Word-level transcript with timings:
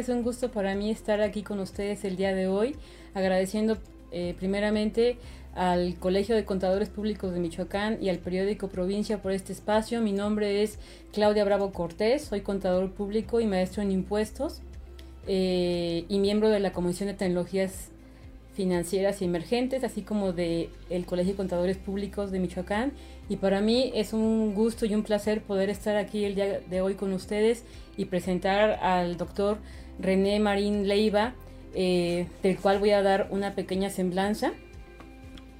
es 0.00 0.08
un 0.08 0.22
gusto 0.22 0.50
para 0.50 0.74
mí 0.74 0.90
estar 0.90 1.20
aquí 1.20 1.42
con 1.42 1.60
ustedes 1.60 2.04
el 2.04 2.16
día 2.16 2.34
de 2.34 2.48
hoy, 2.48 2.74
agradeciendo 3.12 3.76
eh, 4.12 4.34
primeramente 4.38 5.18
al 5.54 5.96
Colegio 5.96 6.34
de 6.34 6.46
Contadores 6.46 6.88
Públicos 6.88 7.34
de 7.34 7.40
Michoacán 7.40 7.98
y 8.00 8.08
al 8.08 8.18
periódico 8.18 8.68
Provincia 8.68 9.20
por 9.20 9.32
este 9.32 9.52
espacio. 9.52 10.00
Mi 10.00 10.12
nombre 10.12 10.62
es 10.62 10.78
Claudia 11.12 11.44
Bravo 11.44 11.72
Cortés, 11.72 12.22
soy 12.22 12.40
contador 12.40 12.90
público 12.92 13.40
y 13.42 13.46
maestro 13.46 13.82
en 13.82 13.90
impuestos 13.90 14.62
eh, 15.26 16.06
y 16.08 16.18
miembro 16.18 16.48
de 16.48 16.60
la 16.60 16.72
Comisión 16.72 17.08
de 17.08 17.14
Tecnologías 17.14 17.90
Financieras 18.54 19.20
y 19.20 19.26
Emergentes, 19.26 19.84
así 19.84 20.02
como 20.02 20.32
del 20.32 20.70
el 20.88 21.04
Colegio 21.04 21.34
de 21.34 21.36
Contadores 21.36 21.76
Públicos 21.76 22.30
de 22.30 22.40
Michoacán. 22.40 22.92
Y 23.28 23.36
para 23.36 23.60
mí 23.60 23.92
es 23.94 24.12
un 24.12 24.54
gusto 24.54 24.86
y 24.86 24.94
un 24.94 25.02
placer 25.02 25.42
poder 25.42 25.68
estar 25.68 25.96
aquí 25.96 26.24
el 26.24 26.34
día 26.34 26.60
de 26.60 26.80
hoy 26.80 26.94
con 26.94 27.12
ustedes 27.12 27.64
y 27.96 28.06
presentar 28.06 28.78
al 28.82 29.16
doctor 29.16 29.58
René 30.00 30.40
Marín 30.40 30.88
Leiva, 30.88 31.34
eh, 31.74 32.26
del 32.42 32.58
cual 32.58 32.78
voy 32.78 32.90
a 32.90 33.02
dar 33.02 33.28
una 33.30 33.54
pequeña 33.54 33.90
semblanza 33.90 34.52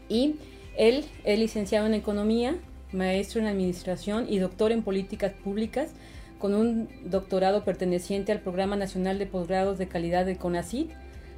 y 0.09 0.37
él 0.77 1.05
es 1.25 1.39
licenciado 1.39 1.87
en 1.87 1.95
Economía, 1.95 2.57
maestro 2.93 3.41
en 3.41 3.47
Administración 3.47 4.27
y 4.29 4.39
doctor 4.39 4.73
en 4.73 4.83
Políticas 4.83 5.33
Públicas, 5.33 5.93
con 6.39 6.55
un 6.55 6.89
doctorado 7.05 7.65
perteneciente 7.65 8.33
al 8.33 8.41
Programa 8.41 8.75
Nacional 8.77 9.19
de 9.19 9.27
Posgrados 9.27 9.79
de 9.79 9.89
Calidad 9.89 10.25
de 10.25 10.37
CONACYT. 10.37 10.91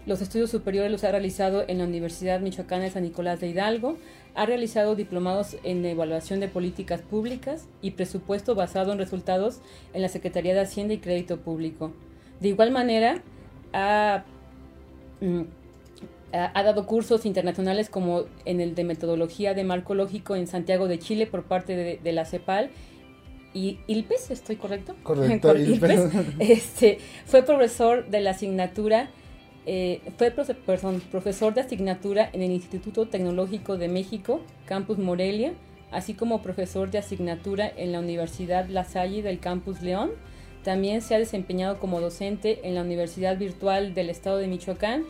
Los 0.06 0.22
estudios 0.22 0.50
superiores 0.50 0.90
los 0.90 1.04
ha 1.04 1.10
realizado 1.10 1.64
en 1.68 1.78
la 1.78 1.84
Universidad 1.84 2.40
Michoacana 2.40 2.84
de 2.84 2.90
San 2.90 3.02
Nicolás 3.02 3.40
de 3.40 3.48
Hidalgo. 3.48 3.98
Ha 4.34 4.46
realizado 4.46 4.96
diplomados 4.96 5.56
en 5.64 5.84
Evaluación 5.84 6.40
de 6.40 6.48
Políticas 6.48 7.02
Públicas 7.02 7.68
y 7.82 7.92
presupuesto 7.92 8.54
basado 8.54 8.92
en 8.92 8.98
resultados 8.98 9.60
en 9.92 10.02
la 10.02 10.08
Secretaría 10.08 10.54
de 10.54 10.60
Hacienda 10.60 10.94
y 10.94 10.98
Crédito 10.98 11.40
Público. 11.40 11.92
De 12.42 12.48
igual 12.48 12.72
manera, 12.72 13.22
ha 13.72 14.24
mm, 15.20 15.42
ha 16.32 16.62
dado 16.62 16.86
cursos 16.86 17.26
internacionales 17.26 17.90
como 17.90 18.24
en 18.44 18.60
el 18.60 18.74
de 18.74 18.84
metodología 18.84 19.54
de 19.54 19.64
marco 19.64 19.94
lógico 19.94 20.34
en 20.34 20.46
Santiago 20.46 20.88
de 20.88 20.98
Chile 20.98 21.26
por 21.26 21.44
parte 21.44 22.00
de, 22.02 22.12
la 22.12 22.24
CEPAL 22.24 22.70
y 23.52 23.80
ILPES, 23.86 24.30
¿estoy 24.30 24.56
correcto? 24.56 24.94
Correcto, 25.02 25.54
ILPES. 25.56 26.08
Este, 26.38 26.98
fue 27.26 27.42
profesor 27.42 28.08
de 28.08 28.20
la 28.20 28.30
asignatura, 28.30 29.10
eh, 29.66 30.00
fue 30.16 30.30
perdón, 30.30 31.02
profesor 31.10 31.52
de 31.52 31.60
asignatura 31.60 32.30
en 32.32 32.42
el 32.42 32.50
Instituto 32.50 33.06
Tecnológico 33.06 33.76
de 33.76 33.88
México, 33.88 34.40
Campus 34.64 34.96
Morelia, 34.96 35.52
así 35.90 36.14
como 36.14 36.40
profesor 36.40 36.90
de 36.90 36.98
asignatura 36.98 37.70
en 37.76 37.92
la 37.92 37.98
Universidad 37.98 38.68
La 38.68 38.84
Salle 38.84 39.22
del 39.22 39.38
Campus 39.38 39.82
León. 39.82 40.12
También 40.64 41.02
se 41.02 41.14
ha 41.14 41.18
desempeñado 41.18 41.78
como 41.78 42.00
docente 42.00 42.60
en 42.62 42.74
la 42.74 42.82
Universidad 42.82 43.36
Virtual 43.36 43.94
del 43.94 44.10
Estado 44.10 44.38
de 44.38 44.46
Michoacán 44.46 45.04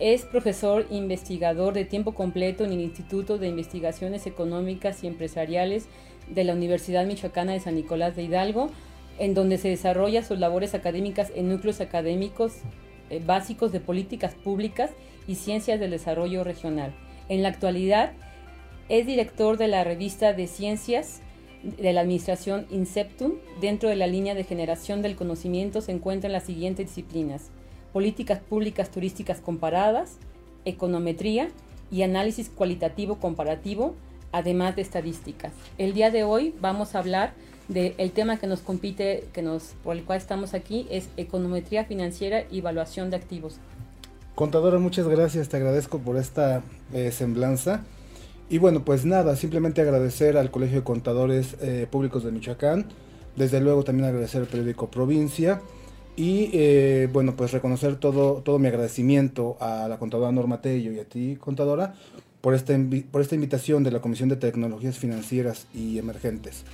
es 0.00 0.24
profesor 0.24 0.86
investigador 0.90 1.74
de 1.74 1.84
tiempo 1.84 2.14
completo 2.14 2.64
en 2.64 2.72
el 2.72 2.80
Instituto 2.80 3.38
de 3.38 3.48
Investigaciones 3.48 4.26
Económicas 4.26 5.02
y 5.02 5.08
Empresariales 5.08 5.86
de 6.28 6.44
la 6.44 6.52
Universidad 6.52 7.06
Michoacana 7.06 7.52
de 7.52 7.60
San 7.60 7.74
Nicolás 7.74 8.14
de 8.14 8.22
Hidalgo, 8.22 8.70
en 9.18 9.34
donde 9.34 9.58
se 9.58 9.68
desarrolla 9.68 10.22
sus 10.22 10.38
labores 10.38 10.74
académicas 10.74 11.32
en 11.34 11.48
núcleos 11.48 11.80
académicos 11.80 12.58
eh, 13.10 13.20
básicos 13.24 13.72
de 13.72 13.80
políticas 13.80 14.34
públicas 14.34 14.90
y 15.26 15.34
ciencias 15.34 15.80
del 15.80 15.90
desarrollo 15.90 16.44
regional. 16.44 16.94
En 17.28 17.42
la 17.42 17.48
actualidad 17.48 18.12
es 18.88 19.06
director 19.06 19.56
de 19.56 19.68
la 19.68 19.82
revista 19.82 20.32
de 20.32 20.46
ciencias 20.46 21.22
de 21.62 21.92
la 21.92 22.00
administración 22.00 22.66
Inceptum. 22.70 23.34
Dentro 23.60 23.88
de 23.88 23.96
la 23.96 24.06
línea 24.06 24.34
de 24.34 24.44
generación 24.44 25.02
del 25.02 25.16
conocimiento 25.16 25.80
se 25.80 25.92
encuentran 25.92 26.32
las 26.32 26.44
siguientes 26.44 26.86
disciplinas 26.88 27.50
políticas 27.92 28.40
públicas 28.40 28.90
turísticas 28.90 29.40
comparadas, 29.40 30.16
econometría 30.64 31.48
y 31.90 32.02
análisis 32.02 32.48
cualitativo 32.48 33.16
comparativo, 33.16 33.94
además 34.32 34.76
de 34.76 34.82
estadísticas. 34.82 35.52
El 35.78 35.94
día 35.94 36.10
de 36.10 36.24
hoy 36.24 36.54
vamos 36.60 36.94
a 36.94 36.98
hablar 36.98 37.32
del 37.68 38.12
tema 38.12 38.38
que 38.38 38.46
nos 38.46 38.60
compite, 38.60 39.26
que 39.32 39.42
nos, 39.42 39.74
por 39.84 39.96
el 39.96 40.04
cual 40.04 40.18
estamos 40.18 40.54
aquí, 40.54 40.86
es 40.90 41.08
econometría 41.16 41.84
financiera 41.84 42.44
y 42.50 42.60
evaluación 42.60 43.10
de 43.10 43.16
activos. 43.16 43.56
Contadora, 44.34 44.78
muchas 44.78 45.08
gracias, 45.08 45.48
te 45.48 45.56
agradezco 45.56 45.98
por 45.98 46.16
esta 46.16 46.62
eh, 46.92 47.10
semblanza. 47.10 47.84
Y 48.50 48.56
bueno, 48.56 48.82
pues 48.82 49.04
nada, 49.04 49.36
simplemente 49.36 49.82
agradecer 49.82 50.38
al 50.38 50.50
Colegio 50.50 50.78
de 50.78 50.84
Contadores 50.84 51.56
eh, 51.60 51.86
Públicos 51.90 52.24
de 52.24 52.32
Michoacán, 52.32 52.86
desde 53.36 53.60
luego 53.60 53.84
también 53.84 54.08
agradecer 54.08 54.40
al 54.40 54.46
periódico 54.46 54.90
Provincia, 54.90 55.60
y 56.16 56.48
eh, 56.54 57.10
bueno, 57.12 57.36
pues 57.36 57.52
reconocer 57.52 57.96
todo, 57.96 58.36
todo 58.42 58.58
mi 58.58 58.68
agradecimiento 58.68 59.58
a 59.60 59.86
la 59.86 59.98
contadora 59.98 60.32
Norma 60.32 60.62
Tello 60.62 60.92
y 60.92 60.98
a 60.98 61.04
ti, 61.04 61.36
contadora, 61.38 61.94
por 62.40 62.54
esta, 62.54 62.74
por 63.10 63.20
esta 63.20 63.34
invitación 63.34 63.84
de 63.84 63.90
la 63.90 64.00
Comisión 64.00 64.30
de 64.30 64.36
Tecnologías 64.36 64.96
Financieras 64.96 65.66
y 65.74 65.98
Emergentes. 65.98 66.64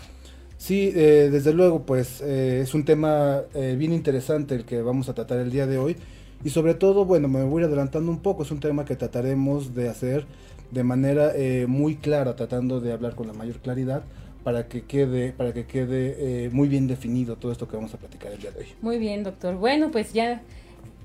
Sí, 0.58 0.92
eh, 0.94 1.28
desde 1.32 1.52
luego, 1.52 1.82
pues 1.82 2.20
eh, 2.20 2.60
es 2.62 2.72
un 2.74 2.84
tema 2.84 3.42
bien 3.76 3.92
interesante 3.92 4.54
el 4.54 4.64
que 4.64 4.80
vamos 4.80 5.08
a 5.08 5.14
tratar 5.14 5.38
el 5.40 5.50
día 5.50 5.66
de 5.66 5.78
hoy. 5.78 5.96
Y 6.44 6.50
sobre 6.50 6.74
todo, 6.74 7.04
bueno, 7.04 7.26
me 7.26 7.42
voy 7.42 7.64
adelantando 7.64 8.10
un 8.10 8.20
poco, 8.20 8.44
es 8.44 8.50
un 8.50 8.60
tema 8.60 8.84
que 8.84 8.96
trataremos 8.96 9.74
de 9.74 9.88
hacer 9.88 10.26
de 10.70 10.82
manera 10.84 11.32
muy 11.66 11.96
clara, 11.96 12.36
tratando 12.36 12.80
de 12.80 12.92
hablar 12.92 13.14
con 13.14 13.26
la 13.26 13.32
mayor 13.32 13.58
claridad 13.58 14.04
para 14.44 14.68
que 14.68 14.82
quede, 14.82 15.32
para 15.32 15.52
que 15.52 15.64
quede 15.64 16.44
eh, 16.44 16.50
muy 16.52 16.68
bien 16.68 16.86
definido 16.86 17.36
todo 17.36 17.50
esto 17.50 17.66
que 17.66 17.76
vamos 17.76 17.94
a 17.94 17.96
platicar 17.96 18.30
el 18.30 18.40
día 18.40 18.50
de 18.52 18.60
hoy. 18.60 18.66
Muy 18.82 18.98
bien, 18.98 19.24
doctor. 19.24 19.56
Bueno, 19.56 19.90
pues 19.90 20.12
ya 20.12 20.42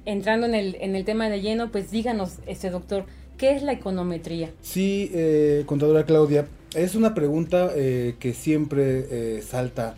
entrando 0.05 0.45
en 0.45 0.53
el, 0.53 0.75
en 0.81 0.95
el 0.95 1.05
tema 1.05 1.29
de 1.29 1.41
lleno, 1.41 1.71
pues 1.71 1.89
díganos, 1.89 2.35
este 2.45 2.69
doctor, 2.69 3.05
¿qué 3.37 3.55
es 3.55 3.63
la 3.63 3.71
econometría? 3.71 4.51
Sí, 4.61 5.09
eh, 5.13 5.63
contadora 5.65 6.03
Claudia, 6.03 6.47
es 6.75 6.95
una 6.95 7.15
pregunta 7.15 7.71
eh, 7.75 8.15
que 8.19 8.33
siempre 8.33 9.07
eh, 9.09 9.41
salta 9.41 9.95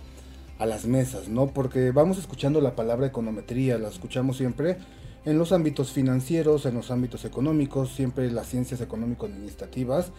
a 0.59 0.67
las 0.67 0.85
mesas, 0.85 1.27
¿no? 1.27 1.47
Porque 1.47 1.89
vamos 1.89 2.19
escuchando 2.19 2.61
la 2.61 2.75
palabra 2.75 3.07
econometría, 3.07 3.79
la 3.79 3.89
escuchamos 3.89 4.37
siempre 4.37 4.77
en 5.25 5.37
los 5.37 5.51
ámbitos 5.51 5.91
financieros, 5.91 6.65
en 6.65 6.75
los 6.75 6.91
ámbitos 6.91 7.25
económicos, 7.25 7.91
siempre 7.91 8.31
las 8.31 8.47
ciencias 8.47 8.81
económico-administrativas 8.81 10.11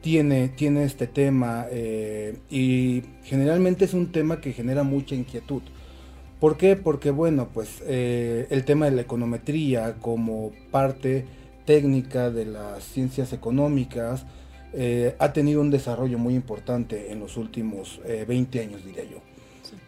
tiene, 0.00 0.48
tiene 0.48 0.84
este 0.84 1.06
tema 1.06 1.66
eh, 1.70 2.38
y 2.50 3.02
generalmente 3.24 3.84
es 3.84 3.94
un 3.94 4.12
tema 4.12 4.40
que 4.40 4.52
genera 4.52 4.82
mucha 4.82 5.14
inquietud. 5.14 5.62
¿Por 6.38 6.56
qué? 6.56 6.76
Porque 6.76 7.10
bueno, 7.10 7.48
pues 7.52 7.82
eh, 7.86 8.46
el 8.50 8.64
tema 8.64 8.86
de 8.86 8.92
la 8.92 9.02
econometría 9.02 9.96
como 10.00 10.52
parte 10.70 11.26
técnica 11.66 12.30
de 12.30 12.46
las 12.46 12.82
ciencias 12.82 13.32
económicas 13.32 14.24
eh, 14.72 15.14
ha 15.18 15.32
tenido 15.32 15.60
un 15.60 15.70
desarrollo 15.70 16.18
muy 16.18 16.34
importante 16.34 17.12
en 17.12 17.20
los 17.20 17.36
últimos 17.36 18.00
20 18.26 18.60
años, 18.60 18.84
diría 18.84 19.04
yo. 19.04 19.29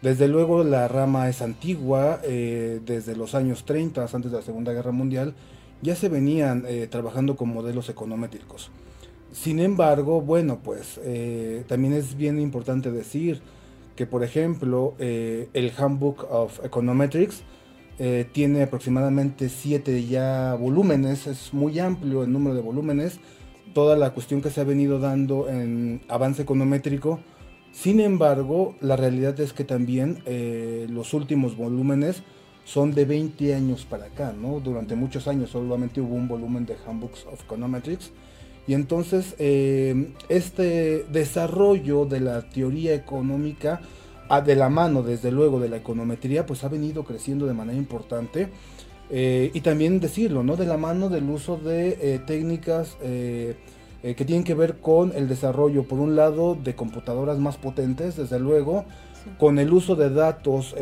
Desde 0.03 0.27
luego 0.27 0.63
la 0.63 0.87
rama 0.87 1.29
es 1.29 1.41
antigua, 1.41 2.19
desde 2.21 3.15
los 3.15 3.33
años 3.33 3.63
30, 3.63 4.03
antes 4.13 4.31
de 4.31 4.37
la 4.37 4.43
Segunda 4.43 4.73
Guerra 4.73 4.91
Mundial, 4.91 5.33
ya 5.81 5.95
se 5.95 6.09
venían 6.09 6.65
trabajando 6.89 7.35
con 7.35 7.49
modelos 7.49 7.87
econométricos. 7.87 8.69
Sin 9.33 9.59
embargo, 9.59 10.21
bueno, 10.21 10.59
pues 10.63 10.99
eh, 11.03 11.63
también 11.67 11.93
es 11.93 12.15
bien 12.15 12.39
importante 12.39 12.91
decir 12.91 13.41
que, 13.95 14.05
por 14.05 14.23
ejemplo, 14.23 14.93
eh, 14.99 15.49
el 15.53 15.71
Handbook 15.75 16.27
of 16.29 16.63
Econometrics 16.63 17.41
eh, 17.97 18.27
tiene 18.31 18.61
aproximadamente 18.61 19.49
siete 19.49 20.05
ya 20.05 20.55
volúmenes, 20.59 21.25
es 21.25 21.51
muy 21.51 21.79
amplio 21.79 22.23
el 22.23 22.31
número 22.31 22.53
de 22.55 22.61
volúmenes, 22.61 23.19
toda 23.73 23.97
la 23.97 24.11
cuestión 24.11 24.39
que 24.39 24.51
se 24.51 24.61
ha 24.61 24.65
venido 24.65 24.99
dando 24.99 25.49
en 25.49 26.01
avance 26.09 26.43
econométrico. 26.43 27.19
Sin 27.73 27.99
embargo, 27.99 28.75
la 28.79 28.95
realidad 28.95 29.37
es 29.41 29.51
que 29.51 29.65
también 29.65 30.23
los 30.89 31.13
últimos 31.13 31.57
volúmenes 31.57 32.23
son 32.65 32.93
de 32.93 33.05
20 33.05 33.53
años 33.55 33.85
para 33.85 34.05
acá, 34.05 34.33
¿no? 34.33 34.59
Durante 34.59 34.95
muchos 34.95 35.27
años 35.27 35.49
solamente 35.49 35.99
hubo 35.99 36.15
un 36.15 36.27
volumen 36.27 36.65
de 36.65 36.75
Handbooks 36.87 37.25
of 37.31 37.43
Econometrics 37.43 38.11
y 38.67 38.73
entonces 38.73 39.35
eh, 39.39 40.13
este 40.29 41.05
desarrollo 41.11 42.05
de 42.05 42.21
la 42.21 42.49
teoría 42.49 42.93
económica, 42.93 43.81
ah, 44.29 44.41
de 44.41 44.55
la 44.55 44.69
mano 44.69 45.03
desde 45.03 45.31
luego 45.31 45.59
de 45.59 45.67
la 45.67 45.77
econometría, 45.77 46.45
pues 46.45 46.63
ha 46.63 46.69
venido 46.69 47.03
creciendo 47.03 47.45
de 47.45 47.53
manera 47.53 47.77
importante. 47.77 48.49
Eh, 49.09 49.51
y 49.53 49.59
también 49.59 49.99
decirlo, 49.99 50.43
¿no? 50.43 50.55
De 50.55 50.65
la 50.65 50.77
mano 50.77 51.09
del 51.09 51.29
uso 51.29 51.57
de 51.57 52.21
eh, 54.03 54.13
que 54.15 54.25
tienen 54.25 54.43
que 54.43 54.53
ver 54.53 54.77
con 54.77 55.11
el 55.15 55.27
desarrollo, 55.27 55.83
por 55.83 55.99
un 55.99 56.15
lado, 56.15 56.55
de 56.55 56.75
computadoras 56.75 57.39
más 57.39 57.57
potentes, 57.57 58.17
desde 58.17 58.39
luego, 58.39 58.85
con 59.39 59.57
el 59.57 59.73
uso 59.73 59.95
de 59.95 60.09
datos 60.09 60.75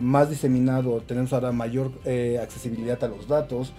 más 0.00 0.30
diseminado, 0.30 1.02
tenemos 1.06 1.32
ahora 1.32 1.52
mayor 1.52 1.92
accesibilidad 2.40 3.02
a 3.04 3.08
los 3.08 3.28
datos, 3.28 3.72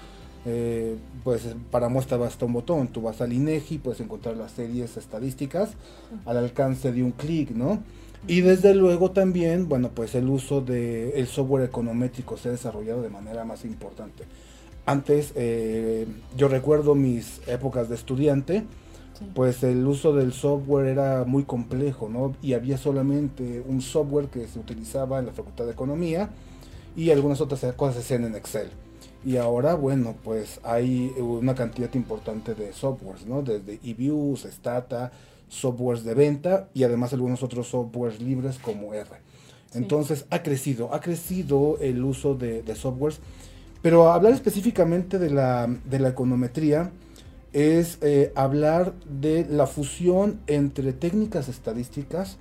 Eh, 0.48 0.96
pues 1.24 1.56
para 1.72 1.90
muestra 1.90 2.18
basta 2.18 2.46
un 2.46 2.54
botón, 2.54 2.90
tú 2.90 3.02
vas 3.02 3.20
al 3.20 3.34
INEGI, 3.34 3.80
puedes 3.80 4.00
encontrar 4.00 4.38
las 4.38 4.52
series 4.52 4.96
estadísticas 4.96 5.72
al 6.24 6.38
alcance 6.38 6.92
de 6.92 7.02
un 7.02 7.14
clic, 7.14 7.50
¿no? 7.50 7.80
Y 8.28 8.42
desde 8.42 8.76
luego 8.76 9.10
también, 9.10 9.68
bueno, 9.68 9.90
pues 9.90 10.14
el 10.14 10.30
uso 10.30 10.62
del 10.62 11.14
el 11.16 11.26
software 11.26 11.66
econométrico 11.66 12.38
se 12.38 12.50
ha 12.50 12.52
desarrollado 12.52 13.02
de 13.02 13.10
manera 13.10 13.44
más 13.44 13.66
importante. 13.66 14.26
Antes, 14.86 15.34
eh, 15.36 16.06
yo 16.38 16.48
recuerdo 16.48 16.96
mis 16.96 17.42
épocas 17.48 17.90
de 17.90 17.96
estudiante, 17.96 18.64
pues 19.34 19.64
el 19.64 19.86
uso 19.88 20.14
del 20.14 20.34
software 20.34 20.88
era 20.88 21.24
muy 21.26 21.44
complejo, 21.44 22.10
¿no? 22.10 22.36
Y 22.42 22.54
había 22.54 22.78
solamente 22.78 23.64
un 23.66 23.82
software 23.82 24.28
que 24.28 24.48
se 24.48 24.60
utilizaba 24.60 25.20
en 25.20 25.28
la 25.28 25.32
Facultad 25.32 25.66
de 25.66 25.72
Economía 25.72 26.30
y 26.96 27.12
algunas 27.12 27.42
otras 27.42 27.62
cosas 27.74 27.96
se 27.96 28.02
hacían 28.02 28.26
en 28.26 28.36
Excel. 28.36 28.70
Y 29.26 29.38
ahora, 29.38 29.74
bueno, 29.74 30.16
pues 30.24 30.60
hay 30.64 31.12
una 31.18 31.56
cantidad 31.56 31.92
importante 31.96 32.54
de 32.54 32.74
softwares, 32.74 33.26
¿no? 33.26 33.42
Desde 33.42 33.80
eViews, 33.84 34.44
Stata, 34.44 35.12
softwares 35.48 36.04
de 36.04 36.14
venta 36.14 36.70
y 36.74 36.84
además 36.84 37.14
algunos 37.14 37.42
otros 37.42 37.68
softwares 37.68 38.22
libres 38.22 38.60
como 38.60 38.94
R. 38.94 39.10
Entonces 39.74 40.26
ha 40.30 40.42
crecido, 40.42 40.94
ha 40.94 41.02
crecido 41.02 41.78
el 41.82 42.04
uso 42.04 42.36
de, 42.36 42.64
softwares, 42.76 43.20
pero 43.86 44.12
hablar 44.12 44.34
específicamente 44.34 45.20
de 45.20 45.30
la, 45.30 45.68
de 45.68 46.00
la 46.00 46.10
econometría 46.10 46.90
es 47.54 48.00
eh, 48.02 48.32
hablar 48.34 48.96
de 49.08 49.46
la 49.48 49.68
fusión 49.68 50.40
entre 50.48 50.92
técnicas 50.92 51.50
estadísticas, 51.50 52.40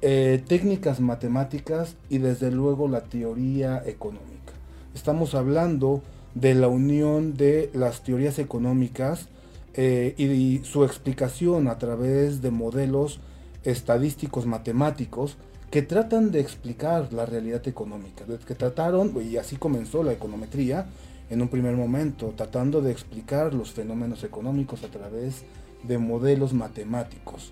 eh, 0.00 0.42
técnicas 0.48 1.00
matemáticas 1.00 1.96
y 2.08 2.16
desde 2.16 2.50
luego 2.50 2.88
la 2.88 3.02
teoría 3.02 3.82
económica. 3.84 4.54
Estamos 4.94 5.34
hablando 5.34 6.00
de 6.34 6.54
la 6.54 6.68
unión 6.68 7.36
de 7.36 7.68
las 7.74 8.02
teorías 8.02 8.38
económicas 8.38 9.28
eh, 9.74 10.14
y, 10.16 10.64
su 10.64 10.84
explicación 10.84 11.68
a 11.68 11.76
través 11.76 12.40
de 12.40 12.50
modelos 12.50 13.20
estadísticos 13.64 14.46
matemáticos 14.46 15.36
que 15.74 15.82
tratan 15.82 16.30
de 16.30 16.38
explicar 16.38 17.12
la 17.12 17.26
realidad 17.26 17.66
económica, 17.66 18.24
que 18.46 18.54
trataron, 18.54 19.12
y 19.20 19.38
así 19.38 19.56
comenzó 19.56 20.04
la 20.04 20.12
econometría 20.12 20.86
en 21.28 21.42
un 21.42 21.48
primer 21.48 21.74
momento, 21.74 22.32
tratando 22.36 22.80
de 22.80 22.92
explicar 22.92 23.52
los 23.52 23.72
fenómenos 23.72 24.22
económicos 24.22 24.84
a 24.84 24.86
través 24.86 25.42
de 25.82 25.98
modelos 25.98 26.52
matemáticos. 26.52 27.50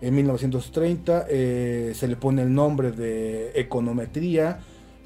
En 0.00 0.14
1930 0.14 1.26
eh, 1.28 1.92
se 1.96 2.06
le 2.06 2.14
pone 2.14 2.42
el 2.42 2.54
nombre 2.54 2.92
de 2.92 3.50
econometría, 3.56 4.60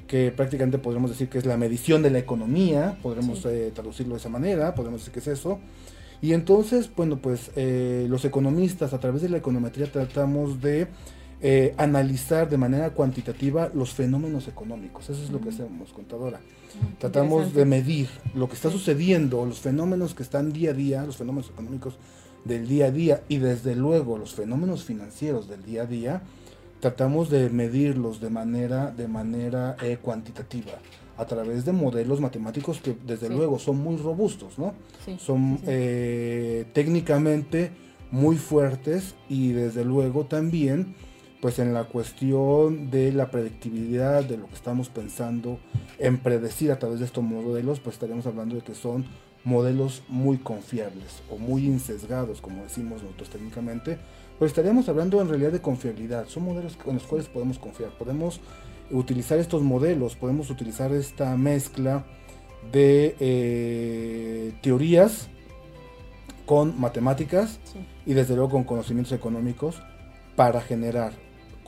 que 0.05 0.31
prácticamente 0.31 0.77
podríamos 0.77 1.09
decir 1.09 1.27
que 1.27 1.39
es 1.39 1.47
la 1.47 1.57
medición 1.57 2.03
de 2.03 2.11
la 2.11 2.19
economía, 2.19 2.99
podremos 3.01 3.43
eh, 3.47 3.71
traducirlo 3.73 4.13
de 4.13 4.19
esa 4.19 4.29
manera, 4.29 4.75
podemos 4.75 5.01
decir 5.01 5.11
que 5.11 5.21
es 5.21 5.27
eso. 5.27 5.57
Y 6.21 6.33
entonces, 6.33 6.87
bueno, 6.95 7.17
pues 7.17 7.49
eh, 7.55 8.05
los 8.07 8.25
economistas 8.25 8.93
a 8.93 8.99
través 8.99 9.23
de 9.23 9.29
la 9.29 9.37
econometría 9.37 9.91
tratamos 9.91 10.61
de 10.61 10.87
eh, 11.41 11.73
analizar 11.77 12.49
de 12.49 12.57
manera 12.57 12.89
cuantitativa 12.89 13.71
los 13.73 13.93
fenómenos 13.93 14.47
económicos. 14.47 15.09
Eso 15.09 15.23
es 15.23 15.29
lo 15.29 15.39
que 15.39 15.49
hacemos, 15.49 15.93
contadora. 15.93 16.41
Tratamos 16.99 17.53
de 17.53 17.65
medir 17.65 18.09
lo 18.35 18.47
que 18.47 18.55
está 18.55 18.69
sucediendo, 18.69 19.45
los 19.45 19.59
fenómenos 19.59 20.13
que 20.13 20.23
están 20.23 20.51
día 20.51 20.71
a 20.71 20.73
día, 20.73 21.05
los 21.05 21.17
fenómenos 21.17 21.49
económicos 21.49 21.97
del 22.45 22.67
día 22.67 22.87
a 22.87 22.91
día 22.91 23.23
y 23.27 23.37
desde 23.37 23.75
luego 23.75 24.17
los 24.17 24.33
fenómenos 24.33 24.83
financieros 24.83 25.47
del 25.47 25.63
día 25.63 25.83
a 25.83 25.85
día 25.85 26.21
tratamos 26.79 27.29
de 27.29 27.49
medirlos 27.49 28.21
de 28.21 28.29
manera, 28.29 28.91
de 28.91 29.07
manera 29.07 29.75
eh, 29.81 29.97
cuantitativa 30.01 30.73
a 31.17 31.25
través 31.25 31.65
de 31.65 31.73
modelos 31.73 32.21
matemáticos 32.21 32.79
que 32.79 32.95
desde 33.05 33.29
luego 33.29 33.59
son 33.59 33.77
muy 33.77 33.97
robustos, 33.97 34.57
¿no? 34.57 34.73
son 35.17 35.59
eh, 35.67 36.65
técnicamente 36.73 37.71
muy 38.09 38.37
fuertes 38.37 39.15
y 39.27 39.51
desde 39.51 39.83
luego 39.83 40.25
también 40.25 40.95
pues 41.41 41.59
en 41.59 41.73
la 41.73 41.85
cuestión 41.85 42.89
de 42.91 43.11
la 43.11 43.31
predictibilidad 43.31 44.23
de 44.23 44.37
lo 44.37 44.47
que 44.47 44.55
estamos 44.55 44.89
pensando 44.89 45.59
en 45.97 46.17
predecir 46.17 46.71
a 46.71 46.79
través 46.79 46.99
de 46.99 47.05
estos 47.05 47.23
modelos, 47.23 47.79
pues 47.79 47.95
estaríamos 47.95 48.25
hablando 48.25 48.55
de 48.55 48.61
que 48.61 48.75
son 48.75 49.05
modelos 49.45 50.03
muy 50.09 50.37
confiables 50.37 51.23
o 51.29 51.37
muy 51.37 51.65
insesgados, 51.65 52.41
como 52.41 52.63
decimos 52.63 53.01
nosotros 53.03 53.29
técnicamente, 53.29 53.97
pues 54.37 54.51
estaríamos 54.51 54.89
hablando 54.89 55.21
en 55.21 55.29
realidad 55.29 55.51
de 55.51 55.61
confiabilidad. 55.61 56.27
Son 56.27 56.43
modelos 56.43 56.75
con 56.75 56.95
los 56.95 57.03
cuales 57.03 57.27
podemos 57.27 57.57
confiar. 57.59 57.91
Podemos 57.97 58.39
utilizar 58.91 59.37
estos 59.37 59.61
modelos, 59.61 60.15
podemos 60.15 60.49
utilizar 60.49 60.91
esta 60.93 61.35
mezcla 61.37 62.05
de 62.71 63.15
eh, 63.19 64.53
teorías 64.61 65.27
con 66.45 66.79
matemáticas 66.79 67.59
y 68.05 68.13
desde 68.13 68.35
luego 68.35 68.51
con 68.51 68.63
conocimientos 68.63 69.13
económicos 69.13 69.81
para 70.35 70.61
generar 70.61 71.13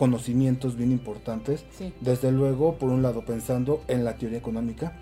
conocimientos 0.01 0.77
bien 0.77 0.91
importantes. 0.91 1.63
Desde 1.99 2.31
luego, 2.31 2.73
por 2.79 2.89
un 2.89 3.03
lado, 3.03 3.23
pensando 3.23 3.83
en 3.87 4.03
la 4.03 4.15
teoría 4.15 4.39
económica, 4.39 4.93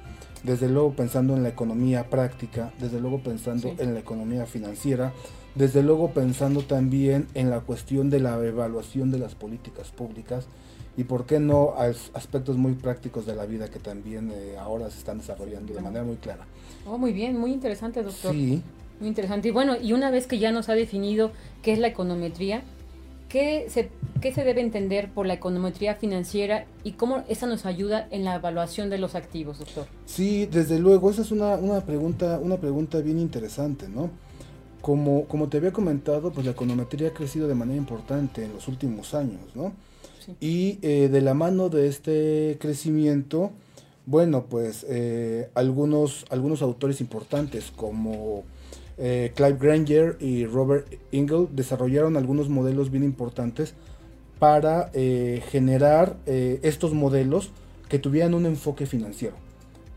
desde 0.43 0.67
luego 0.67 0.91
pensando 0.91 1.37
en 1.37 1.43
la 1.43 1.47
economía 1.47 2.09
práctica, 2.09 2.73
desde 2.81 2.99
luego 2.99 3.19
pensando 3.19 3.73
en 3.77 3.93
la 3.93 4.01
economía 4.01 4.45
financiera, 4.45 5.13
desde 5.55 5.83
luego 5.83 6.09
pensando 6.09 6.63
también 6.63 7.27
en 7.33 7.49
la 7.49 7.61
cuestión 7.61 8.09
de 8.09 8.19
la 8.19 8.45
evaluación 8.45 9.09
de 9.09 9.19
las 9.19 9.35
políticas 9.35 9.89
públicas 9.91 10.49
y 10.97 11.05
por 11.05 11.25
qué 11.25 11.39
no 11.39 11.75
aspectos 12.13 12.57
muy 12.57 12.73
prácticos 12.73 13.25
de 13.25 13.35
la 13.35 13.45
vida 13.45 13.69
que 13.69 13.79
también 13.79 14.33
eh, 14.33 14.57
ahora 14.59 14.89
se 14.89 14.97
están 14.97 15.19
desarrollando 15.19 15.73
de 15.73 15.79
manera 15.79 16.03
muy 16.03 16.17
clara. 16.17 16.45
Oh, 16.85 16.97
muy 16.97 17.13
bien, 17.13 17.37
muy 17.37 17.53
interesante, 17.53 18.03
doctor. 18.03 18.33
Sí. 18.33 18.61
Muy 18.99 19.07
interesante. 19.07 19.47
Y 19.47 19.51
bueno, 19.51 19.77
y 19.81 19.93
una 19.93 20.11
vez 20.11 20.27
que 20.27 20.39
ya 20.39 20.51
nos 20.51 20.67
ha 20.67 20.73
definido 20.73 21.31
qué 21.61 21.71
es 21.71 21.79
la 21.79 21.87
econometría, 21.87 22.63
¿qué 23.29 23.67
se, 23.69 23.89
qué 24.21 24.33
se 24.33 24.43
debe 24.43 24.61
entender 24.61 25.09
por 25.11 25.25
la 25.25 25.35
econometría 25.35 25.95
financiera 25.95 26.65
y 26.83 26.93
cómo 26.93 27.23
esa 27.29 27.47
nos 27.47 27.65
ayuda 27.65 28.07
en 28.11 28.25
la 28.25 28.35
evaluación 28.35 28.89
de 28.89 28.97
los 28.97 29.15
activos, 29.15 29.59
doctor? 29.59 29.85
Sí, 30.05 30.47
desde 30.47 30.79
luego, 30.79 31.09
esa 31.09 31.21
es 31.21 31.31
una, 31.31 31.55
una 31.55 31.81
pregunta, 31.81 32.39
una 32.41 32.57
pregunta 32.57 32.99
bien 32.99 33.19
interesante, 33.19 33.87
¿no? 33.87 34.09
Como, 34.81 35.25
como 35.25 35.47
te 35.47 35.57
había 35.57 35.71
comentado, 35.71 36.31
pues 36.31 36.45
la 36.45 36.53
econometría 36.53 37.09
ha 37.09 37.13
crecido 37.13 37.47
de 37.47 37.55
manera 37.55 37.77
importante 37.77 38.43
en 38.43 38.53
los 38.53 38.67
últimos 38.67 39.13
años, 39.13 39.55
¿no? 39.55 39.73
Y 40.39 40.77
eh, 40.81 41.09
de 41.11 41.21
la 41.21 41.33
mano 41.33 41.69
de 41.69 41.87
este 41.87 42.57
crecimiento, 42.59 43.51
bueno, 44.05 44.45
pues 44.45 44.85
eh, 44.87 45.49
algunos, 45.55 46.25
algunos 46.29 46.61
autores 46.61 47.01
importantes 47.01 47.71
como 47.75 48.43
eh, 48.99 49.31
Clive 49.35 49.57
Granger 49.59 50.17
y 50.19 50.45
Robert 50.45 50.87
Ingle 51.11 51.47
desarrollaron 51.51 52.17
algunos 52.17 52.49
modelos 52.49 52.91
bien 52.91 53.03
importantes 53.03 53.73
para 54.39 54.89
generar 54.93 56.15
estos 56.25 56.93
modelos 56.93 57.51
que 57.89 57.99
tuvieran 57.99 58.33
un 58.33 58.45
enfoque 58.45 58.85
financiero. 58.85 59.35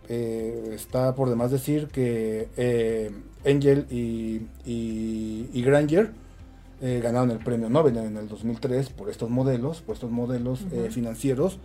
está 0.09 1.15
por 1.15 1.31
demás 1.31 1.53
decir 1.53 1.87
que 1.87 2.49
Angel 3.45 3.87
y, 3.91 5.63
Granger 5.63 6.11
eh, 6.81 7.01
ganaron 7.03 7.31
el 7.31 7.39
premio 7.39 7.69
Nobel 7.71 7.97
en 7.97 8.17
el 8.17 8.29
2003 8.29 8.91
por 8.91 9.09
estos 9.09 9.31
modelos, 9.31 9.83
por 9.83 9.95
estos 9.95 10.11
modelos 10.11 10.61
eh, 10.73 10.89
financieros, 10.91 11.59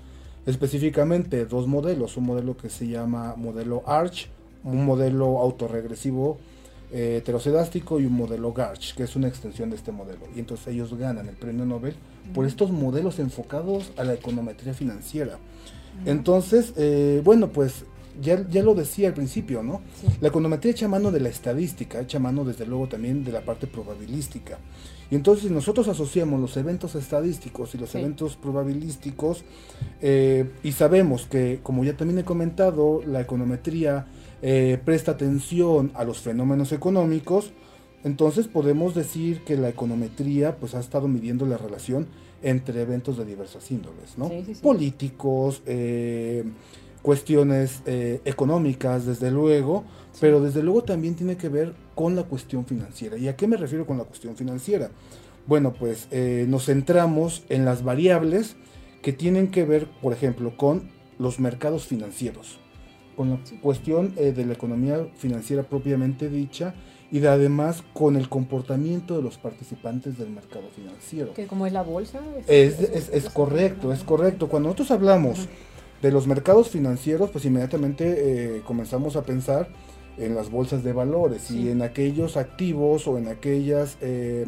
específicamente 0.45 1.45
dos 1.45 1.67
modelos, 1.67 2.17
un 2.17 2.25
modelo 2.25 2.55
que 2.55 2.69
se 2.69 2.87
llama 2.87 3.33
modelo 3.35 3.83
ARCH, 3.87 4.27
un 4.63 4.85
modelo 4.85 5.39
autorregresivo 5.39 6.37
eh, 6.91 7.17
heterocedástico 7.17 7.99
y 7.99 8.05
un 8.05 8.13
modelo 8.13 8.53
GARCH, 8.53 8.95
que 8.95 9.03
es 9.03 9.15
una 9.15 9.27
extensión 9.27 9.69
de 9.69 9.75
este 9.75 9.91
modelo. 9.91 10.25
Y 10.35 10.39
entonces 10.39 10.67
ellos 10.67 10.93
ganan 10.97 11.27
el 11.27 11.35
premio 11.35 11.65
Nobel 11.65 11.95
por 12.33 12.45
estos 12.45 12.71
modelos 12.71 13.19
enfocados 13.19 13.91
a 13.97 14.03
la 14.03 14.13
econometría 14.13 14.73
financiera. 14.73 15.37
Entonces, 16.05 16.73
bueno, 17.23 17.49
pues 17.49 17.85
ya, 18.21 18.63
lo 18.63 18.73
decía 18.73 19.07
al 19.07 19.13
principio, 19.13 19.63
¿no? 19.63 19.81
La 20.21 20.29
econometría 20.29 20.71
echa 20.71 20.87
mano 20.87 21.11
de 21.11 21.19
la 21.19 21.29
estadística, 21.29 21.99
echa 21.99 22.19
mano 22.19 22.43
desde 22.45 22.65
luego 22.65 22.87
también 22.87 23.23
de 23.23 23.31
la 23.31 23.41
parte 23.41 23.67
probabilística. 23.67 24.57
Y 25.09 25.15
entonces 25.15 25.47
si 25.47 25.53
nosotros 25.53 25.87
asociamos 25.87 26.39
los 26.39 26.57
eventos 26.57 26.95
estadísticos 26.95 27.73
y 27.75 27.77
los 27.77 27.93
eventos 27.95 28.35
probabilísticos 28.35 29.43
eh, 30.01 30.49
y 30.63 30.73
sabemos 30.73 31.25
que, 31.25 31.59
como 31.63 31.83
ya 31.83 31.95
también 31.95 32.19
he 32.19 32.25
comentado, 32.25 33.01
la 33.05 33.21
econometría 33.21 34.07
eh, 34.41 34.79
presta 34.83 35.11
atención 35.11 35.91
a 35.95 36.03
los 36.03 36.19
fenómenos 36.19 36.71
económicos, 36.71 37.51
entonces 38.03 38.47
podemos 38.47 38.95
decir 38.95 39.43
que 39.43 39.57
la 39.57 39.69
econometría 39.69 40.57
pues 40.57 40.75
ha 40.75 40.79
estado 40.79 41.07
midiendo 41.07 41.45
la 41.45 41.57
relación 41.57 42.07
entre 42.43 42.81
eventos 42.81 43.17
de 43.17 43.25
diversas 43.25 43.69
índoles, 43.71 44.17
¿no? 44.17 44.31
Políticos, 44.61 45.63
eh, 45.65 46.43
cuestiones 47.07 47.83
eh, 47.85 48.19
económicas, 48.25 49.05
desde 49.05 49.31
luego, 49.31 49.85
pero 50.19 50.41
desde 50.41 50.61
luego 50.61 50.83
también 50.83 51.15
tiene 51.15 51.37
que 51.37 51.47
ver 51.47 51.73
con 51.95 52.17
la 52.17 52.23
cuestión 52.23 52.65
financiera. 52.65 53.15
¿Y 53.15 53.29
a 53.29 53.37
qué 53.37 53.47
me 53.47 53.55
refiero 53.55 53.85
con 53.85 53.97
la 53.97 54.03
cuestión 54.03 54.35
financiera? 54.35 54.91
Bueno, 55.45 55.71
pues 55.71 56.09
eh, 56.11 56.45
nos 56.49 56.65
centramos 56.65 57.45
en 57.47 57.63
las 57.63 57.85
variables 57.85 58.57
que 59.01 59.13
tienen 59.13 59.51
que 59.51 59.63
ver, 59.63 59.87
por 60.01 60.11
ejemplo, 60.11 60.57
con 60.57 60.89
los 61.17 61.39
mercados 61.39 61.85
financieros. 61.85 62.59
con 63.15 63.29
la 63.29 63.39
cuestión 63.61 64.13
eh, 64.17 64.33
de 64.33 64.45
la 64.45 64.51
economía 64.51 65.07
financiera 65.15 65.63
propiamente 65.63 66.27
dicha 66.27 66.75
y 67.09 67.19
de, 67.19 67.29
además 67.29 67.85
con 67.93 68.17
el 68.17 68.27
comportamiento 68.27 69.15
de 69.15 69.23
los 69.23 69.37
participantes 69.37 70.17
del 70.17 70.29
mercado 70.29 70.67
financiero. 70.75 71.33
Que 71.33 71.47
como 71.47 71.65
es 71.67 71.71
la 71.71 71.83
bolsa. 71.83 72.19
Es, 72.47 72.81
es, 72.81 73.09
es, 73.13 73.29
correcto, 73.29 73.93
es 73.93 74.03
correcto. 74.03 74.49
Cuando 74.49 74.67
nosotros 74.67 74.91
hablamos 74.91 75.47
de 76.01 76.11
los 76.11 76.27
mercados 76.27 76.69
financieros, 76.69 77.29
pues 77.31 77.45
inmediatamente 77.45 78.57
eh, 78.57 78.61
comenzamos 78.65 79.15
a 79.15 79.23
pensar 79.23 79.69
en 80.17 80.35
las 80.35 80.49
bolsas 80.49 80.83
de 80.83 80.93
valores 80.93 81.51
y 81.51 81.69
en 81.69 81.81
aquellos 81.81 82.37
activos 82.37 83.07
o 83.07 83.17
en 83.17 83.27
aquellas 83.27 83.97
eh, 84.01 84.47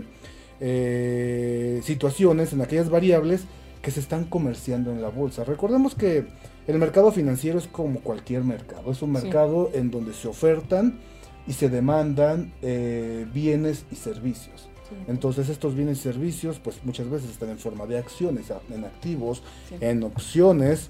eh, 0.60 1.82
situaciones, 1.84 2.54
en 2.54 2.62
aquellas 2.62 2.90
variables 2.90 3.44
que 3.82 3.92
se 3.92 4.00
están 4.00 4.26
comerciando 4.26 4.92
en 4.92 5.02
la 5.02 5.10
bolsa. 5.10 5.44
Recordemos 5.44 5.96
que 5.96 6.26
el 6.68 6.80
mercado 6.80 7.12
financiero 7.12 7.60
es 7.60 7.68
como 7.68 8.00
cualquier 8.02 8.44
mercado, 8.44 8.92
es 8.92 9.02
un 9.02 9.12
mercado 9.12 9.70
en 9.74 9.92
donde 9.92 10.14
se 10.14 10.28
ofertan 10.28 11.00
y 11.48 11.54
se 11.54 11.70
demandan 11.70 12.52
bienes 13.32 13.86
y 13.92 13.96
servicios. 13.96 14.70
Entonces 15.08 15.50
estos 15.50 15.76
bienes 15.76 16.00
y 16.00 16.02
servicios 16.02 16.60
pues 16.60 16.84
muchas 16.84 17.10
veces 17.10 17.30
están 17.30 17.50
en 17.50 17.60
forma 17.60 17.86
de 17.86 18.00
acciones, 18.00 18.52
en 18.74 18.86
activos, 18.86 19.44
en 19.80 20.04
opciones, 20.04 20.90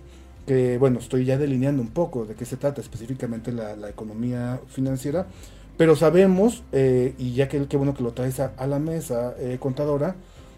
que 0.50 0.80
bueno, 0.80 0.98
estoy 0.98 1.26
ya 1.26 1.38
delineando 1.38 1.80
un 1.80 1.90
poco 1.90 2.26
de 2.26 2.34
qué 2.34 2.44
se 2.44 2.58
trata 2.58 2.82
específicamente 2.82 3.52
la, 3.52 3.88
economía 3.88 4.60
financiera, 4.68 5.28
pero 5.78 5.96
sabemos, 5.96 6.64
eh, 6.72 7.14
y 7.20 7.34
ya 7.36 7.48
que 7.48 7.68
qué 7.68 7.78
bueno 7.78 7.94
que 7.94 8.02
lo 8.02 8.14
traes 8.14 8.40
a, 8.40 8.66
la 8.66 8.80
mesa, 8.80 9.36
eh, 9.38 9.58
contadora, 9.60 10.16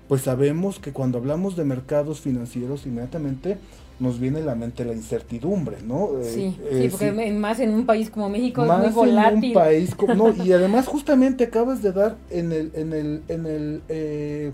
pues 0.07 0.21
sabemos 0.21 0.79
que 0.79 0.93
cuando 0.93 1.17
hablamos 1.17 1.57
de 1.57 1.65
mercados 1.65 2.21
financieros, 2.21 2.85
inmediatamente 2.85 3.57
nos 3.99 4.17
viene 4.17 4.39
a 4.39 4.43
la 4.43 4.55
mente 4.55 4.85
la 4.85 4.93
incertidumbre, 4.93 5.79
¿no? 5.85 6.17
Eh, 6.21 6.23
sí, 6.23 6.57
sí, 6.71 6.87
porque 6.89 7.11
más 7.33 7.59
en 7.59 7.73
un 7.73 7.85
país 7.85 8.09
como 8.09 8.29
México 8.29 8.63
es 8.63 8.71
muy 8.71 8.91
volátil. 8.91 9.43
En 9.43 9.47
un 9.49 9.53
país 9.53 9.93
no, 10.15 10.33
y 10.41 10.53
además 10.53 10.87
justamente 10.87 11.43
acabas 11.43 11.81
de 11.81 11.91
dar 11.91 12.15
en 12.29 12.53
el, 12.53 12.71
en 12.75 12.93
el, 12.93 13.23
en 13.27 13.45
el, 13.45 14.53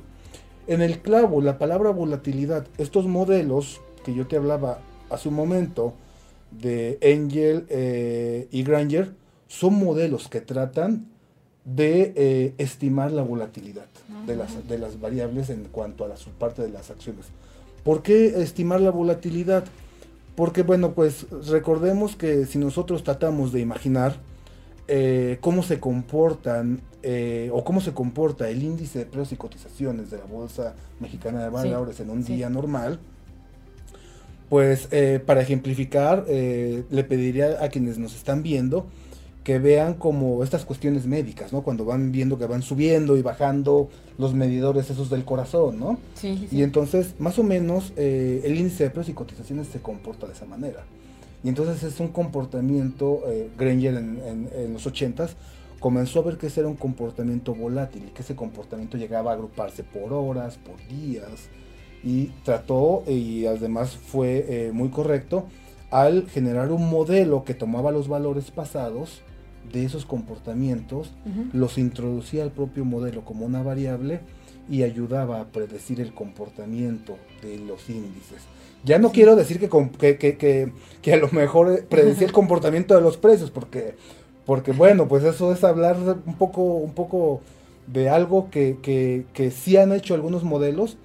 en 0.65 0.81
el 0.81 0.99
clavo 1.01 1.41
la 1.41 1.59
palabra 1.59 1.91
volatilidad. 1.91 2.65
Estos 2.79 3.05
modelos 3.05 3.81
que 4.03 4.15
yo 4.15 4.25
te 4.25 4.35
hablaba 4.35 4.79
hace 5.09 5.29
un 5.29 5.35
momento 5.35 5.93
de 6.51 6.97
Angel 7.03 7.65
eh, 7.69 8.47
y 8.51 8.63
Granger 8.63 9.13
son 9.47 9.75
modelos 9.75 10.27
que 10.27 10.41
tratan 10.41 11.07
de 11.65 12.13
eh, 12.15 12.53
estimar 12.57 13.11
la 13.11 13.23
volatilidad 13.23 13.87
de, 14.25 14.35
las, 14.35 14.67
de 14.67 14.77
las 14.77 14.99
variables 14.99 15.49
en 15.49 15.65
cuanto 15.65 16.05
a 16.05 16.07
la 16.07 16.15
parte 16.39 16.61
de 16.61 16.69
las 16.69 16.89
acciones. 16.89 17.25
¿Por 17.83 18.03
qué 18.03 18.41
estimar 18.41 18.81
la 18.81 18.91
volatilidad? 18.91 19.65
Porque, 20.35 20.63
bueno, 20.63 20.93
pues 20.93 21.25
recordemos 21.47 22.15
que 22.15 22.45
si 22.45 22.57
nosotros 22.57 23.03
tratamos 23.03 23.51
de 23.51 23.59
imaginar 23.59 24.15
eh, 24.87 25.37
cómo 25.41 25.63
se 25.63 25.79
comportan 25.79 26.81
o 27.53 27.63
cómo 27.63 27.79
se 27.79 27.93
comporta 27.93 28.49
el 28.49 28.61
índice 28.63 28.99
de 28.99 29.05
precios 29.05 29.31
y 29.31 29.35
cotizaciones 29.37 30.11
de 30.11 30.17
la 30.17 30.25
Bolsa 30.25 30.75
Mexicana 30.99 31.41
de 31.41 31.49
Valores 31.49 32.01
en 32.01 32.09
un 32.09 32.25
día 32.25 32.49
normal, 32.49 32.99
pues 34.49 34.87
eh, 34.91 35.21
para 35.25 35.41
ejemplificar, 35.41 36.25
eh, 36.27 36.83
le 36.89 37.03
pediría 37.03 37.63
a 37.63 37.69
quienes 37.69 37.97
nos 37.97 38.15
están 38.15 38.43
viendo 38.43 38.85
que 39.43 39.59
vean 39.59 39.93
como 39.93 40.43
estas 40.43 40.65
cuestiones 40.65 41.05
médicas, 41.05 41.53
¿no? 41.53 41.61
Cuando 41.61 41.85
van 41.85 42.11
viendo 42.11 42.37
que 42.37 42.45
van 42.45 42.61
subiendo 42.61 43.15
y 43.15 43.21
bajando 43.21 43.89
los 44.17 44.33
medidores 44.33 44.89
esos 44.89 45.09
del 45.09 45.23
corazón, 45.23 45.79
¿no? 45.79 45.97
Sí, 46.15 46.47
sí. 46.49 46.57
Y 46.57 46.63
entonces, 46.63 47.15
más 47.17 47.39
o 47.39 47.43
menos, 47.43 47.93
eh, 47.95 48.41
el 48.43 48.57
índice 48.57 48.83
de 48.83 48.89
precios 48.89 49.13
y 49.13 49.15
cotizaciones 49.15 49.67
se 49.67 49.79
comporta 49.79 50.27
de 50.27 50.33
esa 50.33 50.45
manera. 50.45 50.83
Y 51.45 51.49
entonces 51.49 51.81
es 51.83 51.99
un 52.01 52.09
comportamiento, 52.09 53.21
Granger 53.57 53.95
en, 53.95 54.49
en, 54.53 54.73
los 54.73 54.85
ochentas 54.85 55.37
comenzó 55.79 56.19
a 56.19 56.23
ver 56.23 56.37
que 56.37 56.47
ese 56.47 56.61
era 56.61 56.67
un 56.67 56.75
comportamiento 56.75 57.53
volátil 57.53 58.03
y 58.07 58.11
que 58.11 58.23
ese 58.23 58.35
comportamiento 58.35 58.97
llegaba 58.97 59.31
a 59.31 59.35
agruparse 59.35 59.83
por 59.83 60.11
horas, 60.11 60.57
por 60.57 60.75
días, 60.87 61.47
y 62.03 62.27
trató, 62.43 63.03
y 63.07 63.45
además 63.45 63.97
fue 63.97 64.45
eh, 64.47 64.71
muy 64.73 64.89
correcto, 64.89 65.45
al 65.91 66.27
generar 66.29 66.71
un 66.71 66.89
modelo 66.89 67.43
que 67.43 67.53
tomaba 67.53 67.91
los 67.91 68.07
valores 68.07 68.51
pasados 68.51 69.21
de 69.71 69.85
esos 69.85 70.05
comportamientos, 70.05 71.11
los 71.51 71.77
introducía 71.77 72.43
al 72.43 72.51
propio 72.51 72.85
modelo 72.85 73.25
como 73.25 73.45
una 73.45 73.63
variable 73.63 74.21
y 74.69 74.83
ayudaba 74.83 75.41
a 75.41 75.45
predecir 75.45 75.99
el 75.99 76.13
comportamiento 76.13 77.17
de 77.41 77.57
los 77.59 77.89
índices. 77.89 78.43
Ya 78.85 78.99
no 78.99 79.11
quiero 79.11 79.35
decir 79.35 79.59
que, 79.59 80.17
que, 80.17 80.71
que, 81.01 81.13
a 81.13 81.17
lo 81.17 81.29
mejor 81.31 81.85
predecía 81.89 82.27
el 82.27 82.33
comportamiento 82.33 82.95
de 82.95 83.01
los 83.01 83.17
precios, 83.17 83.51
porque, 83.51 83.95
porque 84.45 84.71
bueno, 84.71 85.07
pues 85.07 85.23
eso 85.23 85.51
es 85.51 85.63
hablar 85.63 85.97
un 86.25 86.35
poco, 86.35 86.61
un 86.61 86.93
poco 86.93 87.41
de 87.87 88.09
algo 88.09 88.49
que, 88.49 88.77
que 89.33 89.51
sí 89.51 89.75
han 89.75 89.91
hecho 89.91 90.13
algunos 90.13 90.43
modelos, 90.43 90.97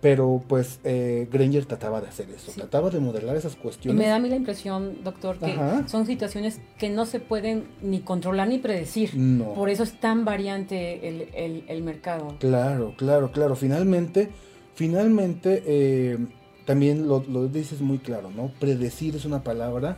pero 0.00 0.42
pues 0.46 0.78
eh, 0.84 1.28
Granger 1.30 1.66
trataba 1.66 2.00
de 2.00 2.08
hacer 2.08 2.30
eso, 2.30 2.52
trataba 2.52 2.88
de 2.90 3.00
modelar 3.00 3.36
esas 3.36 3.56
cuestiones. 3.56 4.00
Y 4.00 4.04
me 4.04 4.08
da 4.08 4.16
a 4.16 4.18
mí 4.20 4.28
la 4.28 4.36
impresión, 4.36 5.02
doctor, 5.02 5.38
que 5.38 5.56
son 5.86 6.06
situaciones 6.06 6.60
que 6.78 6.88
no 6.88 7.04
se 7.04 7.18
pueden 7.18 7.64
ni 7.82 8.00
controlar 8.00 8.48
ni 8.48 8.58
predecir. 8.58 9.16
No. 9.16 9.54
Por 9.54 9.70
eso 9.70 9.82
es 9.82 9.98
tan 9.98 10.24
variante 10.24 11.08
el, 11.08 11.64
el, 11.66 11.82
mercado. 11.82 12.36
Claro, 12.38 12.94
claro, 12.96 13.32
claro. 13.32 13.56
Finalmente, 13.56 14.30
finalmente, 14.74 15.64
eh, 15.66 16.18
también 16.64 17.08
lo, 17.08 17.24
lo, 17.28 17.48
dices 17.48 17.80
muy 17.80 17.98
claro, 17.98 18.30
¿no? 18.30 18.52
Predecir 18.60 19.16
es 19.16 19.24
una 19.24 19.42
palabra 19.42 19.96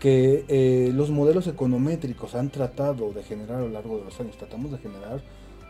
que 0.00 0.44
eh, 0.48 0.90
los 0.92 1.10
modelos 1.10 1.46
econométricos 1.46 2.34
han 2.34 2.50
tratado 2.50 3.12
de 3.12 3.22
generar 3.22 3.58
a 3.58 3.60
lo 3.60 3.68
largo 3.68 3.98
de 3.98 4.06
los 4.06 4.18
años. 4.18 4.36
Tratamos 4.36 4.72
de 4.72 4.78
generar 4.78 5.22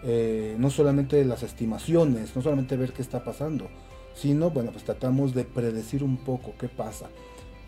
eh, 0.03 0.57
no 0.59 0.71
solamente 0.71 1.25
las 1.25 1.43
estimaciones, 1.43 2.35
no 2.35 2.43
solamente 2.43 2.77
ver 2.77 2.93
qué 2.93 3.03
está 3.03 3.23
pasando, 3.23 3.69
sino, 4.15 4.51
bueno, 4.51 4.71
pues 4.73 4.85
tratamos 4.85 5.35
de 5.35 5.45
predecir 5.45 6.03
un 6.03 6.17
poco 6.17 6.55
qué 6.59 6.69
pasa. 6.69 7.09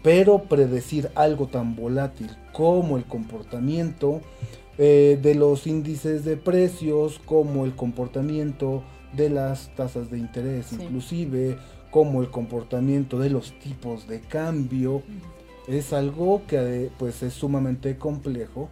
Pero 0.03 0.45
predecir 0.45 1.11
algo 1.15 1.47
tan 1.47 1.77
volátil 1.77 2.31
como 2.53 2.97
el 2.97 3.05
comportamiento 3.05 4.21
eh, 4.79 5.19
de 5.23 5.35
los 5.35 5.67
índices 5.67 6.25
de 6.25 6.37
precios, 6.37 7.21
como 7.25 7.65
el 7.65 7.77
comportamiento 7.77 8.83
de 9.13 9.31
las 9.31 9.75
tasas 9.77 10.11
de 10.11 10.19
interés, 10.19 10.73
inclusive 10.73 11.57
como 11.91 12.23
el 12.23 12.31
comportamiento 12.31 13.19
de 13.19 13.29
los 13.31 13.53
tipos 13.61 14.09
de 14.09 14.21
cambio, 14.21 15.03
es 15.69 15.93
algo 15.93 16.43
que 16.49 16.91
pues 16.99 17.23
es 17.23 17.35
sumamente 17.35 17.97
complejo 17.97 18.71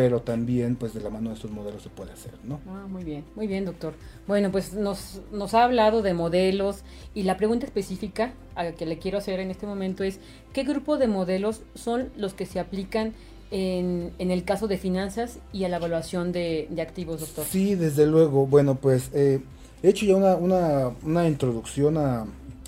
pero 0.00 0.22
también 0.22 0.76
pues 0.76 0.94
de 0.94 1.02
la 1.02 1.10
mano 1.10 1.28
de 1.28 1.34
estos 1.34 1.50
modelos 1.50 1.82
se 1.82 1.90
puede 1.90 2.10
hacer, 2.10 2.32
¿no? 2.42 2.58
Ah, 2.66 2.86
muy 2.88 3.04
bien, 3.04 3.22
muy 3.36 3.46
bien, 3.46 3.66
doctor. 3.66 3.92
Bueno, 4.26 4.50
pues 4.50 4.72
nos, 4.72 5.20
nos 5.30 5.52
ha 5.52 5.62
hablado 5.62 6.00
de 6.00 6.14
modelos 6.14 6.84
y 7.12 7.24
la 7.24 7.36
pregunta 7.36 7.66
específica 7.66 8.32
a 8.54 8.72
que 8.72 8.86
le 8.86 8.98
quiero 8.98 9.18
hacer 9.18 9.40
en 9.40 9.50
este 9.50 9.66
momento 9.66 10.02
es, 10.02 10.18
¿qué 10.54 10.62
grupo 10.62 10.96
de 10.96 11.06
modelos 11.06 11.60
son 11.74 12.08
los 12.16 12.32
que 12.32 12.46
se 12.46 12.60
aplican 12.60 13.12
en, 13.50 14.12
en 14.18 14.30
el 14.30 14.44
caso 14.44 14.68
de 14.68 14.78
finanzas 14.78 15.38
y 15.52 15.64
a 15.64 15.68
la 15.68 15.76
evaluación 15.76 16.32
de, 16.32 16.66
activos, 16.80 17.20
doctor? 17.20 17.44
Sí, 17.44 17.74
desde 17.74 18.06
luego. 18.06 18.46
Bueno, 18.46 18.76
pues 18.76 19.10
eh, 19.12 19.40
he 19.82 19.90
hecho 19.90 20.06
ya 20.06 20.16
una, 20.16 20.34
una, 20.36 20.92
una 21.02 21.28
introducción 21.28 21.98
a, 21.98 22.24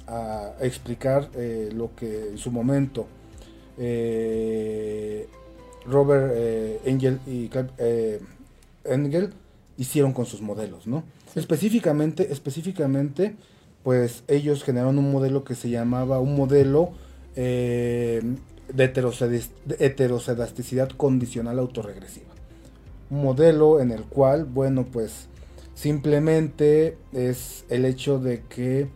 a 0.07 0.53
explicar 0.61 1.31
eh, 1.35 1.71
lo 1.73 1.97
que 1.97 2.29
en 2.29 2.37
su 2.37 2.51
momento... 2.51 3.07
Eh, 3.79 5.27
Robert 5.87 6.33
eh, 6.35 6.81
Engel 6.85 7.21
y 7.27 7.51
eh, 7.79 8.21
Engel 8.85 9.33
hicieron 9.77 10.13
con 10.13 10.27
sus 10.27 10.41
modelos, 10.41 10.87
¿no? 10.87 11.05
Específicamente, 11.35 12.33
específicamente, 12.33 13.37
pues 13.83 14.23
ellos 14.29 14.63
generaron 14.65 14.99
un 14.99 15.11
modelo 15.11 15.45
que 15.45 15.55
se 15.55 15.71
llamaba 15.71 16.21
un 16.21 16.37
modelo 16.37 16.93
eh, 17.37 18.23
de, 18.73 18.85
heterocedasticidad 19.79 20.91
condicional 20.91 21.59
autorregresiva. 21.59 22.27
Un 23.11 23.23
modelo 23.23 23.81
en 23.81 23.91
el 23.91 24.05
cual, 24.05 24.45
bueno, 24.45 24.87
pues 24.91 25.29
simplemente 25.75 26.97
es 27.13 27.65
el 27.69 27.85
hecho 27.85 28.19
de 28.19 28.43
que 28.43 28.89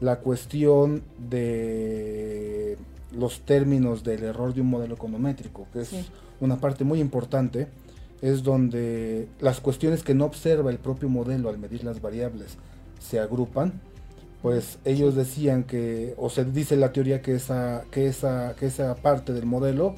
la 0.00 0.18
cuestión 0.20 1.02
de 1.30 2.76
los 3.16 3.40
términos 3.40 4.02
del 4.02 4.24
error 4.24 4.52
de 4.54 4.62
un 4.62 4.70
modelo 4.70 4.94
econométrico, 4.94 5.66
que 5.72 5.82
es 5.82 5.90
una 6.42 6.56
parte 6.56 6.84
muy 6.84 7.00
importante 7.00 7.68
es 8.20 8.42
donde 8.42 9.28
las 9.40 9.60
cuestiones 9.60 10.02
que 10.02 10.14
no 10.14 10.24
observa 10.24 10.70
el 10.70 10.78
propio 10.78 11.08
modelo 11.08 11.48
al 11.48 11.58
medir 11.58 11.84
las 11.84 12.02
variables 12.02 12.58
se 12.98 13.20
agrupan, 13.20 13.80
pues 14.42 14.78
ellos 14.84 15.14
decían 15.14 15.62
que, 15.64 16.14
o 16.16 16.30
se 16.30 16.44
dice 16.44 16.76
la 16.76 16.92
teoría 16.92 17.22
que 17.22 17.34
esa, 17.34 17.84
que 17.90 18.06
esa, 18.06 18.54
que 18.58 18.66
esa 18.66 18.96
parte 18.96 19.32
del 19.32 19.46
modelo 19.46 19.94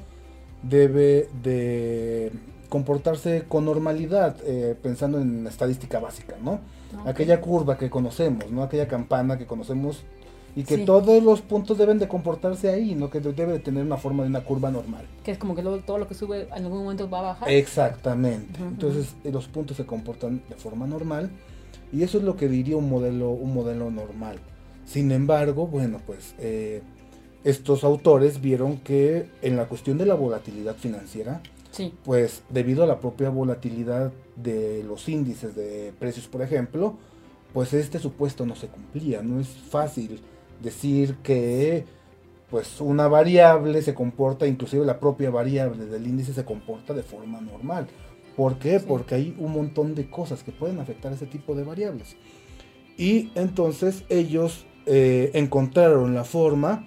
debe 0.62 1.28
de 1.42 2.30
comportarse 2.68 3.44
con 3.48 3.64
normalidad, 3.64 4.36
eh, 4.44 4.76
pensando 4.82 5.18
en 5.20 5.46
estadística 5.46 5.98
básica, 5.98 6.34
¿no? 6.42 6.60
Aquella 7.06 7.40
curva 7.40 7.78
que 7.78 7.88
conocemos, 7.88 8.50
¿no? 8.50 8.62
Aquella 8.62 8.86
campana 8.86 9.38
que 9.38 9.46
conocemos 9.46 10.02
y 10.56 10.62
que 10.62 10.78
todos 10.78 11.22
los 11.22 11.42
puntos 11.42 11.78
deben 11.78 11.98
de 11.98 12.06
comportarse 12.06 12.68
ahí, 12.68 12.94
no 12.94 13.10
que 13.10 13.20
debe 13.20 13.52
de 13.52 13.58
tener 13.58 13.84
una 13.84 13.96
forma 13.96 14.22
de 14.22 14.28
una 14.28 14.44
curva 14.44 14.70
normal. 14.70 15.04
Que 15.24 15.32
es 15.32 15.38
como 15.38 15.54
que 15.54 15.62
todo 15.62 15.98
lo 15.98 16.06
que 16.06 16.14
sube 16.14 16.42
en 16.42 16.64
algún 16.64 16.84
momento 16.84 17.10
va 17.10 17.18
a 17.18 17.22
bajar. 17.22 17.50
Exactamente. 17.50 18.60
Entonces 18.60 19.14
los 19.24 19.48
puntos 19.48 19.76
se 19.76 19.84
comportan 19.84 20.42
de 20.48 20.54
forma 20.54 20.86
normal 20.86 21.30
y 21.92 22.02
eso 22.02 22.18
es 22.18 22.24
lo 22.24 22.36
que 22.36 22.48
diría 22.48 22.76
un 22.76 22.88
modelo, 22.88 23.30
un 23.30 23.52
modelo 23.52 23.90
normal. 23.90 24.38
Sin 24.86 25.10
embargo, 25.10 25.66
bueno, 25.66 26.00
pues 26.06 26.34
eh, 26.38 26.82
estos 27.42 27.82
autores 27.82 28.40
vieron 28.40 28.78
que 28.78 29.28
en 29.42 29.56
la 29.56 29.66
cuestión 29.66 29.98
de 29.98 30.06
la 30.06 30.14
volatilidad 30.14 30.76
financiera, 30.76 31.40
sí. 31.72 31.92
pues 32.04 32.42
debido 32.48 32.84
a 32.84 32.86
la 32.86 33.00
propia 33.00 33.30
volatilidad 33.30 34.12
de 34.36 34.84
los 34.84 35.08
índices 35.08 35.56
de 35.56 35.92
precios, 35.98 36.28
por 36.28 36.42
ejemplo, 36.42 36.96
pues 37.52 37.72
este 37.72 37.98
supuesto 37.98 38.46
no 38.46 38.54
se 38.56 38.68
cumplía. 38.68 39.22
No 39.22 39.40
es 39.40 39.48
fácil 39.48 40.20
decir 40.62 41.16
que 41.22 41.84
pues 42.50 42.80
una 42.80 43.08
variable 43.08 43.82
se 43.82 43.94
comporta, 43.94 44.46
inclusive 44.46 44.84
la 44.84 45.00
propia 45.00 45.30
variable 45.30 45.86
del 45.86 46.06
índice 46.06 46.32
se 46.32 46.44
comporta 46.44 46.94
de 46.94 47.02
forma 47.02 47.40
normal. 47.40 47.88
¿Por 48.36 48.58
qué? 48.58 48.80
Porque 48.80 49.14
hay 49.14 49.36
un 49.38 49.52
montón 49.52 49.94
de 49.94 50.08
cosas 50.08 50.42
que 50.42 50.52
pueden 50.52 50.78
afectar 50.78 51.12
ese 51.12 51.26
tipo 51.26 51.54
de 51.54 51.64
variables. 51.64 52.16
Y 52.96 53.30
entonces 53.34 54.04
ellos 54.08 54.66
eh, 54.86 55.30
encontraron 55.34 56.14
la 56.14 56.24
forma 56.24 56.86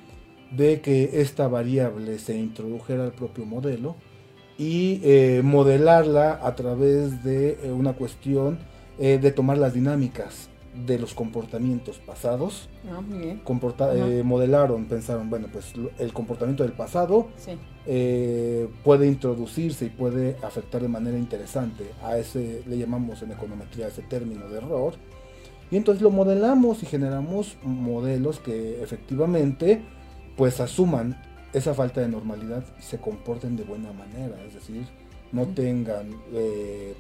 de 0.52 0.80
que 0.82 1.22
esta 1.22 1.48
variable 1.48 2.20
se 2.20 2.38
introdujera 2.38 3.04
al 3.04 3.12
propio 3.12 3.46
modelo 3.46 3.96
y 4.58 5.02
eh, 5.04 5.42
modelarla 5.44 6.40
a 6.42 6.56
través 6.56 7.24
de 7.24 7.60
eh, 7.62 7.72
una 7.72 7.94
cuestión 7.94 8.60
de 8.98 9.32
tomar 9.32 9.60
las 9.60 9.76
dinámicas 9.76 10.50
de 10.86 11.00
los 11.00 11.14
comportamientos 11.14 11.98
pasados. 12.00 12.70
Ah, 12.90 13.02
eh, 13.96 14.22
modelaron, 14.24 14.86
pensaron, 14.86 15.30
bueno, 15.30 15.48
pues 15.52 15.74
el 15.98 16.14
comportamiento 16.14 16.64
del 16.64 16.74
pasado 16.74 17.28
eh, 17.86 18.68
puede 18.84 19.08
introducirse 19.08 19.86
y 19.86 19.90
puede 19.90 20.38
afectar 20.44 20.82
de 20.82 20.88
manera 20.88 21.18
interesante 21.18 21.92
a 22.04 22.18
ese, 22.18 22.64
le 22.68 22.78
llamamos 22.78 23.22
en 23.22 23.32
econometría 23.32 23.88
ese 23.88 24.04
término 24.04 24.48
de 24.50 24.58
error. 24.58 24.94
Y 25.70 25.76
entonces 25.76 26.02
lo 26.02 26.12
modelamos 26.12 26.84
y 26.84 26.86
generamos 26.86 27.58
modelos 27.64 28.40
que 28.40 28.82
efectivamente 28.82 29.82
pues 30.38 30.60
asuman 30.60 31.22
esa 31.54 31.74
falta 31.74 32.02
de 32.02 32.08
normalidad 32.08 32.64
y 32.80 32.84
se 32.84 33.00
comporten 33.00 33.58
de 33.58 33.64
buena 33.64 33.92
manera, 33.92 34.36
es 34.46 34.54
decir, 34.54 34.86
no 35.32 35.46
tengan 35.48 36.10
eh, 36.32 36.94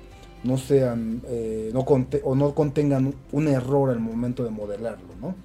no 0.43 0.57
sean 0.57 1.21
eh, 1.27 1.71
no 1.73 1.85
o 2.23 2.35
no 2.35 2.55
contengan 2.55 3.13
un 3.31 3.47
error 3.47 3.89
al 3.89 3.99
momento 3.99 4.43
de 4.43 4.49
modelarlo, 4.49 5.09
¿no? 5.21 5.35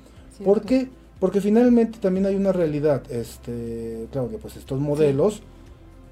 ¿Por 0.45 0.63
qué? 0.63 0.89
Porque 1.19 1.41
finalmente 1.41 1.99
también 1.99 2.27
hay 2.27 2.35
una 2.35 2.53
realidad, 2.53 3.03
este, 3.11 4.09
Claudia, 4.11 4.39
pues 4.41 4.57
estos 4.57 4.81
modelos, 4.81 5.43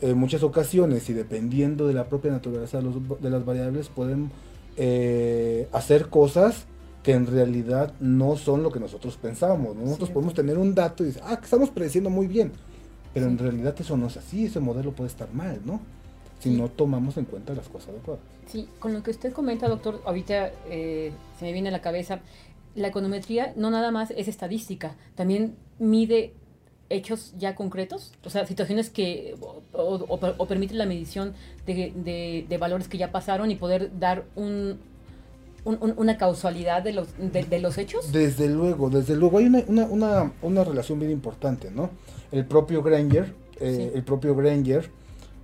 en 0.01 0.17
muchas 0.17 0.43
ocasiones 0.43 1.09
y 1.11 1.13
dependiendo 1.13 1.87
de 1.89 1.95
la 1.95 2.09
propia 2.09 2.31
naturaleza 2.31 2.81
de, 2.81 3.31
las 3.31 3.45
variables, 3.45 3.89
pueden 3.89 4.31
eh, 4.77 5.69
hacer 5.73 6.09
cosas 6.09 6.67
que 7.03 7.13
en 7.13 7.27
realidad 7.27 7.95
no 7.99 8.37
son 8.37 8.63
lo 8.63 8.71
que 8.71 8.79
nosotros 8.79 9.17
pensamos. 9.17 9.75
Nosotros 9.77 10.11
podemos 10.11 10.35
tener 10.35 10.59
un 10.59 10.75
dato 10.75 11.03
y 11.03 11.07
decir, 11.07 11.23
ah, 11.27 11.39
que 11.39 11.45
estamos 11.45 11.71
prediciendo 11.71 12.11
muy 12.11 12.27
bien, 12.27 12.53
pero 13.13 13.27
en 13.27 13.39
realidad 13.39 13.75
eso 13.79 13.97
no 13.97 14.07
es 14.07 14.17
así, 14.17 14.47
ese 14.47 14.61
modelo 14.61 14.93
puede 14.93 15.09
estar 15.09 15.33
mal, 15.33 15.61
¿no? 15.65 15.81
Si 16.40 16.50
no 16.50 16.68
tomamos 16.68 17.16
en 17.16 17.26
cuenta 17.26 17.54
las 17.54 17.68
cosas 17.68 17.90
adecuadas. 17.90 18.23
Sí, 18.47 18.68
con 18.78 18.92
lo 18.92 19.02
que 19.02 19.12
usted 19.12 19.32
comenta, 19.32 19.68
doctor, 19.68 20.02
ahorita 20.04 20.50
eh, 20.68 21.12
se 21.38 21.44
me 21.44 21.52
viene 21.52 21.68
a 21.68 21.73
la 21.73 21.80
cabeza, 21.80 22.20
la 22.75 22.88
econometría 22.88 23.52
no 23.56 23.70
nada 23.70 23.90
más 23.92 24.11
es 24.11 24.26
estadística, 24.26 24.97
también 25.14 25.54
mide 25.78 26.35
hechos 26.88 27.35
ya 27.38 27.54
concretos, 27.54 28.12
o 28.25 28.30
sea, 28.30 28.47
situaciones 28.47 28.90
que 28.90 29.37
o, 29.73 30.47
permiten 30.49 30.78
la 30.78 30.87
medición 30.87 31.35
de, 31.66 32.56
valores 32.59 32.88
que 32.88 32.99
ya 32.99 33.12
pasaron 33.12 33.50
y 33.50 33.54
poder 33.54 33.99
dar 33.99 34.25
un, 34.35 34.80
una 35.64 36.18
causalidad 36.18 36.82
de 36.82 36.92
los, 36.92 37.09
de, 37.18 37.59
los 37.61 37.79
hechos? 37.79 38.11
Desde 38.11 38.48
luego, 38.48 38.90
desde 38.90 39.14
luego. 39.14 39.38
Hay 39.38 39.46
una, 39.46 39.62
una, 39.68 40.33
una, 40.42 40.64
relación 40.64 40.98
bien 40.98 41.12
importante, 41.12 41.70
¿no? 41.70 41.90
El 42.33 42.44
propio 42.44 42.83
Granger, 42.83 43.35
eh, 43.61 43.92
el 43.94 44.03
propio 44.03 44.35
Granger 44.35 44.90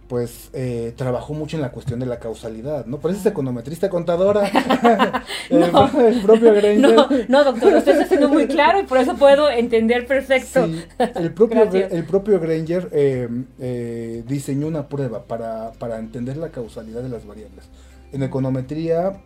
pues 0.08 0.50
eh, 0.52 0.92
trabajó 0.96 1.34
mucho 1.34 1.56
en 1.56 1.62
la 1.62 1.72
cuestión 1.72 1.98
de 1.98 2.06
la 2.06 2.18
causalidad, 2.18 2.86
¿no? 2.86 2.98
Por 2.98 3.10
eso 3.10 3.20
es 3.20 3.26
econometrista 3.26 3.88
contadora. 3.88 4.42
no, 5.50 6.00
el, 6.00 6.20
propio 6.22 6.52
Granger. 6.54 6.78
No, 6.78 7.08
no, 7.28 7.44
doctor, 7.44 7.74
usted 7.74 7.92
está 7.92 8.06
siendo 8.06 8.28
muy 8.28 8.46
claro 8.46 8.80
y 8.80 8.84
por 8.84 8.98
eso 8.98 9.16
puedo 9.16 9.50
entender 9.50 10.06
perfecto. 10.06 10.68
el, 10.98 11.32
propio, 11.32 11.64
el 11.72 12.04
propio 12.04 12.38
Granger 12.38 12.88
eh, 12.92 13.28
eh, 13.58 14.24
diseñó 14.26 14.68
una 14.68 14.88
prueba 14.88 15.24
para, 15.24 15.72
para, 15.72 15.98
entender 15.98 16.36
la 16.36 16.50
causalidad 16.50 17.02
de 17.02 17.08
las 17.08 17.26
variables. 17.26 17.64
En 18.12 18.22
econometría, 18.22 19.20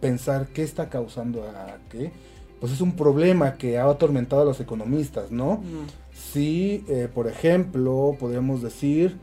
pensar 0.00 0.48
qué 0.48 0.62
está 0.62 0.90
causando 0.90 1.44
a 1.44 1.78
qué, 1.90 2.12
pues 2.60 2.72
es 2.72 2.80
un 2.80 2.92
problema 2.92 3.54
que 3.54 3.78
ha 3.78 3.88
atormentado 3.88 4.42
a 4.42 4.44
los 4.44 4.60
economistas, 4.60 5.30
¿no? 5.30 5.62
Si, 6.12 6.84
por 7.14 7.26
ejemplo, 7.26 8.16
podríamos 8.20 8.62
decir 8.62 9.16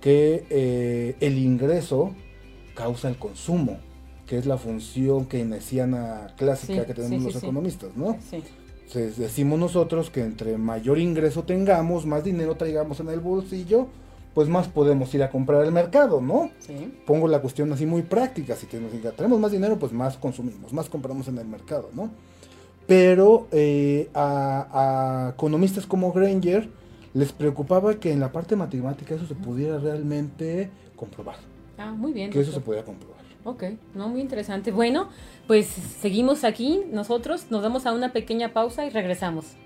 que 0.00 0.46
eh, 0.50 1.16
el 1.20 1.38
ingreso 1.38 2.14
causa 2.74 3.08
el 3.08 3.18
consumo, 3.18 3.78
que 4.26 4.38
es 4.38 4.46
la 4.46 4.56
función 4.56 5.26
keynesiana 5.26 6.34
clásica 6.36 6.86
que 6.86 6.94
tenemos 6.94 7.34
los 7.34 7.42
economistas, 7.42 7.96
¿no? 7.96 8.16
Entonces 8.86 9.18
decimos 9.18 9.58
nosotros 9.58 10.10
que 10.10 10.22
entre 10.22 10.56
mayor 10.56 10.98
ingreso 10.98 11.44
tengamos, 11.44 12.06
más 12.06 12.24
dinero 12.24 12.56
traigamos 12.56 13.00
en 13.00 13.08
el 13.08 13.20
bolsillo, 13.20 13.88
pues 14.34 14.48
más 14.48 14.68
podemos 14.68 15.12
ir 15.14 15.22
a 15.22 15.30
comprar 15.30 15.62
al 15.62 15.72
mercado, 15.72 16.20
¿no? 16.20 16.50
Pongo 17.06 17.28
la 17.28 17.40
cuestión 17.40 17.72
así 17.72 17.86
muy 17.86 18.02
práctica, 18.02 18.56
si 18.56 18.66
tenemos 18.66 19.40
más 19.40 19.52
dinero, 19.52 19.78
pues 19.78 19.92
más 19.92 20.16
consumimos, 20.16 20.72
más 20.72 20.88
compramos 20.88 21.28
en 21.28 21.38
el 21.38 21.46
mercado, 21.46 21.90
¿no? 21.92 22.10
Pero 22.86 23.46
eh, 23.52 24.08
a, 24.14 25.26
a, 25.26 25.30
economistas 25.30 25.86
como 25.86 26.12
Granger, 26.12 26.68
les 27.14 27.32
preocupaba 27.32 27.94
que 27.94 28.12
en 28.12 28.20
la 28.20 28.32
parte 28.32 28.56
matemática 28.56 29.14
eso 29.14 29.26
se 29.26 29.34
pudiera 29.34 29.78
realmente 29.78 30.70
comprobar. 30.96 31.36
Ah, 31.78 31.92
muy 31.92 32.12
bien. 32.12 32.30
Que 32.30 32.40
eso 32.40 32.52
se 32.52 32.60
pudiera 32.60 32.84
comprobar. 32.84 33.20
Ok, 33.42 33.64
no, 33.94 34.08
muy 34.08 34.20
interesante. 34.20 34.70
Bueno, 34.70 35.08
pues 35.46 35.66
seguimos 35.66 36.44
aquí 36.44 36.82
nosotros, 36.92 37.46
nos 37.50 37.62
damos 37.62 37.86
a 37.86 37.92
una 37.92 38.12
pequeña 38.12 38.52
pausa 38.52 38.84
y 38.84 38.90
regresamos. 38.90 39.56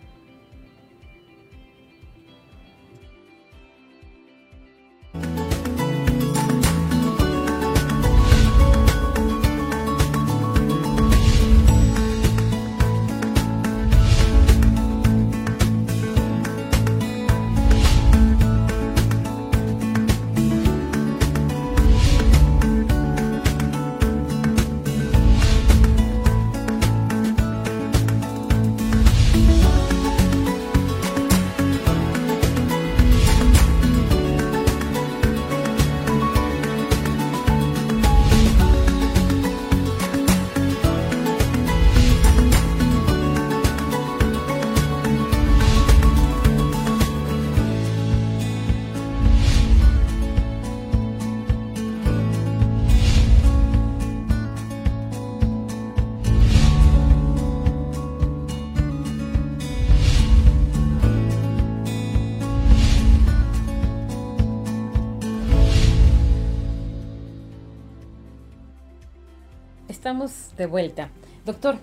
De 70.57 70.67
vuelta. 70.67 71.11
Doctor, 71.45 71.79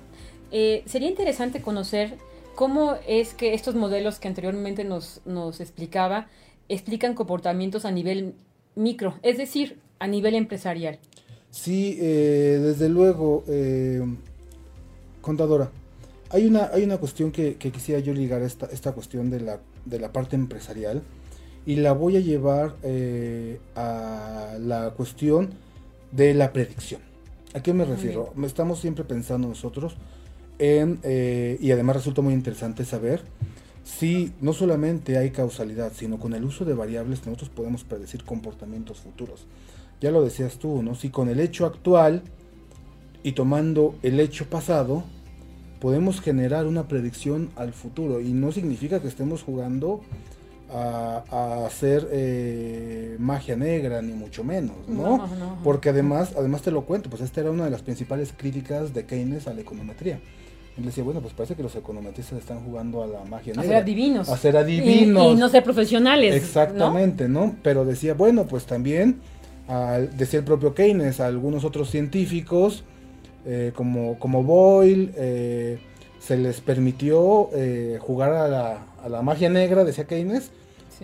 eh, 0.51 0.83
sería 0.85 1.09
interesante 1.09 1.61
conocer 1.61 2.17
cómo 2.55 2.95
es 3.07 3.33
que 3.33 3.53
estos 3.53 3.75
modelos 3.75 4.19
que 4.19 4.27
anteriormente 4.27 4.83
nos, 4.83 5.21
explicaba 5.59 6.27
explican 6.69 7.15
comportamientos 7.15 7.85
a 7.85 7.91
nivel 7.91 8.35
micro, 8.75 9.15
es 9.23 9.37
decir, 9.37 9.79
a 9.99 10.07
nivel 10.07 10.35
empresarial. 10.35 10.99
Sí, 11.49 11.97
eh, 11.99 12.59
desde 12.61 12.87
luego, 12.87 13.43
eh, 13.47 14.01
contadora. 15.21 15.69
hay 16.29 16.45
una, 16.45 16.69
hay 16.73 16.83
una 16.83 16.97
cuestión 16.97 17.31
que, 17.31 17.55
quisiera 17.57 17.99
yo 17.99 18.13
ligar 18.13 18.41
esta, 18.41 18.67
esta 18.67 18.93
cuestión 18.93 19.29
de 19.29 19.41
la, 19.41 19.59
de 19.85 19.99
la 19.99 20.13
parte 20.13 20.35
empresarial 20.35 21.03
y 21.65 21.75
la 21.75 21.93
voy 21.93 22.17
a 22.17 22.19
llevar 22.19 22.75
eh, 22.83 23.59
a 23.75 24.55
la 24.59 24.91
cuestión 24.91 25.49
de 26.11 26.33
la 26.33 26.51
predicción. 26.51 27.01
¿A 27.53 27.61
qué 27.61 27.73
me 27.73 27.83
refiero? 27.83 28.33
Estamos 28.43 28.79
siempre 28.79 29.03
pensando 29.03 29.47
nosotros 29.47 29.95
en, 30.57 30.99
eh, 31.03 31.57
y 31.59 31.71
además 31.71 31.97
resulta 31.97 32.21
muy 32.21 32.33
interesante 32.33 32.85
saber 32.85 33.23
si 33.83 34.31
no 34.39 34.53
solamente 34.53 35.17
hay 35.17 35.31
causalidad, 35.31 35.91
sino 35.93 36.17
con 36.17 36.33
el 36.33 36.45
uso 36.45 36.63
de 36.63 36.73
variables 36.73 37.25
nosotros 37.25 37.49
podemos 37.49 37.83
predecir 37.83 38.23
comportamientos 38.23 38.99
futuros. 38.99 39.47
Ya 39.99 40.11
lo 40.11 40.23
decías 40.23 40.59
tú, 40.59 40.81
¿no? 40.81 40.95
Si 40.95 41.09
con 41.09 41.29
el 41.29 41.39
hecho 41.39 41.65
actual 41.65 42.23
y 43.21 43.33
tomando 43.33 43.95
el 44.01 44.19
hecho 44.19 44.45
pasado, 44.45 45.03
podemos 45.81 46.21
generar 46.21 46.67
una 46.67 46.87
predicción 46.87 47.49
al 47.55 47.73
futuro. 47.73 48.21
Y 48.21 48.31
no 48.31 48.51
significa 48.51 49.01
que 49.01 49.07
estemos 49.07 49.43
jugando 49.43 50.01
a, 50.73 51.65
hacer 51.65 52.07
eh, 52.11 53.15
magia 53.19 53.55
negra, 53.55 54.01
ni 54.01 54.13
mucho 54.13 54.43
menos, 54.43 54.87
¿no? 54.87 55.27
Porque 55.63 55.89
además, 55.89 56.33
además 56.37 56.61
te 56.61 56.71
lo 56.71 56.85
cuento, 56.85 57.09
pues 57.09 57.21
esta 57.21 57.41
era 57.41 57.51
una 57.51 57.65
de 57.65 57.71
las 57.71 57.81
principales 57.81 58.33
críticas 58.35 58.93
de 58.93 59.05
Keynes 59.05 59.47
a 59.47 59.53
la 59.53 59.61
econometría. 59.61 60.19
Él 60.77 60.85
decía, 60.85 61.03
bueno, 61.03 61.19
pues 61.19 61.33
parece 61.33 61.55
que 61.55 61.63
los 61.63 61.75
econometristas 61.75 62.39
están 62.39 62.63
jugando 62.63 63.03
a 63.03 63.07
la 63.07 63.23
magia 63.25 63.53
negra. 63.53 63.61
A 63.61 63.65
ser 63.65 63.75
adivinos. 63.75 64.29
A 64.29 64.37
ser 64.37 64.57
adivinos. 64.57 65.33
Y, 65.33 65.35
no 65.35 65.49
ser 65.49 65.63
profesionales. 65.63 66.33
Exactamente, 66.33 67.27
¿no? 67.27 67.55
Pero 67.61 67.83
decía, 67.83 68.13
bueno, 68.13 68.45
pues 68.45 68.65
también, 68.65 69.19
al, 69.67 70.15
decía 70.15 70.39
el 70.39 70.45
propio 70.45 70.73
Keynes, 70.73 71.19
a 71.19 71.27
algunos 71.27 71.65
otros 71.65 71.89
científicos, 71.89 72.85
eh, 73.45 73.73
como, 73.75 74.17
como 74.17 74.43
Boyle, 74.43 75.11
eh, 75.17 75.79
se 76.19 76.37
les 76.37 76.61
permitió 76.61 77.49
jugar 77.99 78.31
a 78.33 78.47
la, 78.47 78.85
a 79.03 79.09
la 79.09 79.21
magia 79.21 79.49
negra, 79.49 79.83
decía 79.83 80.05
Keynes, 80.05 80.51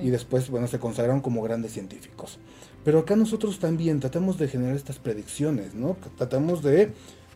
y 0.02 0.10
después, 0.10 0.50
bueno, 0.50 0.68
se 0.68 0.80
consagraron 0.80 1.22
como 1.22 1.42
grandes 1.42 1.74
científicos. 1.74 2.40
Pero 2.84 3.00
acá 3.00 3.16
nosotros 3.16 3.60
también 3.60 4.00
tratamos 4.00 4.38
de 4.38 4.48
generar 4.48 4.76
estas 4.76 5.00
predicciones, 5.00 5.74
¿no? 5.74 5.98
Tratamos 6.18 6.64
de 6.64 6.92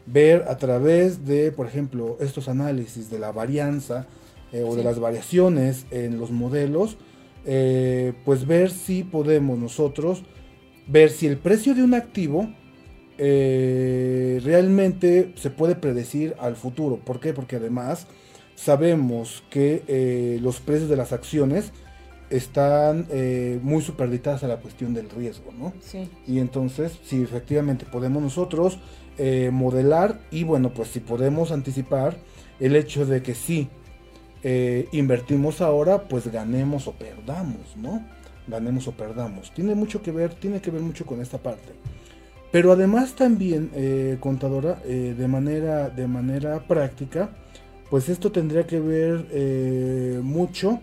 ver 0.05 0.45
a 0.47 0.57
través 0.57 1.25
de, 1.25 1.51
por 1.51 1.67
ejemplo, 1.67 2.17
estos 2.19 2.47
análisis 2.47 3.09
de 3.09 3.19
la 3.19 3.31
varianza 3.31 4.07
eh, 4.51 4.63
o 4.63 4.75
de 4.75 4.83
las 4.83 4.99
variaciones 4.99 5.85
en 5.91 6.19
los 6.19 6.31
modelos, 6.31 6.97
eh, 7.45 8.13
pues 8.25 8.45
ver 8.45 8.71
si 8.71 9.03
podemos 9.03 9.57
nosotros 9.57 10.23
ver 10.87 11.09
si 11.09 11.27
el 11.27 11.37
precio 11.37 11.73
de 11.73 11.83
un 11.83 11.93
activo 11.93 12.53
eh, 13.17 14.41
realmente 14.43 15.33
se 15.35 15.51
puede 15.51 15.75
predecir 15.75 16.35
al 16.39 16.55
futuro. 16.55 16.97
¿Por 16.97 17.19
qué? 17.19 17.33
Porque 17.33 17.57
además 17.57 18.07
sabemos 18.55 19.43
que 19.49 20.39
los 20.41 20.59
precios 20.59 20.89
de 20.89 20.97
las 20.97 21.13
acciones 21.13 21.71
están 22.31 23.07
eh, 23.11 23.59
muy 23.61 23.81
superditadas 23.81 24.43
a 24.43 24.47
la 24.47 24.57
cuestión 24.57 24.93
del 24.93 25.09
riesgo, 25.09 25.51
¿no? 25.51 25.73
Sí. 25.81 26.09
Y 26.25 26.39
entonces, 26.39 26.97
si 27.03 27.21
efectivamente 27.21 27.85
podemos 27.85 28.23
nosotros 28.23 28.79
eh, 29.17 29.49
modelar 29.51 30.21
y 30.31 30.43
bueno, 30.43 30.73
pues 30.73 30.89
si 30.89 31.01
podemos 31.01 31.51
anticipar 31.51 32.17
el 32.59 32.75
hecho 32.75 33.05
de 33.05 33.21
que 33.21 33.35
si 33.35 33.67
eh, 34.43 34.87
invertimos 34.93 35.61
ahora, 35.61 36.07
pues 36.07 36.31
ganemos 36.31 36.87
o 36.87 36.93
perdamos, 36.93 37.75
¿no? 37.75 38.03
Ganemos 38.47 38.87
o 38.87 38.93
perdamos. 38.93 39.51
Tiene 39.53 39.75
mucho 39.75 40.01
que 40.01 40.11
ver, 40.11 40.33
tiene 40.33 40.61
que 40.61 40.71
ver 40.71 40.81
mucho 40.81 41.05
con 41.05 41.21
esta 41.21 41.37
parte. 41.37 41.73
Pero 42.51 42.71
además 42.71 43.13
también, 43.15 44.17
contadora, 44.19 44.81
de, 44.83 45.27
manera, 45.29 45.89
de 45.89 46.05
manera 46.05 46.59
práctica, 46.67 47.29
pues 47.89 48.09
esto 48.09 48.29
tendría 48.29 48.67
que 48.67 48.77
ver 48.77 50.21
mucho 50.21 50.81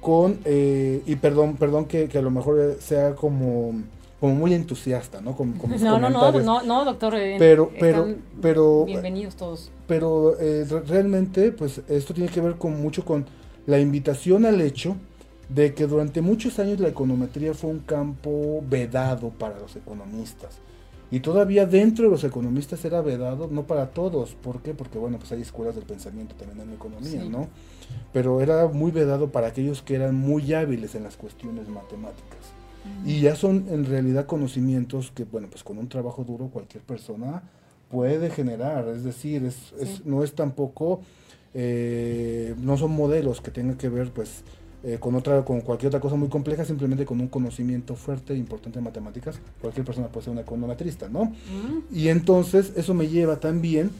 con, 0.00 0.38
eh, 0.44 1.02
y 1.06 1.16
perdón, 1.16 1.56
perdón 1.56 1.86
que, 1.86 2.08
a 2.12 2.22
lo 2.22 2.30
mejor 2.30 2.76
sea 2.80 3.14
como, 3.14 3.74
como 4.20 4.34
muy 4.34 4.54
entusiasta, 4.54 5.20
¿no? 5.20 5.36
Con, 5.36 5.54
no, 5.80 5.98
no, 5.98 6.10
no, 6.10 6.62
no, 6.62 6.84
doctor. 6.84 7.14
Eh, 7.16 7.36
pero, 7.38 7.70
pero, 7.78 8.14
pero. 8.40 8.84
Bienvenidos 8.84 9.36
todos. 9.36 9.70
Pero 9.86 10.38
eh, 10.38 10.64
realmente, 10.86 11.52
pues 11.52 11.80
esto 11.88 12.14
tiene 12.14 12.30
que 12.30 12.40
ver 12.40 12.56
con 12.56 12.80
mucho 12.80 13.04
con 13.04 13.26
la 13.66 13.78
invitación 13.78 14.46
al 14.46 14.60
hecho 14.60 14.96
de 15.48 15.74
que 15.74 15.86
durante 15.86 16.20
muchos 16.20 16.58
años 16.58 16.78
la 16.78 16.88
econometría 16.88 17.54
fue 17.54 17.70
un 17.70 17.80
campo 17.80 18.62
vedado 18.68 19.30
para 19.30 19.58
los 19.58 19.76
economistas. 19.76 20.58
Y 21.10 21.20
todavía 21.20 21.64
dentro 21.64 22.04
de 22.04 22.10
los 22.10 22.22
economistas 22.24 22.84
era 22.84 23.00
vedado, 23.00 23.48
no 23.50 23.66
para 23.66 23.90
todos. 23.90 24.34
¿Por 24.34 24.60
qué? 24.60 24.74
Porque, 24.74 24.98
bueno, 24.98 25.18
pues 25.18 25.32
hay 25.32 25.40
escuelas 25.40 25.74
del 25.74 25.84
pensamiento 25.84 26.34
también 26.34 26.60
en 26.60 26.68
la 26.68 26.74
economía, 26.74 27.24
¿no? 27.24 27.48
Pero 28.12 28.42
era 28.42 28.68
muy 28.68 28.90
vedado 28.90 29.30
para 29.30 29.46
aquellos 29.46 29.80
que 29.80 29.94
eran 29.94 30.14
muy 30.14 30.52
hábiles 30.52 30.94
en 30.94 31.04
las 31.04 31.16
cuestiones 31.16 31.68
matemáticas. 31.68 32.52
Y 33.04 33.20
ya 33.20 33.36
son 33.36 33.66
en 33.70 33.84
realidad 33.84 34.26
conocimientos 34.26 35.10
que, 35.10 35.24
bueno, 35.24 35.48
pues 35.50 35.62
con 35.62 35.78
un 35.78 35.88
trabajo 35.88 36.24
duro 36.24 36.48
cualquier 36.48 36.82
persona 36.82 37.42
puede 37.90 38.30
generar. 38.30 38.88
Es 38.88 39.04
decir, 39.04 39.44
es, 39.44 40.04
no 40.04 40.22
es 40.22 40.34
tampoco, 40.34 41.00
eh, 41.54 42.54
no 42.58 42.76
son 42.76 42.92
modelos 42.92 43.40
que 43.40 43.50
tengan 43.50 43.76
que 43.76 43.88
ver, 43.88 44.10
pues, 44.10 44.42
eh, 44.84 44.98
con 45.00 45.14
otra 45.16 45.44
con 45.44 45.60
cualquier 45.60 45.88
otra 45.88 45.98
cosa 45.98 46.14
muy 46.14 46.28
compleja 46.28 46.64
simplemente 46.64 47.04
con 47.04 47.20
un 47.20 47.26
conocimiento 47.26 47.96
fuerte 47.96 48.34
e 48.34 48.36
importante 48.36 48.78
de 48.78 48.84
matemáticas 48.84 49.40
cualquier 49.60 49.84
persona 49.84 50.06
puede 50.06 50.24
ser 50.24 50.32
un 50.32 50.38
econometrista 50.38 51.08
no 51.08 51.32
y 51.92 52.08
entonces 52.08 52.72
eso 52.76 52.94
me 52.94 53.08
lleva 53.08 53.40
también 53.40 53.90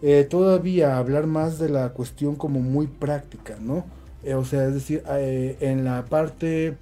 eh, 0.00 0.24
todavía 0.30 0.94
a 0.94 0.98
hablar 0.98 1.26
más 1.26 1.58
de 1.58 1.68
la 1.68 1.88
cuestión 1.88 2.36
como 2.36 2.60
muy 2.60 2.86
práctica 2.86 3.56
no 3.60 3.84
eh, 4.22 4.34
o 4.34 4.44
sea 4.44 4.66
es 4.68 4.74
decir 4.74 5.02
en 5.08 5.84
la 5.84 6.04
parte 6.04 6.76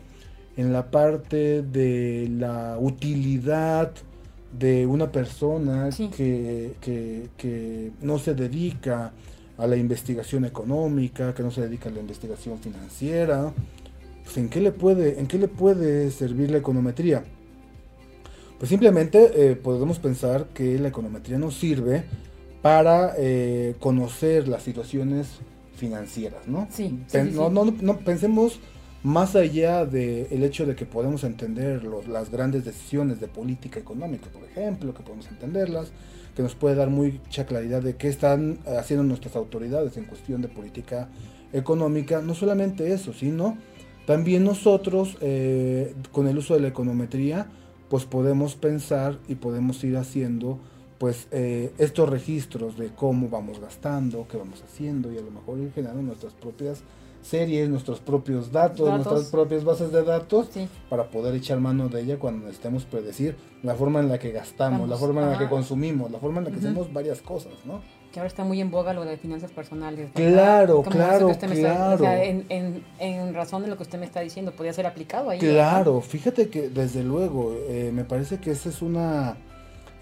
en 0.58 0.72
la 0.74 0.90
parte 0.90 1.62
de 1.62 2.28
la 2.30 2.76
utilidad 2.78 3.90
de 4.58 4.86
una 4.86 5.10
persona 5.12 5.88
que, 6.14 6.74
que, 6.80 7.28
que 7.38 7.90
no 8.02 8.18
se 8.18 8.34
dedica 8.34 9.12
a 9.58 9.66
la 9.66 9.76
investigación 9.76 10.44
económica, 10.44 11.34
que 11.34 11.42
no 11.42 11.50
se 11.50 11.62
dedica 11.62 11.88
a 11.88 11.92
la 11.92 12.00
investigación 12.00 12.58
financiera. 12.58 13.52
Pues, 14.24 14.36
¿en, 14.36 14.48
qué 14.48 14.60
le 14.60 14.72
puede, 14.72 15.18
¿En 15.18 15.26
qué 15.26 15.38
le 15.38 15.48
puede 15.48 16.10
servir 16.10 16.50
la 16.50 16.58
econometría? 16.58 17.24
Pues 18.58 18.70
simplemente 18.70 19.30
eh, 19.34 19.56
podemos 19.56 19.98
pensar 19.98 20.46
que 20.54 20.78
la 20.78 20.88
econometría 20.88 21.38
nos 21.38 21.54
sirve 21.54 22.04
para 22.62 23.14
eh, 23.18 23.76
conocer 23.78 24.48
las 24.48 24.62
situaciones 24.62 25.28
financieras, 25.76 26.48
¿no? 26.48 26.66
Sí, 26.70 26.98
no, 27.32 27.50
No, 27.50 27.64
no, 27.66 27.98
pensemos 27.98 28.58
más 29.02 29.36
allá 29.36 29.84
del 29.84 30.42
hecho 30.42 30.66
de 30.66 30.74
que 30.74 30.86
podemos 30.86 31.22
entender 31.22 31.84
las 31.84 32.30
grandes 32.30 32.64
decisiones 32.64 33.20
de 33.20 33.28
política 33.28 33.78
económica, 33.78 34.26
por 34.32 34.42
ejemplo, 34.44 34.94
que 34.94 35.02
podemos 35.02 35.28
entenderlas, 35.28 35.92
que 36.36 36.42
nos 36.42 36.54
puede 36.54 36.74
dar 36.74 36.90
mucha 36.90 37.46
claridad 37.46 37.82
de 37.82 37.96
qué 37.96 38.08
están 38.08 38.58
haciendo 38.78 39.02
nuestras 39.02 39.34
autoridades 39.34 39.96
en 39.96 40.04
cuestión 40.04 40.42
de 40.42 40.48
política 40.48 41.08
económica. 41.52 42.20
No 42.20 42.34
solamente 42.34 42.92
eso, 42.92 43.14
sino 43.14 43.56
también 44.06 44.44
nosotros, 44.44 45.16
eh, 45.22 45.94
con 46.12 46.28
el 46.28 46.36
uso 46.36 46.54
de 46.54 46.60
la 46.60 46.68
econometría, 46.68 47.48
pues 47.88 48.04
podemos 48.04 48.54
pensar 48.54 49.18
y 49.28 49.36
podemos 49.36 49.82
ir 49.82 49.96
haciendo 49.96 50.60
pues 50.98 51.28
eh, 51.30 51.72
estos 51.78 52.08
registros 52.08 52.76
de 52.76 52.88
cómo 52.88 53.28
vamos 53.28 53.58
gastando, 53.58 54.26
qué 54.28 54.36
vamos 54.36 54.62
haciendo 54.62 55.12
y 55.12 55.18
a 55.18 55.22
lo 55.22 55.30
mejor 55.30 55.58
ir 55.58 55.72
generando 55.72 56.02
nuestras 56.02 56.34
propias 56.34 56.82
series, 57.26 57.68
nuestros 57.68 58.00
propios 58.00 58.52
datos, 58.52 58.88
nuestras 58.88 59.24
propias 59.26 59.64
bases 59.64 59.92
de 59.92 60.02
datos, 60.04 60.48
para 60.88 61.08
poder 61.08 61.34
echar 61.34 61.60
mano 61.60 61.88
de 61.88 62.02
ella 62.02 62.18
cuando 62.18 62.46
necesitemos 62.46 62.84
predecir 62.84 63.36
la 63.62 63.74
forma 63.74 64.00
en 64.00 64.08
la 64.08 64.18
que 64.18 64.30
gastamos, 64.30 64.88
la 64.88 64.96
forma 64.96 65.22
en 65.22 65.30
la 65.30 65.38
que 65.38 65.48
consumimos, 65.48 66.10
la 66.10 66.18
forma 66.18 66.38
en 66.38 66.44
la 66.44 66.50
que 66.50 66.58
hacemos 66.58 66.92
varias 66.92 67.20
cosas, 67.20 67.52
¿no? 67.64 67.80
Que 68.12 68.20
ahora 68.20 68.28
está 68.28 68.44
muy 68.44 68.60
en 68.60 68.70
boga 68.70 68.94
lo 68.94 69.04
de 69.04 69.16
finanzas 69.16 69.50
personales. 69.50 70.10
Claro, 70.14 70.82
claro, 70.82 71.28
claro. 71.38 71.94
o 71.94 71.98
sea, 71.98 72.24
en, 72.24 73.34
razón 73.34 73.62
de 73.62 73.68
lo 73.68 73.76
que 73.76 73.82
usted 73.82 73.98
me 73.98 74.06
está 74.06 74.20
diciendo, 74.20 74.52
podría 74.52 74.72
ser 74.72 74.86
aplicado 74.86 75.30
ahí. 75.30 75.38
Claro, 75.38 76.00
fíjate 76.00 76.48
que 76.48 76.70
desde 76.70 77.02
luego, 77.02 77.54
eh, 77.68 77.90
me 77.92 78.04
parece 78.04 78.38
que 78.38 78.52
ese 78.52 78.70
es 78.70 78.82
una... 78.82 79.36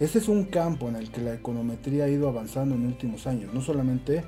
Ese 0.00 0.18
es 0.18 0.28
un 0.28 0.44
campo 0.44 0.88
en 0.88 0.96
el 0.96 1.10
que 1.10 1.20
la 1.20 1.34
econometría 1.34 2.04
ha 2.04 2.08
ido 2.08 2.28
avanzando 2.28 2.74
en 2.74 2.84
últimos 2.84 3.28
años, 3.28 3.54
no 3.54 3.60
solamente 3.60 4.24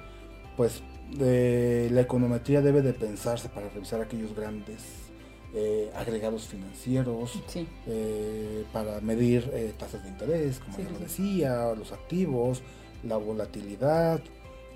pues 0.56 0.82
de 1.12 1.88
la 1.92 2.03
econometría 2.03 2.61
debe 2.62 2.83
de 2.83 2.92
pensarse 2.92 3.49
para 3.49 3.69
revisar 3.69 4.01
aquellos 4.01 4.35
grandes 4.35 4.83
eh, 5.55 5.90
agregados 5.97 6.47
financieros, 6.47 7.40
eh, 7.87 8.64
para 8.73 9.01
medir 9.01 9.49
eh, 9.55 9.73
tasas 9.79 10.03
de 10.03 10.11
interés, 10.11 10.59
como 10.59 10.77
ya 10.79 10.90
lo 10.90 10.99
decía, 10.99 11.75
los 11.75 11.92
activos, 11.92 12.62
la 13.03 13.16
volatilidad 13.16 14.21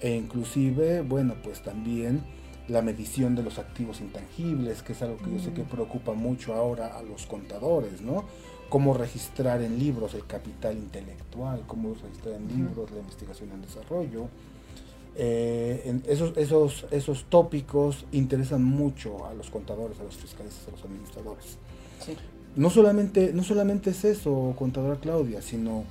e 0.01 0.14
inclusive, 0.14 1.03
bueno, 1.03 1.35
pues 1.43 1.62
también 1.62 2.23
la 2.69 2.83
medición 2.83 3.35
de 3.35 3.43
los 3.43 3.59
activos 3.59 4.01
intangibles, 4.01 4.83
que 4.83 4.93
es 4.93 5.03
algo 5.03 5.19
que 5.19 5.31
yo 5.31 5.38
sé 5.40 5.53
que 5.53 5.64
mm. 5.64 5.66
preocupa 5.69 6.14
mucho 6.14 6.55
ahora 6.55 6.97
a 6.97 7.03
los 7.03 7.27
contadores, 7.27 8.01
¿no? 8.01 8.25
Cómo 8.69 8.95
registrar 8.95 9.61
en 9.62 9.79
libros 9.79 10.14
el 10.14 10.25
capital 10.25 10.79
intelectual, 10.79 11.64
cómo 11.66 11.95
registrar 11.95 12.37
en 12.37 12.49
libros 12.49 12.90
la 12.93 13.01
investigación 13.01 13.51
y 13.51 13.55
el 13.55 13.62
desarrollo, 13.62 14.29
eh, 15.16 16.01
esos, 16.07 16.37
esos, 16.37 16.87
esos 16.90 17.25
tópicos 17.25 18.07
interesan 18.12 18.64
mucho 18.64 19.27
a 19.27 19.35
los 19.35 19.51
contadores, 19.51 19.99
a 20.01 20.05
los 20.05 20.16
fiscalistas, 20.16 20.68
a 20.68 20.70
los 20.73 20.85
administradores. 20.85 21.59
No, 22.57 22.70
solamente, 22.70 23.33
no 23.33 23.42
solamente 23.42 23.90
es 23.90 24.05
eso, 24.05 24.55
contadora 24.59 24.99
Claudia, 25.01 25.42
sino 25.42 25.85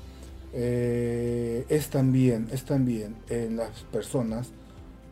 eh, 0.54 1.66
es, 1.70 1.90
también, 1.90 2.48
es 2.52 2.66
también 2.66 3.16
en 3.30 3.58
las 3.58 3.84
personas 3.92 4.52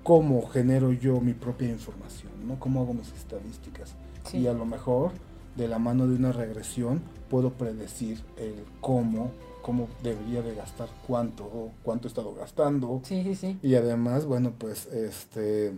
cómo 0.04 0.48
genero 0.48 0.92
yo 0.94 1.22
mi 1.22 1.34
propia 1.34 1.70
información, 1.70 2.32
¿no? 2.48 2.60
cómo 2.60 2.82
hago 2.82 2.94
mis 2.94 3.12
estadísticas. 3.14 3.96
Y 4.34 4.48
a 4.48 4.54
lo 4.54 4.66
mejor, 4.66 5.12
de 5.56 5.68
la 5.68 5.80
mano 5.80 6.08
de 6.08 6.16
una 6.16 6.32
regresión, 6.34 7.02
puedo 7.30 7.54
predecir 7.54 8.22
el 8.38 8.56
cómo 8.82 9.32
cómo 9.68 9.90
debería 10.02 10.42
de 10.42 10.56
gastar 10.56 10.88
cuánto, 11.06 11.72
cuánto 11.84 12.08
he 12.08 12.10
estado 12.10 12.34
gastando. 12.34 13.02
Sí, 13.04 13.22
sí, 13.22 13.36
sí. 13.36 13.60
Y 13.62 13.76
además, 13.76 14.26
bueno, 14.26 14.54
pues 14.58 14.86
este 14.86 15.74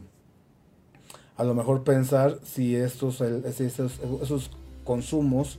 a 1.35 1.43
lo 1.43 1.55
mejor 1.55 1.83
pensar 1.83 2.37
si 2.43 2.75
estos 2.75 3.19
esos, 3.19 3.99
esos 4.21 4.51
consumos 4.83 5.57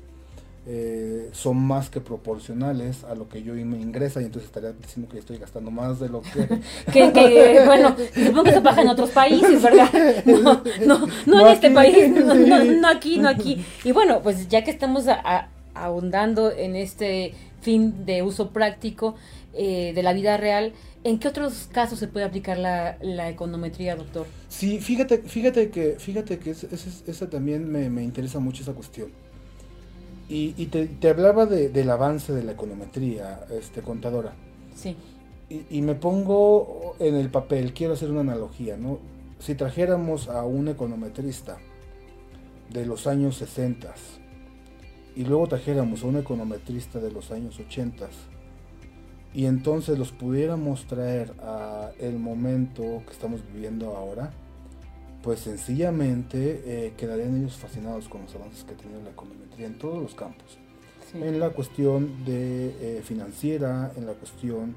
eh, 0.65 1.31
son 1.33 1.57
más 1.57 1.91
que 1.91 2.01
proporcionales 2.01 3.03
a 3.03 3.17
lo 3.17 3.29
que 3.29 3.43
yo 3.43 3.55
me 3.55 3.81
ingresa 3.81 4.23
y 4.23 4.27
entonces 4.27 4.47
estaría 4.49 4.71
diciendo 4.73 5.11
que 5.11 5.19
estoy 5.19 5.39
gastando 5.39 5.73
más 5.73 5.99
de 5.99 6.09
lo 6.09 6.23
que... 6.23 6.61
que, 6.93 7.13
que, 7.13 7.63
bueno, 7.65 7.97
supongo 8.15 8.45
que 8.45 8.51
eso 8.51 8.63
pasa 8.63 8.83
en 8.83 8.91
otros 8.91 9.11
países, 9.11 9.61
¿verdad? 9.61 9.91
No, 10.27 10.63
no, 10.87 11.09
no, 11.27 11.41
en 11.41 11.47
este 11.49 11.73
país, 11.73 12.13
no, 12.13 12.89
aquí, 12.89 13.19
no 13.19 13.29
aquí. 13.29 13.65
Y 13.83 13.91
bueno, 13.91 14.21
pues 14.23 14.49
ya 14.49 14.63
que 14.63 14.71
estamos 14.71 15.07
ahondando 15.75 16.51
en 16.51 16.77
este 16.77 17.35
fin 17.61 18.07
de 18.07 18.23
uso 18.23 18.51
práctico 18.51 19.15
eh, 19.53 19.93
de 19.95 20.03
la 20.03 20.13
vida 20.13 20.37
real, 20.37 20.73
¿en 21.05 21.19
qué 21.19 21.29
otros 21.29 21.69
casos 21.73 21.99
se 21.99 22.09
puede 22.09 22.25
aplicar 22.25 22.59
la, 22.59 22.97
la 23.01 23.29
econometría, 23.29 23.97
doctor? 23.97 24.27
Sí, 24.49 24.81
fíjate, 24.81 25.19
fíjate 25.19 25.71
que, 25.71 25.97
fíjate 25.99 26.39
que 26.39 26.51
esa 26.51 27.31
también 27.31 27.71
me, 27.71 27.91
me, 27.91 28.03
interesa 28.03 28.39
mucho 28.39 28.63
esa 28.63 28.73
cuestión. 28.73 29.11
Y, 30.29 30.55
y 30.57 30.67
te, 30.67 30.87
te, 30.87 31.09
hablaba 31.09 31.47
de, 31.47 31.69
del 31.69 31.91
avance 31.91 32.33
de 32.33 32.45
la 32.45 32.53
econometría, 32.53 33.41
este, 33.51 33.83
contadora. 33.83 34.35
Sí. 34.77 34.97
Y, 35.49 35.79
y, 35.79 35.83
me 35.83 35.97
pongo 35.97 36.95
en 37.01 37.17
el 37.17 37.29
papel, 37.29 37.75
quiero 37.75 37.95
hacer 37.95 38.11
una 38.11 38.21
analogía, 38.21 38.77
¿no? 38.77 39.01
Si 39.41 39.57
trajéramos 39.57 40.29
a 40.29 40.45
un 40.45 40.69
econometrista 40.69 41.59
de 42.73 42.87
los 42.87 43.09
años 43.09 43.37
60 43.39 43.93
y 45.17 45.25
luego 45.25 45.47
trajéramos 45.47 46.03
a 46.03 46.07
un 46.07 46.17
econometrista 46.17 46.99
de 46.99 47.11
los 47.11 47.31
años 47.31 47.59
80 47.59 48.09
y 49.33 49.47
entonces 49.47 49.99
los 49.99 50.11
pudiéramos 50.13 50.87
traer 50.87 51.33
a 51.41 51.91
el 51.99 52.19
momento 52.19 53.03
que 53.07 53.13
estamos 53.13 53.41
viviendo 53.53 53.97
ahora, 53.97 54.33
pues 55.23 55.41
sencillamente 55.41 56.63
eh, 56.65 56.95
quedarían 56.97 57.37
ellos 57.37 57.57
fascinados 57.57 58.09
con 58.09 58.23
los 58.23 58.35
avances 58.35 58.65
que 58.65 58.75
ha 58.75 58.77
tenido 58.77 59.01
la 59.03 59.11
econometría 59.11 59.67
en 59.67 59.79
todos 59.79 60.03
los 60.03 60.15
campos. 60.15 60.59
En 61.15 61.41
la 61.41 61.51
cuestión 61.51 62.25
de 62.25 62.99
eh, 62.99 63.03
financiera, 63.03 63.93
en 63.97 64.07
la 64.07 64.13
cuestión 64.15 64.77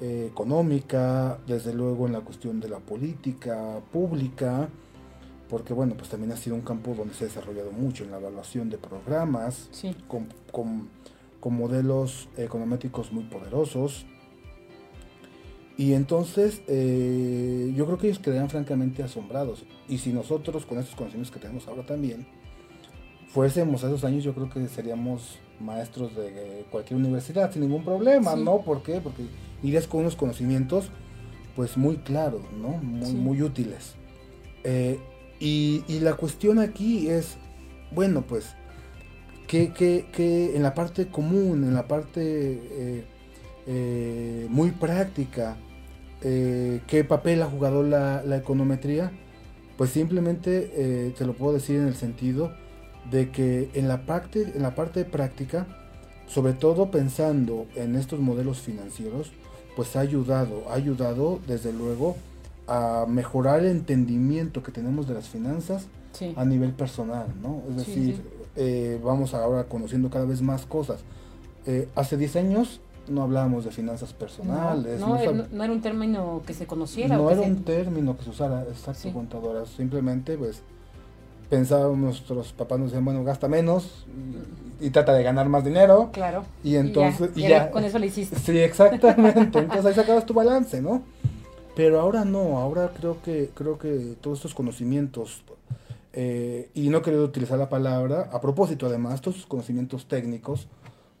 eh, 0.00 0.28
económica, 0.30 1.38
desde 1.46 1.72
luego 1.72 2.06
en 2.06 2.12
la 2.12 2.20
cuestión 2.20 2.60
de 2.60 2.68
la 2.68 2.78
política 2.78 3.80
pública, 3.90 4.68
porque 5.52 5.74
bueno, 5.74 5.94
pues 5.98 6.08
también 6.08 6.32
ha 6.32 6.36
sido 6.38 6.56
un 6.56 6.62
campo 6.62 6.94
donde 6.94 7.12
se 7.12 7.24
ha 7.24 7.26
desarrollado 7.26 7.72
mucho 7.72 8.04
en 8.04 8.10
la 8.10 8.16
evaluación 8.16 8.70
de 8.70 8.78
programas, 8.78 9.68
con, 10.08 10.28
con, 10.50 11.54
modelos 11.54 12.30
econométricos 12.38 13.12
muy 13.12 13.24
poderosos. 13.24 14.06
Y 15.76 15.92
entonces 15.92 16.62
eh, 16.68 17.70
yo 17.76 17.84
creo 17.84 17.98
que 17.98 18.06
ellos 18.06 18.18
quedarían 18.20 18.48
francamente 18.48 19.02
asombrados. 19.02 19.66
Y 19.90 19.98
si 19.98 20.10
nosotros 20.10 20.64
con 20.64 20.78
estos 20.78 20.96
conocimientos 20.96 21.30
que 21.30 21.38
tenemos 21.38 21.68
ahora 21.68 21.84
también, 21.84 22.26
fuésemos 23.28 23.84
a 23.84 23.88
esos 23.88 24.04
años, 24.04 24.24
yo 24.24 24.32
creo 24.32 24.48
que 24.48 24.66
seríamos 24.68 25.38
maestros 25.60 26.16
de 26.16 26.64
cualquier 26.70 26.98
universidad 26.98 27.52
sin 27.52 27.60
ningún 27.60 27.84
problema, 27.84 28.36
¿no? 28.36 28.62
¿Por 28.62 28.82
qué? 28.82 29.02
Porque 29.02 29.24
irías 29.62 29.86
con 29.86 30.00
unos 30.00 30.16
conocimientos 30.16 30.88
pues 31.54 31.76
muy 31.76 31.98
claros, 31.98 32.40
¿no? 32.58 32.68
Muy, 32.78 33.12
muy 33.12 33.42
útiles. 33.42 33.96
Eh, 34.64 34.98
y, 35.44 35.98
la 35.98 36.14
cuestión 36.14 36.60
aquí 36.60 37.08
es, 37.08 37.36
bueno, 37.90 38.22
pues, 38.22 38.54
que, 39.48 39.72
que, 39.72 40.56
en 40.56 40.62
la 40.62 40.72
parte 40.72 41.08
común, 41.08 41.64
en 41.64 41.74
la 41.74 41.88
parte 41.88 42.20
eh, 42.22 43.04
eh, 43.66 44.46
muy 44.48 44.70
práctica, 44.70 45.56
eh, 46.22 46.80
¿qué 46.86 47.02
papel 47.02 47.42
ha 47.42 47.46
jugado 47.46 47.82
la, 47.82 48.22
econometría? 48.36 49.10
Pues 49.76 49.90
simplemente 49.90 51.12
te 51.18 51.26
lo 51.26 51.32
puedo 51.32 51.54
decir 51.54 51.80
en 51.80 51.88
el 51.88 51.96
sentido 51.96 52.52
de 53.10 53.30
que 53.30 53.68
en 53.74 53.88
la, 53.88 54.06
parte, 54.06 54.52
en 54.54 54.62
la 54.62 54.76
parte 54.76 55.04
práctica, 55.04 55.66
sobre 56.28 56.52
todo 56.52 56.92
pensando 56.92 57.66
en 57.74 57.96
estos 57.96 58.20
modelos 58.20 58.60
financieros, 58.60 59.32
pues 59.74 59.96
ha 59.96 60.00
ayudado, 60.00 60.68
ha 60.70 60.74
ayudado 60.74 61.40
desde 61.48 61.72
luego 61.72 62.16
a 62.66 63.06
mejorar 63.08 63.60
el 63.60 63.66
entendimiento 63.66 64.62
que 64.62 64.72
tenemos 64.72 65.08
de 65.08 65.14
las 65.14 65.28
finanzas 65.28 65.86
a 66.36 66.44
nivel 66.44 66.72
personal, 66.72 67.26
¿no? 67.42 67.62
Es 67.70 67.76
decir, 67.76 68.22
eh, 68.56 69.00
vamos 69.02 69.34
ahora 69.34 69.64
conociendo 69.64 70.10
cada 70.10 70.24
vez 70.24 70.42
más 70.42 70.66
cosas. 70.66 71.00
Eh, 71.66 71.88
hace 71.94 72.16
10 72.16 72.36
años 72.36 72.80
no 73.08 73.22
hablábamos 73.22 73.64
de 73.64 73.70
finanzas 73.70 74.12
personales. 74.12 75.00
No, 75.00 75.08
no, 75.08 75.64
era 75.64 75.72
un 75.72 75.80
término 75.80 76.42
que 76.46 76.54
se 76.54 76.66
conociera. 76.66 77.16
No 77.16 77.30
era 77.30 77.40
un 77.40 77.64
término 77.64 78.16
que 78.16 78.24
se 78.24 78.30
usara, 78.30 78.62
exacto, 78.62 79.12
contadoras. 79.12 79.68
Simplemente, 79.68 80.36
pues, 80.36 80.62
pensábamos, 81.48 81.98
nuestros 81.98 82.52
papás 82.52 82.78
nos 82.78 82.88
decían, 82.88 83.04
bueno, 83.04 83.24
gasta 83.24 83.48
menos 83.48 84.06
y, 84.80 84.90
trata 84.90 85.14
de 85.14 85.22
ganar 85.22 85.48
más 85.48 85.64
dinero. 85.64 86.10
Claro. 86.12 86.44
Y 86.62 86.76
entonces, 86.76 87.30
y 87.34 87.42
ya, 87.42 87.70
con 87.70 87.84
eso 87.84 87.98
lo 87.98 88.04
hiciste. 88.04 88.38
Sí, 88.38 88.58
exactamente. 88.58 89.40
entonces 89.40 89.84
ahí 89.84 89.94
sacabas 89.94 90.24
tu 90.24 90.34
balance, 90.34 90.80
¿no? 90.80 91.02
Pero 91.74 92.00
ahora 92.00 92.24
no, 92.24 92.58
ahora 92.58 92.92
creo 92.94 93.22
que, 93.22 93.50
creo 93.54 93.78
que 93.78 94.16
todos 94.20 94.38
estos 94.38 94.54
conocimientos, 94.54 95.42
eh, 96.12 96.70
y 96.74 96.90
no 96.90 97.00
querido 97.00 97.24
utilizar 97.24 97.58
la 97.58 97.70
palabra, 97.70 98.28
a 98.32 98.40
propósito 98.40 98.86
además, 98.86 99.22
todos 99.22 99.36
estos 99.36 99.48
conocimientos 99.48 100.06
técnicos, 100.06 100.68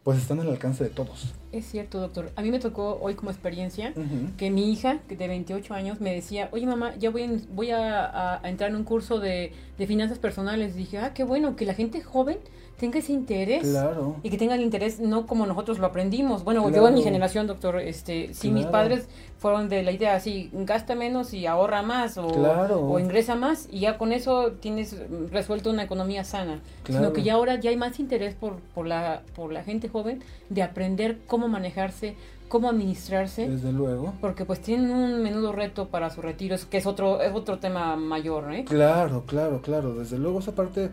pues 0.02 0.18
están 0.18 0.40
al 0.40 0.50
alcance 0.50 0.84
de 0.84 0.90
todos. 0.90 1.34
Es 1.52 1.66
cierto, 1.66 2.00
doctor. 2.00 2.32
A 2.36 2.42
mí 2.42 2.50
me 2.50 2.58
tocó 2.58 2.98
hoy 3.02 3.14
como 3.14 3.30
experiencia 3.30 3.92
que 4.38 4.50
mi 4.50 4.72
hija, 4.72 5.00
que 5.06 5.16
de 5.16 5.28
28 5.28 5.74
años, 5.74 6.00
me 6.00 6.14
decía, 6.14 6.48
oye 6.50 6.66
mamá, 6.66 6.94
ya 6.96 7.10
voy, 7.10 7.42
voy 7.52 7.70
a, 7.70 8.40
entrar 8.44 8.70
en 8.70 8.76
un 8.76 8.84
curso 8.84 9.20
de, 9.20 9.52
de 9.76 9.86
finanzas 9.86 10.18
personales. 10.18 10.74
dije, 10.74 10.98
ah, 10.98 11.12
qué 11.12 11.24
bueno, 11.24 11.54
que 11.54 11.66
la 11.66 11.74
gente 11.74 12.00
joven 12.00 12.38
tenga 12.82 12.98
ese 12.98 13.12
interés 13.12 13.62
claro. 13.62 14.16
y 14.24 14.30
que 14.30 14.36
tenga 14.36 14.56
el 14.56 14.60
interés 14.60 14.98
no 14.98 15.28
como 15.28 15.46
nosotros 15.46 15.78
lo 15.78 15.86
aprendimos. 15.86 16.42
Bueno, 16.42 16.68
yo 16.68 16.88
en 16.88 16.94
mi 16.94 17.02
generación, 17.02 17.46
doctor, 17.46 17.78
este, 17.78 18.34
sí 18.34 18.50
mis 18.50 18.66
padres 18.66 19.06
fueron 19.38 19.68
de 19.68 19.84
la 19.84 19.92
idea 19.92 20.16
así, 20.16 20.50
gasta 20.52 20.96
menos 20.96 21.32
y 21.32 21.46
ahorra 21.46 21.82
más 21.82 22.18
o, 22.18 22.26
o 22.26 22.98
ingresa 22.98 23.36
más 23.36 23.68
y 23.70 23.80
ya 23.80 23.98
con 23.98 24.12
eso 24.12 24.52
tienes 24.60 24.96
resuelto 25.30 25.70
una 25.70 25.84
economía 25.84 26.24
sana. 26.24 26.60
Sino 26.84 27.12
que 27.12 27.22
ya 27.22 27.34
ahora 27.34 27.60
ya 27.60 27.70
hay 27.70 27.76
más 27.76 28.00
interés 28.00 28.34
por, 28.34 28.56
por, 28.74 28.88
la, 28.88 29.22
por 29.36 29.52
la 29.52 29.62
gente 29.62 29.88
joven 29.88 30.20
de 30.48 30.62
aprender 30.64 31.18
cómo 31.28 31.41
manejarse, 31.48 32.16
cómo 32.48 32.68
administrarse. 32.68 33.48
Desde 33.48 33.72
luego. 33.72 34.14
Porque 34.20 34.44
pues 34.44 34.60
tienen 34.60 34.90
un 34.90 35.22
menudo 35.22 35.52
reto 35.52 35.88
para 35.88 36.10
su 36.10 36.22
retiro, 36.22 36.56
que 36.70 36.78
es 36.78 36.86
otro, 36.86 37.20
es 37.20 37.34
otro 37.34 37.58
tema 37.58 37.96
mayor, 37.96 38.52
¿eh? 38.52 38.64
Claro, 38.64 39.24
claro, 39.26 39.60
claro. 39.62 39.94
Desde 39.94 40.18
luego 40.18 40.40
esa 40.40 40.54
parte 40.54 40.90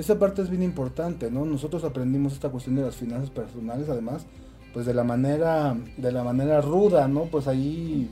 esa 0.00 0.18
parte 0.18 0.40
es 0.40 0.48
bien 0.48 0.62
importante, 0.62 1.30
¿no? 1.30 1.44
Nosotros 1.44 1.84
aprendimos 1.84 2.32
esta 2.32 2.48
cuestión 2.48 2.76
de 2.76 2.82
las 2.82 2.96
finanzas 2.96 3.28
personales, 3.28 3.86
además, 3.90 4.24
pues 4.72 4.86
de 4.86 4.94
la 4.94 5.04
manera, 5.04 5.76
de 5.98 6.10
la 6.10 6.24
manera 6.24 6.62
ruda, 6.62 7.06
¿no? 7.06 7.24
Pues 7.24 7.46
ahí 7.46 8.08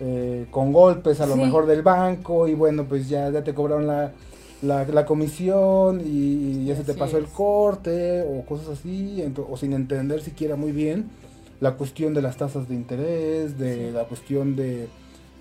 eh, 0.00 0.46
con 0.50 0.72
golpes 0.72 1.20
a 1.20 1.26
lo 1.26 1.36
mejor 1.36 1.66
del 1.66 1.82
banco 1.82 2.48
y 2.48 2.54
bueno, 2.54 2.84
pues 2.88 3.10
ya, 3.10 3.28
ya 3.28 3.44
te 3.44 3.52
cobraron 3.52 3.86
la, 3.86 4.12
la, 4.62 5.04
comisión 5.04 6.00
y, 6.02 6.64
ya 6.64 6.74
se 6.74 6.84
te 6.84 6.94
pasó 6.94 7.18
el 7.18 7.26
corte 7.26 8.22
o 8.22 8.46
cosas 8.46 8.78
así, 8.78 9.22
o 9.36 9.56
sin 9.58 9.74
entender 9.74 10.22
siquiera 10.22 10.56
muy 10.56 10.72
bien 10.72 11.10
la 11.60 11.76
cuestión 11.76 12.14
de 12.14 12.22
las 12.22 12.36
tasas 12.36 12.68
de 12.68 12.74
interés, 12.74 13.58
de 13.58 13.92
la 13.92 14.04
cuestión 14.04 14.56
de, 14.56 14.88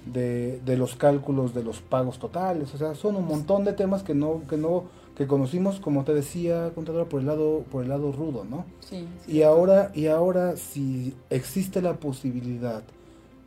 de, 0.06 0.60
de, 0.66 0.78
los 0.78 0.96
cálculos 0.96 1.54
de 1.54 1.64
los 1.64 1.82
pagos 1.82 2.20
totales, 2.20 2.74
o 2.74 2.78
sea, 2.78 2.96
son 2.96 3.16
un 3.16 3.26
montón 3.26 3.66
de 3.66 3.74
temas 3.74 4.04
que 4.04 4.14
no, 4.14 4.44
que 4.48 4.58
no 4.58 4.86
que 5.16 5.28
conocimos, 5.28 5.80
como 5.80 6.04
te 6.04 6.14
decía, 6.14 6.72
contadora, 6.76 7.06
por 7.06 7.22
el 7.22 7.28
lado, 7.28 7.64
por 7.72 7.84
el 7.84 7.90
lado 7.90 8.12
rudo, 8.12 8.44
¿no? 8.44 8.66
Sí, 8.82 9.08
Y 9.28 9.44
ahora, 9.44 9.92
y 9.96 10.08
ahora 10.08 10.58
si 10.58 11.16
existe 11.30 11.82
la 11.82 11.94
posibilidad 11.94 12.84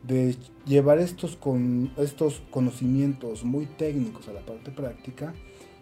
de 0.03 0.35
llevar 0.65 0.97
estos 0.97 1.35
con 1.35 1.91
estos 1.97 2.41
conocimientos 2.49 3.43
muy 3.43 3.65
técnicos 3.65 4.27
a 4.27 4.33
la 4.33 4.41
parte 4.41 4.71
práctica, 4.71 5.33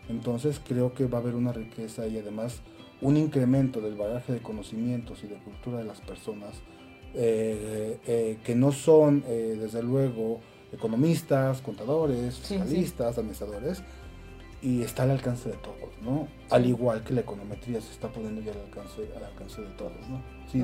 entonces 0.10 0.60
creo 0.66 0.94
que 0.94 1.06
va 1.06 1.20
a 1.20 1.22
haber 1.22 1.36
una 1.36 1.54
riqueza 1.54 2.08
y 2.08 2.18
además 2.18 2.62
un 3.02 3.16
incremento 3.16 3.80
del 3.80 3.96
bagaje 3.96 4.34
de 4.34 4.40
conocimientos 4.40 5.24
y 5.24 5.28
de 5.28 5.36
cultura 5.36 5.78
de 5.78 5.86
las 5.86 6.02
personas 6.02 6.56
eh, 7.14 7.98
eh, 8.08 8.38
que 8.44 8.56
no 8.56 8.72
son, 8.72 9.24
eh, 9.28 9.58
desde 9.60 9.82
luego, 9.84 10.40
economistas, 10.72 11.62
contadores, 11.62 12.36
fiscalistas, 12.40 13.18
administradores, 13.18 13.82
y 14.62 14.82
está 14.82 15.04
al 15.04 15.12
alcance 15.12 15.50
de 15.50 15.56
todos, 15.58 15.90
¿no? 16.02 16.28
Al 16.50 16.66
igual 16.66 17.04
que 17.04 17.14
la 17.14 17.22
econometría 17.22 17.80
se 17.80 17.92
está 17.92 18.08
poniendo 18.10 18.42
ya 18.42 18.52
al 18.52 18.60
alcance, 18.60 19.02
al 19.16 19.24
alcance 19.24 19.62
de 19.62 19.68
todos, 19.70 19.94
¿no? 20.10 20.22
Sí, 20.52 20.64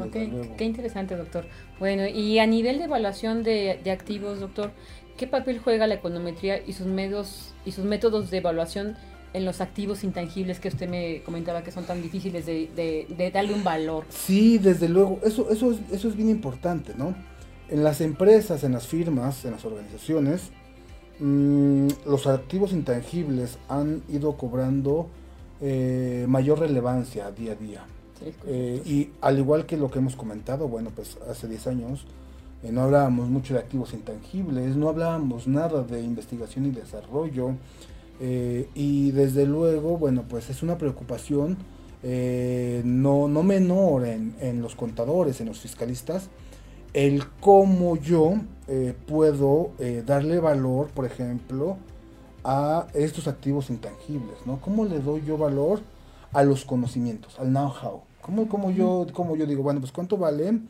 Qué 0.58 0.66
interesante, 0.66 1.16
doctor. 1.16 1.46
Bueno, 1.80 2.08
y 2.08 2.40
a 2.40 2.48
nivel 2.48 2.80
de 2.80 2.86
evaluación 2.86 3.44
de, 3.44 3.80
de, 3.84 3.92
activos, 3.92 4.40
doctor, 4.40 4.72
¿qué 5.18 5.28
papel 5.28 5.60
juega 5.60 5.88
la 5.88 5.96
econometría 5.96 6.66
y 6.66 6.74
sus 6.74 6.88
medios 6.88 7.54
y 7.66 7.72
sus 7.72 7.86
métodos 7.86 8.32
de 8.32 8.38
evaluación 8.38 8.98
en 9.34 9.46
los 9.46 9.62
activos 9.62 10.04
intangibles 10.04 10.60
que 10.60 10.68
usted 10.68 10.88
me 10.88 11.24
comentaba 11.24 11.64
que 11.64 11.72
son 11.72 11.86
tan 11.86 12.02
difíciles 12.02 12.46
de, 12.46 12.70
de, 13.18 13.32
darle 13.32 13.54
un 13.54 13.64
valor? 13.64 14.06
Sí, 14.10 14.58
desde 14.58 14.88
luego, 14.88 15.20
eso, 15.24 15.50
eso, 15.50 15.72
es, 15.72 15.80
eso 15.92 16.08
es 16.08 16.16
bien 16.16 16.30
importante, 16.30 16.94
¿no? 16.96 17.16
En 17.70 17.84
las 17.84 18.02
empresas, 18.02 18.64
en 18.64 18.74
las 18.74 18.88
firmas, 18.88 19.44
en 19.46 19.52
las 19.52 19.66
organizaciones, 19.66 20.52
Mm, 21.20 21.88
los 22.06 22.26
activos 22.28 22.74
intangibles 22.74 23.58
han 23.70 24.02
ido 24.10 24.36
cobrando 24.36 25.08
eh, 25.62 26.26
mayor 26.28 26.60
relevancia 26.60 27.32
día 27.32 27.54
a 27.54 27.56
día. 27.56 27.86
Eh, 28.46 28.82
y 28.86 29.10
al 29.22 29.38
igual 29.38 29.66
que 29.66 29.78
lo 29.78 29.92
que 29.92 30.00
hemos 30.00 30.16
comentado, 30.16 30.68
bueno, 30.68 30.92
pues 30.96 31.18
hace 31.30 31.48
10 31.48 31.68
años 31.68 32.06
eh, 32.64 32.72
no 32.72 32.82
hablábamos 32.82 33.30
mucho 33.30 33.54
de 33.54 33.60
activos 33.60 33.94
intangibles, 33.94 34.76
no 34.76 34.90
hablábamos 34.90 35.48
nada 35.48 35.84
de 35.84 36.02
investigación 36.02 36.66
y 36.66 36.72
desarrollo. 36.72 37.56
Y 38.76 39.12
desde 39.12 39.46
luego, 39.46 39.98
bueno, 39.98 40.24
pues 40.30 40.50
es 40.50 40.64
una 40.64 40.78
preocupación 40.78 41.58
no, 42.04 43.28
no 43.28 43.44
menor 43.44 44.06
en, 44.06 44.36
en 44.40 44.62
los 44.62 44.76
contadores, 44.76 45.42
en 45.42 45.48
los 45.48 45.60
fiscalistas, 45.60 46.30
el 46.94 47.28
cómo 47.40 47.98
yo 47.98 48.36
eh, 48.68 48.94
puedo 49.08 49.72
eh, 49.80 50.04
darle 50.06 50.40
valor, 50.40 50.88
por 50.90 51.06
ejemplo, 51.06 51.78
a 52.44 52.88
estos 52.94 53.28
activos 53.28 53.70
intangibles, 53.70 54.38
¿no? 54.46 54.62
¿Cómo 54.62 54.86
le 54.86 55.00
doy 55.00 55.24
yo 55.26 55.38
valor 55.38 55.82
a 56.32 56.44
los 56.44 56.66
conocimientos, 56.66 57.40
al 57.40 57.50
know-how? 57.50 58.02
¿Cómo, 58.22 58.48
cómo, 58.48 58.72
yo, 58.72 59.08
¿Cómo 59.12 59.36
yo 59.36 59.46
digo, 59.46 59.64
bueno, 59.64 59.80
pues 59.82 59.92
cuánto 59.92 60.18
valen 60.18 60.70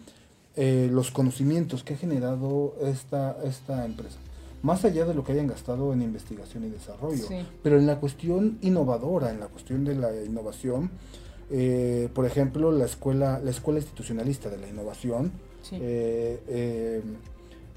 eh, 0.55 0.89
los 0.91 1.11
conocimientos 1.11 1.83
que 1.83 1.93
ha 1.93 1.97
generado 1.97 2.73
esta, 2.81 3.37
esta 3.43 3.85
empresa? 3.85 4.17
Más 4.63 4.83
allá 4.85 5.05
de 5.05 5.13
lo 5.13 5.23
que 5.23 5.33
hayan 5.33 5.47
gastado 5.47 5.93
en 5.93 6.01
investigación 6.01 6.63
y 6.63 6.69
desarrollo, 6.69 7.25
pero 7.61 7.77
en 7.77 7.85
la 7.85 7.99
cuestión 7.99 8.57
innovadora, 8.61 9.29
en 9.29 9.39
la 9.39 9.47
cuestión 9.47 9.85
de 9.85 9.93
la 9.95 10.09
innovación, 10.23 10.89
por 12.13 12.25
ejemplo, 12.25 12.71
la 12.71 12.85
escuela, 12.85 13.39
la 13.43 13.51
escuela 13.51 13.79
institucionalista 13.79 14.49
de 14.49 14.57
la 14.57 14.67
innovación, 14.67 15.31
eh, 15.71 16.41
eh, 16.47 17.01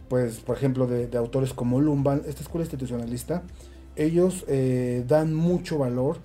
pues, 0.09 0.38
por 0.38 0.57
ejemplo, 0.57 0.87
de, 0.87 1.16
autores 1.16 1.53
como 1.53 1.81
Lumban, 1.81 2.22
esta 2.27 2.42
escuela 2.42 2.64
institucionalista, 2.64 3.42
ellos 3.96 4.44
eh, 4.49 5.05
dan 5.07 5.35
mucho 5.35 5.79
valor 5.79 6.18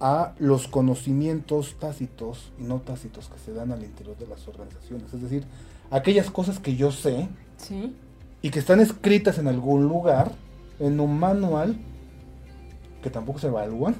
a 0.00 0.34
los 0.38 0.68
conocimientos 0.68 1.76
tácitos 1.78 2.52
y 2.58 2.62
no 2.62 2.80
tácitos 2.80 3.28
que 3.28 3.38
se 3.38 3.52
dan 3.52 3.72
al 3.72 3.82
interior 3.82 4.16
de 4.16 4.26
las 4.26 4.46
organizaciones. 4.46 5.12
Es 5.12 5.22
decir, 5.22 5.44
aquellas 5.90 6.30
cosas 6.30 6.60
que 6.60 6.76
yo 6.76 6.92
sé 6.92 7.28
y 8.42 8.50
que 8.50 8.58
están 8.58 8.80
escritas 8.80 9.38
en 9.38 9.48
algún 9.48 9.84
lugar, 9.88 10.32
en 10.78 11.00
un 11.00 11.18
manual, 11.18 11.76
que 13.02 13.10
tampoco 13.10 13.38
se 13.38 13.48
evalúan. 13.48 13.96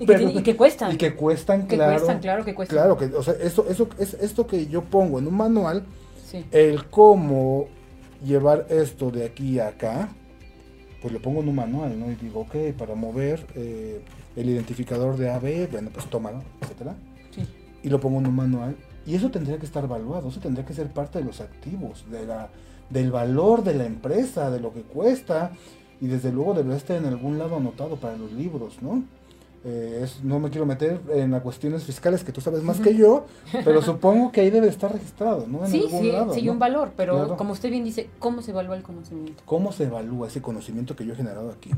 y, 0.00 0.06
que, 0.42 0.56
cuestan. 0.56 0.92
Y 0.92 0.96
que 0.96 1.14
cuestan, 1.14 1.66
claro. 1.66 2.06
claro 2.20 2.44
que 2.44 2.54
cuestan. 2.54 2.78
Claro, 2.78 2.96
que, 2.98 3.06
o 3.06 3.22
sea, 3.22 3.34
eso, 3.34 3.66
eso 3.68 3.88
es 3.98 4.14
esto 4.14 4.46
que 4.46 4.66
yo 4.66 4.82
pongo 4.82 5.18
en 5.18 5.26
un 5.26 5.36
manual, 5.36 5.84
el 6.52 6.84
cómo 6.86 7.68
llevar 8.24 8.66
esto 8.68 9.10
de 9.10 9.24
aquí 9.24 9.58
a 9.58 9.68
acá, 9.68 10.10
pues 11.00 11.12
lo 11.12 11.22
pongo 11.22 11.40
en 11.40 11.48
un 11.48 11.54
manual, 11.54 11.98
¿no? 11.98 12.10
Y 12.10 12.16
digo, 12.16 12.40
ok, 12.40 12.76
para 12.76 12.94
mover 12.94 13.46
eh, 13.54 14.02
el 14.36 14.50
identificador 14.50 15.16
de 15.16 15.30
AB, 15.30 15.70
bueno, 15.70 15.90
pues 15.92 16.06
tómalo, 16.06 16.42
etcétera. 16.60 16.94
Y 17.82 17.88
lo 17.88 18.00
pongo 18.00 18.18
en 18.18 18.26
un 18.26 18.34
manual. 18.34 18.76
Y 19.06 19.14
eso 19.14 19.30
tendría 19.30 19.58
que 19.58 19.64
estar 19.64 19.84
evaluado, 19.84 20.28
eso 20.28 20.40
tendría 20.40 20.66
que 20.66 20.74
ser 20.74 20.88
parte 20.88 21.20
de 21.20 21.24
los 21.24 21.40
activos, 21.40 22.04
de 22.10 22.26
la, 22.26 22.50
del 22.90 23.10
valor 23.10 23.64
de 23.64 23.74
la 23.74 23.84
empresa, 23.84 24.50
de 24.50 24.60
lo 24.60 24.72
que 24.72 24.82
cuesta. 24.82 25.52
Y 26.00 26.06
desde 26.06 26.32
luego 26.32 26.54
debería 26.54 26.76
estar 26.76 26.96
en 26.96 27.06
algún 27.06 27.38
lado 27.38 27.56
anotado 27.56 27.96
para 27.96 28.16
los 28.16 28.32
libros, 28.32 28.80
¿no? 28.80 29.02
Eh, 29.64 30.06
no 30.22 30.38
me 30.38 30.50
quiero 30.50 30.66
meter 30.66 31.00
en 31.12 31.32
las 31.32 31.42
cuestiones 31.42 31.82
fiscales 31.82 32.22
que 32.22 32.30
tú 32.30 32.40
sabes 32.40 32.62
más 32.62 32.78
que 32.78 32.94
yo, 32.94 33.26
pero 33.64 33.82
supongo 33.82 34.30
que 34.30 34.40
ahí 34.40 34.50
debe 34.50 34.68
estar 34.68 34.92
registrado, 34.92 35.46
¿no? 35.48 35.66
sí, 35.66 35.84
sí, 35.90 36.12
sí, 36.32 36.48
un 36.48 36.60
valor, 36.60 36.92
pero 36.96 37.36
como 37.36 37.52
usted 37.52 37.68
bien 37.68 37.82
dice, 37.82 38.08
¿cómo 38.20 38.40
se 38.40 38.52
evalúa 38.52 38.76
el 38.76 38.84
conocimiento? 38.84 39.42
¿Cómo 39.44 39.72
se 39.72 39.84
evalúa 39.84 40.28
ese 40.28 40.40
conocimiento 40.40 40.94
que 40.94 41.04
yo 41.04 41.12
he 41.12 41.16
generado 41.16 41.50
aquí? 41.50 41.70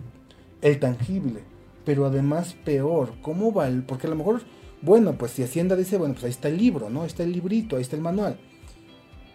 El 0.60 0.78
tangible, 0.78 1.40
pero 1.86 2.04
además 2.04 2.54
peor, 2.64 3.14
¿cómo 3.22 3.50
val? 3.50 3.82
Porque 3.86 4.06
a 4.06 4.10
lo 4.10 4.16
mejor, 4.16 4.42
bueno, 4.82 5.14
pues 5.14 5.32
si 5.32 5.42
Hacienda 5.42 5.74
dice, 5.74 5.96
bueno, 5.96 6.12
pues 6.12 6.24
ahí 6.24 6.30
está 6.30 6.48
el 6.48 6.58
libro, 6.58 6.90
¿no? 6.90 7.00
Ahí 7.00 7.06
está 7.06 7.22
el 7.22 7.32
librito, 7.32 7.76
ahí 7.76 7.82
está 7.82 7.96
el 7.96 8.02
manual. 8.02 8.38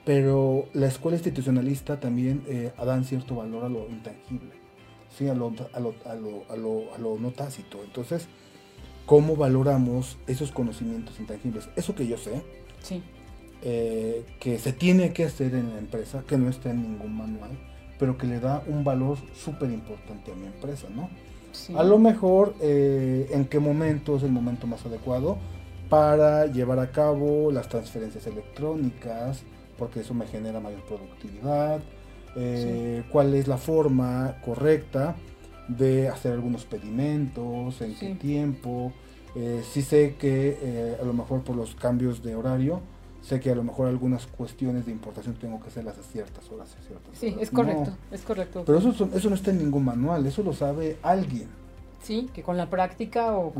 Pero 0.05 0.67
la 0.73 0.87
escuela 0.87 1.17
institucionalista 1.17 1.99
también 1.99 2.43
eh, 2.47 2.71
dan 2.77 3.03
cierto 3.05 3.35
valor 3.35 3.65
a 3.65 3.69
lo 3.69 3.89
intangible 3.89 4.65
¿sí? 5.17 5.27
a, 5.27 5.33
lo, 5.33 5.53
a, 5.73 5.79
lo, 5.79 5.95
a, 6.05 6.15
lo, 6.15 6.43
a, 6.49 6.55
lo, 6.55 6.93
a 6.93 6.97
lo 6.97 7.17
no 7.19 7.31
tácito. 7.31 7.83
Entonces, 7.83 8.27
¿cómo 9.05 9.35
valoramos 9.35 10.17
esos 10.27 10.51
conocimientos 10.51 11.19
intangibles? 11.19 11.69
Eso 11.75 11.95
que 11.95 12.07
yo 12.07 12.17
sé, 12.17 12.41
sí. 12.81 13.01
eh, 13.61 14.25
que 14.39 14.59
se 14.59 14.73
tiene 14.73 15.13
que 15.13 15.25
hacer 15.25 15.55
en 15.55 15.73
la 15.73 15.79
empresa, 15.79 16.23
que 16.27 16.37
no 16.37 16.49
está 16.49 16.71
en 16.71 16.81
ningún 16.81 17.15
manual, 17.15 17.51
pero 17.99 18.17
que 18.17 18.27
le 18.27 18.39
da 18.39 18.63
un 18.67 18.83
valor 18.83 19.17
súper 19.33 19.71
importante 19.71 20.31
a 20.31 20.35
mi 20.35 20.47
empresa, 20.47 20.87
¿no? 20.93 21.09
Sí. 21.51 21.73
A 21.77 21.83
lo 21.83 21.97
mejor, 21.97 22.53
eh, 22.61 23.29
¿en 23.31 23.45
qué 23.45 23.59
momento 23.59 24.17
es 24.17 24.23
el 24.23 24.31
momento 24.31 24.67
más 24.67 24.85
adecuado 24.85 25.37
para 25.89 26.47
llevar 26.47 26.79
a 26.79 26.91
cabo 26.91 27.49
las 27.51 27.69
transferencias 27.69 28.27
electrónicas? 28.27 29.43
Porque 29.77 30.01
eso 30.01 30.13
me 30.13 30.25
genera 30.27 30.59
mayor 30.59 30.81
productividad, 30.83 31.81
eh, 32.35 33.03
cuál 33.11 33.33
es 33.33 33.47
la 33.47 33.57
forma 33.57 34.37
correcta 34.43 35.15
de 35.67 36.09
hacer 36.09 36.33
algunos 36.33 36.65
pedimentos, 36.65 37.81
en 37.81 37.95
qué 37.95 38.15
tiempo. 38.15 38.93
Eh, 39.35 39.63
sí 39.69 39.81
sé 39.81 40.15
que 40.17 40.57
eh, 40.61 40.97
a 41.01 41.05
lo 41.05 41.13
mejor 41.13 41.43
por 41.43 41.55
los 41.55 41.75
cambios 41.75 42.23
de 42.23 42.35
horario, 42.35 42.81
sé 43.21 43.39
que 43.39 43.51
a 43.51 43.55
lo 43.55 43.63
mejor 43.63 43.87
algunas 43.87 44.27
cuestiones 44.27 44.85
de 44.85 44.91
importación 44.91 45.35
tengo 45.35 45.59
que 45.59 45.67
hacerlas 45.67 45.97
a 45.97 46.03
ciertas 46.03 46.49
horas. 46.51 46.69
ciertas 46.85 47.17
sí, 47.17 47.35
es 47.39 47.49
correcto, 47.51 47.91
es 48.11 48.21
correcto. 48.21 48.63
Pero 48.65 48.77
eso, 48.77 49.09
eso 49.13 49.29
no 49.29 49.35
está 49.35 49.51
en 49.51 49.59
ningún 49.59 49.83
manual, 49.83 50.25
eso 50.25 50.43
lo 50.43 50.53
sabe 50.53 50.97
alguien. 51.01 51.49
Sí, 52.01 52.29
que 52.33 52.43
con 52.43 52.55
la 52.55 52.69
práctica 52.69 53.35
o 53.35 53.51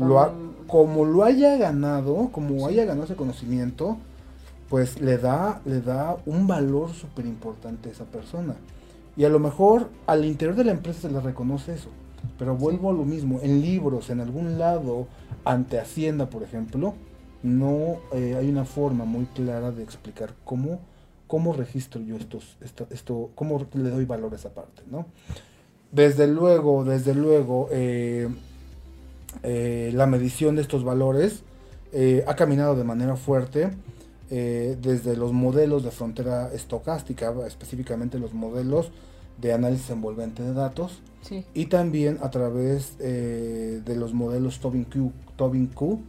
como 0.66 1.04
lo 1.04 1.24
haya 1.24 1.56
ganado, 1.56 2.28
como 2.30 2.68
haya 2.68 2.84
ganado 2.84 3.04
ese 3.04 3.16
conocimiento, 3.16 3.98
pues 4.68 5.00
le 5.00 5.18
da, 5.18 5.60
le 5.64 5.80
da 5.80 6.16
un 6.26 6.46
valor 6.46 6.92
súper 6.92 7.26
importante 7.26 7.88
a 7.88 7.92
esa 7.92 8.04
persona. 8.04 8.56
Y 9.16 9.24
a 9.24 9.28
lo 9.28 9.38
mejor 9.38 9.88
al 10.06 10.24
interior 10.24 10.56
de 10.56 10.64
la 10.64 10.72
empresa 10.72 11.02
se 11.02 11.10
le 11.10 11.20
reconoce 11.20 11.74
eso. 11.74 11.88
Pero 12.38 12.56
vuelvo 12.56 12.90
a 12.90 12.92
lo 12.92 13.04
mismo, 13.04 13.40
en 13.42 13.60
libros, 13.60 14.10
en 14.10 14.20
algún 14.20 14.58
lado, 14.58 15.06
ante 15.44 15.78
Hacienda, 15.78 16.28
por 16.28 16.42
ejemplo, 16.42 16.94
no 17.42 17.98
eh, 18.12 18.34
hay 18.36 18.48
una 18.48 18.64
forma 18.64 19.04
muy 19.04 19.26
clara 19.26 19.70
de 19.70 19.82
explicar 19.82 20.34
cómo, 20.44 20.80
cómo 21.28 21.52
registro 21.52 22.00
yo 22.00 22.16
estos, 22.16 22.56
esto, 22.60 22.86
esto, 22.90 23.30
cómo 23.34 23.64
le 23.74 23.90
doy 23.90 24.04
valor 24.04 24.32
a 24.32 24.36
esa 24.36 24.52
parte, 24.52 24.82
¿no? 24.90 25.06
Desde 25.92 26.26
luego, 26.26 26.84
desde 26.84 27.14
luego, 27.14 27.68
eh, 27.70 28.28
eh, 29.44 29.92
la 29.94 30.06
medición 30.06 30.56
de 30.56 30.62
estos 30.62 30.82
valores 30.84 31.42
ha 32.26 32.34
caminado 32.36 32.76
de 32.76 32.84
manera 32.84 33.16
fuerte 33.16 33.70
eh, 34.30 34.76
desde 34.80 35.16
los 35.16 35.32
modelos 35.32 35.84
de 35.84 35.90
frontera 35.90 36.52
estocástica, 36.52 37.32
específicamente 37.46 38.18
los 38.18 38.34
modelos 38.34 38.90
de 39.40 39.52
análisis 39.52 39.90
envolvente 39.90 40.42
de 40.42 40.52
datos, 40.52 41.00
y 41.54 41.66
también 41.66 42.18
a 42.22 42.30
través 42.30 42.96
eh, 43.00 43.82
de 43.84 43.96
los 43.96 44.14
modelos 44.14 44.60
Tobin 44.60 44.84
Q, 44.84 45.12
Tobin 45.36 45.66
Q 45.66 46.00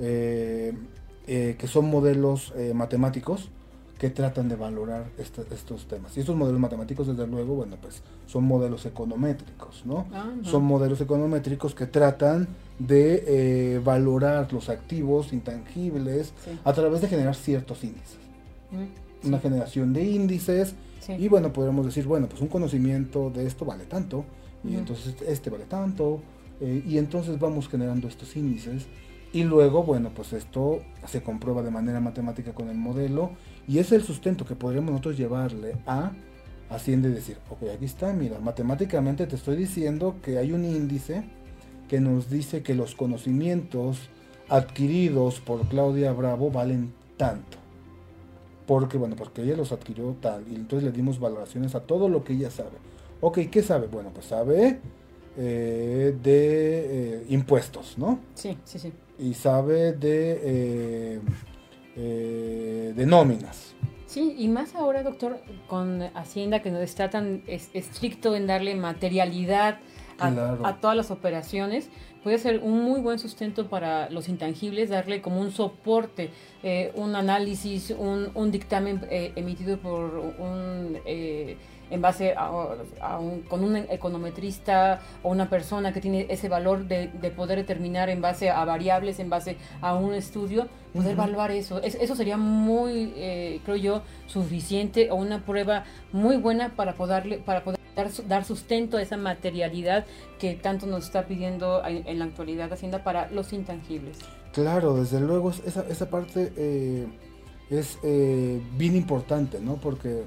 eh, 0.00 0.74
que 1.26 1.66
son 1.68 1.88
modelos 1.88 2.52
matemáticos 2.74 3.48
que 4.00 4.08
tratan 4.08 4.48
de 4.48 4.56
valorar 4.56 5.04
estos 5.18 5.86
temas. 5.86 6.16
Y 6.16 6.20
estos 6.20 6.34
modelos 6.34 6.58
matemáticos, 6.58 7.06
desde 7.06 7.26
luego, 7.26 7.54
bueno, 7.56 7.76
pues 7.82 8.02
son 8.26 8.44
modelos 8.44 8.86
econométricos, 8.86 9.84
¿no? 9.84 10.06
Son 10.42 10.64
modelos 10.64 11.02
econométricos 11.02 11.74
que 11.74 11.84
tratan 11.84 12.48
de 12.78 13.24
eh, 13.26 13.78
valorar 13.84 14.50
los 14.54 14.70
activos 14.70 15.34
intangibles 15.34 16.32
a 16.64 16.72
través 16.72 17.02
de 17.02 17.08
generar 17.08 17.34
ciertos 17.34 17.84
índices. 17.84 18.16
Mm, 18.70 19.28
Una 19.28 19.38
generación 19.38 19.92
de 19.92 20.02
índices. 20.02 20.74
Y 21.18 21.28
bueno, 21.28 21.52
podemos 21.52 21.84
decir, 21.84 22.06
bueno, 22.06 22.26
pues 22.26 22.40
un 22.40 22.48
conocimiento 22.48 23.28
de 23.28 23.46
esto 23.46 23.66
vale 23.66 23.84
tanto 23.84 24.24
y 24.64 24.76
entonces 24.76 25.14
este 25.26 25.50
vale 25.50 25.64
tanto 25.64 26.22
eh, 26.62 26.82
y 26.86 26.96
entonces 26.96 27.38
vamos 27.38 27.68
generando 27.68 28.08
estos 28.08 28.34
índices. 28.34 28.86
Y 29.32 29.44
luego, 29.44 29.82
bueno, 29.82 30.10
pues 30.14 30.32
esto 30.32 30.80
se 31.06 31.22
comprueba 31.22 31.62
de 31.62 31.70
manera 31.70 32.00
matemática 32.00 32.52
con 32.52 32.68
el 32.70 32.76
modelo 32.78 33.30
y 33.68 33.78
es 33.78 33.92
el 33.92 34.02
sustento 34.02 34.44
que 34.44 34.56
podríamos 34.56 34.90
nosotros 34.90 35.16
llevarle 35.16 35.76
a 35.86 36.12
Hacienda 36.70 37.08
y 37.08 37.12
decir, 37.12 37.36
ok, 37.50 37.68
aquí 37.74 37.84
está, 37.84 38.12
mira, 38.12 38.38
matemáticamente 38.38 39.26
te 39.26 39.34
estoy 39.34 39.56
diciendo 39.56 40.16
que 40.22 40.38
hay 40.38 40.52
un 40.52 40.64
índice 40.64 41.24
que 41.88 42.00
nos 42.00 42.30
dice 42.30 42.62
que 42.62 42.74
los 42.74 42.94
conocimientos 42.94 44.08
adquiridos 44.48 45.40
por 45.40 45.66
Claudia 45.68 46.12
Bravo 46.12 46.50
valen 46.50 46.92
tanto. 47.16 47.58
Porque, 48.66 48.98
bueno, 48.98 49.16
porque 49.16 49.42
ella 49.42 49.56
los 49.56 49.72
adquirió 49.72 50.14
tal, 50.20 50.44
y 50.48 50.54
entonces 50.54 50.88
le 50.88 50.96
dimos 50.96 51.18
valoraciones 51.18 51.74
a 51.74 51.80
todo 51.80 52.08
lo 52.08 52.22
que 52.22 52.34
ella 52.34 52.50
sabe. 52.50 52.78
Ok, 53.20 53.38
¿qué 53.50 53.62
sabe? 53.64 53.88
Bueno, 53.88 54.10
pues 54.14 54.26
sabe 54.26 54.78
eh, 55.36 56.14
de 56.22 57.18
eh, 57.22 57.26
impuestos, 57.30 57.98
¿no? 57.98 58.20
Sí, 58.34 58.56
sí, 58.64 58.78
sí. 58.78 58.92
Y 59.18 59.34
sabe 59.34 59.92
de, 59.92 60.40
eh, 60.42 61.20
de 61.96 63.04
nóminas. 63.06 63.74
Sí, 64.10 64.34
y 64.36 64.48
más 64.48 64.74
ahora, 64.74 65.04
doctor, 65.04 65.40
con 65.68 66.02
Hacienda 66.14 66.62
que 66.62 66.72
no 66.72 66.80
está 66.80 67.10
tan 67.10 67.42
estricto 67.46 68.34
en 68.34 68.48
darle 68.48 68.74
materialidad 68.74 69.78
a, 70.18 70.78
todas 70.80 70.96
las 70.96 71.12
operaciones, 71.12 71.88
puede 72.24 72.38
ser 72.38 72.58
un 72.58 72.82
muy 72.82 73.00
buen 73.00 73.20
sustento 73.20 73.68
para 73.68 74.10
los 74.10 74.28
intangibles, 74.28 74.90
darle 74.90 75.22
como 75.22 75.40
un 75.40 75.52
soporte, 75.52 76.30
eh, 76.64 76.90
un 76.96 77.14
análisis, 77.14 77.94
un, 77.96 78.50
dictamen 78.50 79.00
eh, 79.10 79.32
emitido 79.36 79.78
por 79.78 80.16
un... 80.18 80.98
Eh, 81.06 81.56
en 81.90 82.00
base 82.00 82.34
a, 82.36 82.50
un, 83.18 83.42
con 83.42 83.64
un 83.64 83.76
econometrista 83.76 85.00
o 85.22 85.30
una 85.30 85.50
persona 85.50 85.92
que 85.92 86.00
tiene 86.00 86.26
ese 86.28 86.48
valor 86.48 86.86
de, 86.86 87.08
poder 87.36 87.58
determinar 87.58 88.08
en 88.08 88.20
base 88.20 88.50
a 88.50 88.64
variables, 88.64 89.18
en 89.18 89.30
base 89.30 89.56
a 89.80 89.94
un 89.94 90.14
estudio, 90.14 90.68
poder 90.92 91.12
evaluar 91.12 91.50
eso. 91.50 91.80
eso 91.82 92.16
sería 92.16 92.36
muy, 92.36 93.12
creo 93.64 93.76
yo, 93.76 94.02
suficiente 94.26 95.10
o 95.10 95.16
una 95.16 95.44
prueba 95.44 95.84
muy 96.12 96.36
buena 96.36 96.70
para 96.70 96.94
poderle, 96.94 97.38
para 97.38 97.64
poder 97.64 97.80
dar, 98.26 98.44
sustento 98.44 98.96
a 98.96 99.02
esa 99.02 99.16
materialidad 99.16 100.06
que 100.38 100.54
tanto 100.54 100.86
nos 100.86 101.04
está 101.04 101.26
pidiendo 101.26 101.82
en, 101.84 102.18
la 102.18 102.24
actualidad 102.24 102.72
Hacienda 102.72 103.02
para 103.04 103.30
los 103.30 103.52
intangibles. 103.52 104.18
Claro, 104.52 104.96
desde 104.96 105.20
luego 105.20 105.50
esa, 105.50 105.84
esa 105.88 106.10
parte 106.10 106.52
eh, 106.56 107.06
es 107.70 107.98
eh, 108.02 108.60
bien 108.76 108.96
importante, 108.96 109.60
¿no? 109.60 109.76
Porque, 109.76 110.24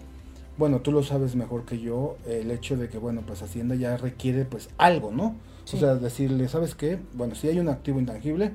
bueno, 0.58 0.82
tú 0.82 0.92
lo 0.92 1.04
sabes 1.04 1.36
mejor 1.36 1.66
que 1.66 1.80
yo, 1.80 2.18
el 2.28 2.52
hecho 2.52 2.78
de 2.78 2.90
que, 2.90 2.98
bueno, 2.98 3.22
pues 3.26 3.42
Hacienda 3.42 3.76
ya 3.76 3.98
requiere 3.98 4.46
pues 4.46 4.70
algo, 4.78 5.12
¿no? 5.12 5.36
O 5.64 5.78
sea, 5.78 5.96
decirle, 5.96 6.48
¿sabes 6.50 6.76
qué? 6.76 7.00
Bueno, 7.14 7.36
sí 7.36 7.48
hay 7.48 7.60
un 7.60 7.70
activo 7.70 8.00
intangible, 8.00 8.52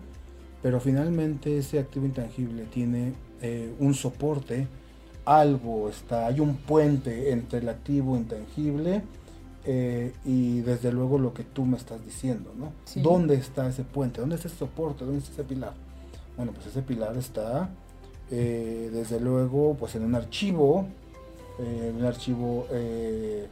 pero 0.63 0.79
finalmente 0.79 1.57
ese 1.57 1.79
activo 1.79 2.07
intangible 2.07 2.65
tiene 2.65 3.15
eh, 3.41 3.73
un 3.79 3.95
soporte 3.95 4.69
algo 5.29 5.91
está, 5.91 6.27
hay 6.27 6.41
un 6.41 6.57
puente 6.57 7.33
entre 7.33 7.59
el 7.59 7.69
activo 7.69 8.17
intangible 8.17 9.03
eh, 9.67 10.15
y 10.25 10.61
desde 10.61 10.91
luego 10.91 11.19
lo 11.19 11.35
que 11.35 11.45
tú 11.45 11.67
me 11.67 11.77
estás 11.77 12.03
diciendo, 12.03 12.55
¿no? 12.57 12.73
¿Dónde 13.03 13.35
está 13.35 13.69
ese 13.69 13.85
puente? 13.85 14.23
¿Dónde 14.23 14.37
está 14.37 14.49
ese 14.49 14.57
soporte? 14.57 15.05
¿Dónde 15.05 15.19
está 15.19 15.33
ese 15.33 15.45
pilar? 15.45 15.75
Bueno, 16.35 16.53
pues 16.53 16.67
ese 16.69 16.81
pilar 16.81 17.15
está 17.19 17.69
eh, 18.31 18.89
desde 18.91 19.21
luego 19.21 19.77
pues 19.79 19.95
en 19.97 20.05
un 20.05 20.15
archivo, 20.15 20.87
eh, 21.59 21.93
un 21.97 22.05
archivo 22.05 22.67
de, 22.71 23.49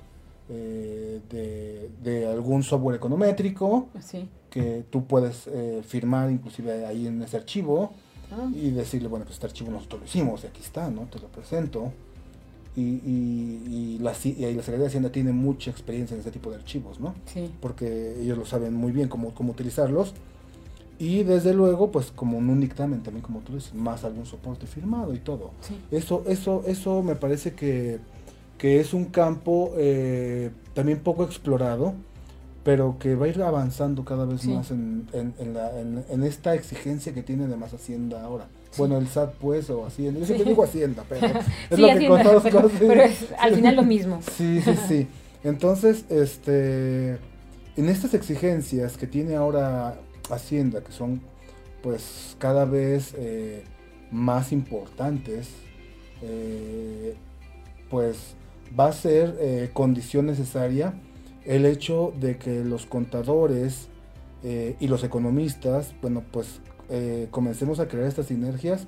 de, 2.02 2.26
algún 2.26 2.62
software 2.62 2.96
econométrico 2.96 3.88
que 4.50 4.84
tú 4.90 5.04
puedes 5.06 5.48
firmar 5.86 6.30
inclusive 6.30 6.86
ahí 6.86 7.06
en 7.06 7.20
ese 7.22 7.36
archivo 7.36 7.92
Ah. 8.32 8.50
y 8.52 8.70
decirle, 8.70 9.08
bueno, 9.08 9.24
pues 9.24 9.36
este 9.36 9.46
archivo 9.46 9.70
nosotros 9.70 10.00
lo 10.00 10.06
hicimos 10.06 10.42
y 10.44 10.46
aquí 10.48 10.60
está, 10.60 10.90
¿no? 10.90 11.02
Te 11.02 11.18
lo 11.18 11.28
presento. 11.28 11.92
Y, 12.74 12.82
y, 12.82 13.98
la, 14.02 14.12
y 14.22 14.34
la 14.34 14.62
Secretaría 14.62 14.78
de 14.80 14.86
Hacienda 14.86 15.10
tiene 15.10 15.32
mucha 15.32 15.70
experiencia 15.70 16.14
en 16.14 16.18
este 16.18 16.30
tipo 16.30 16.50
de 16.50 16.56
archivos, 16.56 17.00
¿no? 17.00 17.14
Sí. 17.24 17.50
Porque 17.60 18.20
ellos 18.20 18.36
lo 18.36 18.44
saben 18.44 18.74
muy 18.74 18.92
bien 18.92 19.08
cómo, 19.08 19.32
cómo 19.34 19.52
utilizarlos. 19.52 20.12
Y 20.98 21.24
desde 21.24 21.52
luego, 21.52 21.90
pues 21.90 22.10
como 22.10 22.38
un 22.38 22.60
dictamen 22.60 23.02
también, 23.02 23.22
como 23.22 23.40
tú 23.40 23.54
dices, 23.54 23.74
más 23.74 24.04
algún 24.04 24.24
soporte 24.24 24.66
firmado 24.66 25.14
y 25.14 25.18
todo. 25.18 25.50
Eso, 25.90 26.24
eso, 26.26 26.62
eso 26.66 27.02
me 27.02 27.16
parece 27.16 27.52
que, 27.52 27.98
que 28.56 28.80
es 28.80 28.94
un 28.94 29.06
campo 29.06 29.72
eh, 29.76 30.50
también 30.74 31.00
poco 31.00 31.24
explorado 31.24 31.94
pero 32.66 32.96
que 32.98 33.14
va 33.14 33.26
a 33.26 33.28
ir 33.28 33.40
avanzando 33.44 34.04
cada 34.04 34.24
vez 34.24 34.44
más 34.46 34.72
en, 34.72 35.06
en, 35.12 36.24
esta 36.24 36.52
exigencia 36.56 37.14
que 37.14 37.22
tiene 37.22 37.46
de 37.46 37.56
más 37.56 37.72
Hacienda 37.72 38.24
ahora. 38.24 38.48
Bueno, 38.76 38.98
el 38.98 39.06
SAT 39.06 39.34
pues, 39.34 39.70
o 39.70 39.86
Hacienda, 39.86 40.18
yo 40.18 40.26
siempre 40.26 40.48
digo 40.48 40.64
Hacienda, 40.64 41.04
pero 41.08 41.28
es 41.70 41.78
lo 41.78 41.86
que 41.86 42.08
con 42.08 42.22
todos 42.24 42.42
pero, 42.42 42.68
pero 42.76 43.02
es 43.02 43.26
al 43.38 43.54
final 43.54 43.76
lo 43.76 43.84
mismo. 43.84 44.18
Sí, 44.36 44.60
sí, 44.62 44.72
sí. 44.88 45.06
Entonces, 45.44 46.06
este, 46.08 47.18
en 47.76 47.88
estas 47.88 48.14
exigencias 48.14 48.96
que 48.96 49.06
tiene 49.06 49.36
ahora 49.36 50.00
Hacienda, 50.30 50.82
que 50.82 50.92
son 50.92 51.20
pues 51.86 52.34
cada 52.40 52.64
vez 52.64 53.14
eh, 53.16 53.62
más 54.10 54.50
importantes, 54.50 55.50
eh, 56.20 57.14
pues 57.88 58.34
va 58.78 58.88
a 58.88 58.92
ser 58.92 59.36
eh, 59.38 59.70
condición 59.72 60.26
necesaria 60.26 60.94
el 61.44 61.64
hecho 61.64 62.12
de 62.18 62.38
que 62.38 62.64
los 62.64 62.86
contadores 62.86 63.88
y 64.78 64.86
los 64.86 65.02
economistas, 65.02 65.92
bueno, 66.02 66.22
pues 66.30 66.60
comencemos 67.32 67.80
a 67.80 67.88
crear 67.88 68.06
estas 68.06 68.26
sinergias 68.26 68.86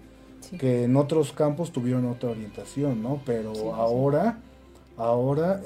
que 0.57 0.85
en 0.85 0.95
otros 0.95 1.33
campos 1.33 1.73
tuvieron 1.73 2.07
otra 2.07 2.31
orientación, 2.31 3.03
¿no? 3.03 3.21
Pero 3.27 3.75
ahora, 3.75 4.39
ahora, 4.97 5.61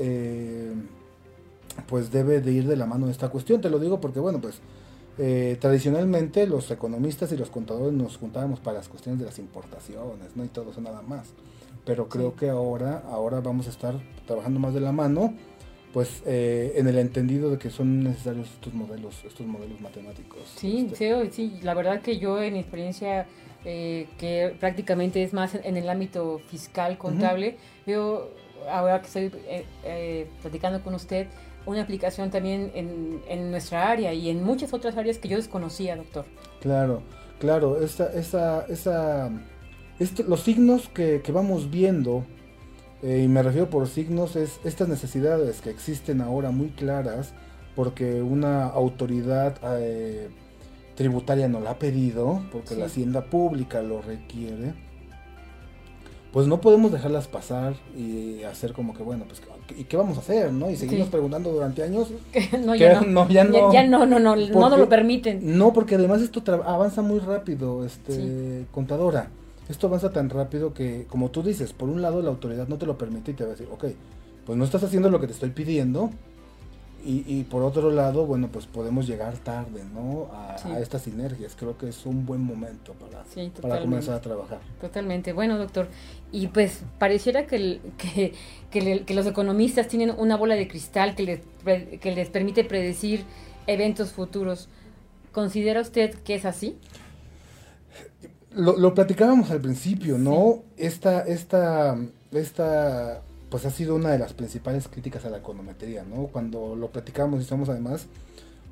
pues 1.86 2.10
debe 2.10 2.40
de 2.40 2.52
ir 2.52 2.66
de 2.66 2.76
la 2.76 2.86
mano 2.86 3.10
esta 3.10 3.28
cuestión. 3.28 3.60
Te 3.60 3.68
lo 3.68 3.78
digo 3.78 4.00
porque, 4.00 4.20
bueno, 4.20 4.40
pues 4.40 4.62
tradicionalmente 5.16 6.46
los 6.46 6.70
economistas 6.70 7.30
y 7.32 7.36
los 7.36 7.50
contadores 7.50 7.92
nos 7.92 8.16
juntábamos 8.16 8.60
para 8.60 8.78
las 8.78 8.88
cuestiones 8.88 9.20
de 9.20 9.26
las 9.26 9.38
importaciones, 9.38 10.34
¿no? 10.34 10.44
Y 10.44 10.48
todo 10.48 10.70
eso 10.70 10.80
nada 10.80 11.02
más. 11.02 11.28
Pero 11.84 12.08
creo 12.08 12.34
que 12.34 12.48
ahora, 12.48 13.02
ahora 13.10 13.40
vamos 13.40 13.66
a 13.66 13.70
estar 13.70 13.94
trabajando 14.26 14.60
más 14.60 14.74
de 14.74 14.80
la 14.80 14.92
mano 14.92 15.34
pues 15.92 16.22
eh, 16.24 16.72
en 16.76 16.88
el 16.88 16.98
entendido 16.98 17.50
de 17.50 17.58
que 17.58 17.70
son 17.70 18.02
necesarios 18.02 18.48
estos 18.48 18.72
modelos, 18.72 19.22
estos 19.24 19.46
modelos 19.46 19.80
matemáticos. 19.80 20.40
Sí, 20.56 20.88
este. 20.90 21.24
sí, 21.24 21.30
sí, 21.30 21.60
la 21.62 21.74
verdad 21.74 22.00
que 22.00 22.18
yo 22.18 22.42
en 22.42 22.54
mi 22.54 22.60
experiencia 22.60 23.26
eh, 23.64 24.08
que 24.18 24.56
prácticamente 24.58 25.22
es 25.22 25.32
más 25.32 25.54
en, 25.54 25.76
el 25.76 25.88
ámbito 25.88 26.40
fiscal, 26.48 26.96
contable, 26.96 27.58
veo 27.86 28.30
ahora 28.70 29.00
que 29.00 29.06
estoy 29.06 29.32
eh, 29.84 30.26
platicando 30.40 30.82
con 30.82 30.94
usted 30.94 31.26
una 31.66 31.82
aplicación 31.82 32.30
también 32.30 32.70
en, 32.74 33.22
en, 33.28 33.50
nuestra 33.50 33.90
área 33.90 34.12
y 34.12 34.28
en 34.30 34.42
muchas 34.42 34.72
otras 34.72 34.96
áreas 34.96 35.18
que 35.18 35.28
yo 35.28 35.36
desconocía, 35.36 35.96
doctor. 35.96 36.24
Claro, 36.60 37.02
claro, 37.38 37.80
esa, 37.82 38.12
esa, 38.12 38.66
esa, 38.66 39.30
los 40.26 40.40
signos 40.40 40.88
que, 40.88 41.22
que 41.22 41.32
vamos 41.32 41.70
viendo 41.70 42.24
eh, 43.02 43.22
y 43.24 43.28
me 43.28 43.42
refiero 43.42 43.68
por 43.68 43.88
signos, 43.88 44.36
es 44.36 44.60
estas 44.64 44.88
necesidades 44.88 45.60
que 45.60 45.70
existen 45.70 46.20
ahora 46.20 46.52
muy 46.52 46.68
claras, 46.68 47.34
porque 47.74 48.22
una 48.22 48.66
autoridad 48.66 49.58
eh, 49.80 50.28
tributaria 50.94 51.48
no 51.48 51.58
la 51.58 51.70
ha 51.70 51.78
pedido, 51.78 52.42
porque 52.52 52.76
la 52.76 52.86
hacienda 52.86 53.24
pública 53.24 53.82
lo 53.82 54.02
requiere, 54.02 54.74
pues 56.32 56.46
no 56.46 56.60
podemos 56.60 56.92
dejarlas 56.92 57.26
pasar 57.26 57.74
y 57.96 58.44
hacer 58.44 58.72
como 58.72 58.94
que, 58.94 59.02
bueno, 59.02 59.24
pues, 59.26 59.42
¿y 59.76 59.84
qué 59.84 59.96
vamos 59.96 60.16
a 60.18 60.20
hacer? 60.20 60.52
¿no? 60.52 60.70
Y 60.70 60.76
seguimos 60.76 61.08
preguntando 61.08 61.50
durante 61.50 61.82
años. 61.82 62.08
no, 62.64 62.74
ya 62.74 63.00
no. 63.00 63.28
ya 63.28 63.44
no. 63.44 63.72
Ya, 63.72 63.86
no, 63.86 64.06
no, 64.06 64.18
no, 64.18 64.36
no 64.36 64.76
lo 64.76 64.88
permiten. 64.88 65.58
No, 65.58 65.72
porque 65.72 65.94
además 65.96 66.22
esto 66.22 66.42
avanza 66.64 67.02
muy 67.02 67.20
rápido, 67.20 67.84
este, 67.84 68.64
contadora 68.72 69.28
esto 69.68 69.86
avanza 69.86 70.10
tan 70.10 70.28
rápido 70.30 70.74
que, 70.74 71.06
como 71.08 71.30
tú 71.30 71.42
dices, 71.42 71.72
por 71.72 71.88
un 71.88 72.02
lado 72.02 72.22
la 72.22 72.28
autoridad 72.28 72.68
no 72.68 72.78
te 72.78 72.86
lo 72.86 72.98
permite 72.98 73.30
y 73.30 73.34
te 73.34 73.44
va 73.44 73.50
a 73.50 73.52
decir, 73.52 73.68
ok, 73.70 73.84
pues 74.44 74.58
no 74.58 74.64
estás 74.64 74.82
haciendo 74.82 75.10
lo 75.10 75.20
que 75.20 75.26
te 75.26 75.32
estoy 75.32 75.50
pidiendo. 75.50 76.10
Y, 77.04 77.42
por 77.44 77.62
otro 77.62 77.90
lado, 77.90 78.26
bueno, 78.26 78.48
pues 78.52 78.66
podemos 78.66 79.06
llegar 79.06 79.36
tarde, 79.38 79.82
¿no? 79.92 80.28
A, 80.32 80.78
estas 80.78 81.02
sinergias. 81.02 81.56
Creo 81.58 81.76
que 81.76 81.88
es 81.88 82.06
un 82.06 82.24
buen 82.24 82.40
momento 82.40 82.92
para, 82.94 83.24
para 83.60 83.80
comenzar 83.80 84.14
a 84.14 84.20
trabajar. 84.20 84.60
Totalmente. 84.80 85.32
Bueno, 85.32 85.58
doctor, 85.58 85.88
y 86.30 86.46
pues 86.46 86.82
pareciera 86.98 87.46
que, 87.46 87.80
que, 87.98 89.04
que, 89.04 89.14
los 89.14 89.26
economistas 89.26 89.88
tienen 89.88 90.14
una 90.16 90.36
bola 90.36 90.54
de 90.54 90.68
cristal 90.68 91.14
que 91.14 91.22
les, 91.24 91.40
que 91.98 92.14
les 92.14 92.28
permite 92.28 92.64
predecir 92.64 93.24
eventos 93.66 94.12
futuros. 94.12 94.68
¿Considera 95.32 95.80
usted 95.80 96.14
que 96.22 96.34
es 96.36 96.44
así? 96.44 96.76
lo, 98.54 98.76
lo, 98.76 98.94
platicábamos 98.94 99.50
al 99.50 99.60
principio, 99.60 100.18
¿no? 100.18 100.62
Esta, 100.76 101.22
esta, 101.22 101.96
esta, 102.32 103.22
pues 103.52 103.66
ha 103.66 103.70
sido 103.70 103.96
una 103.96 104.08
de 104.08 104.18
las 104.18 104.32
principales 104.32 104.88
críticas 104.88 105.26
a 105.26 105.30
la 105.30 105.36
econometría, 105.36 106.04
¿no? 106.04 106.28
Cuando 106.28 106.74
lo 106.74 106.90
platicamos 106.90 107.38
y 107.38 107.42
estamos 107.42 107.68
además, 107.68 108.06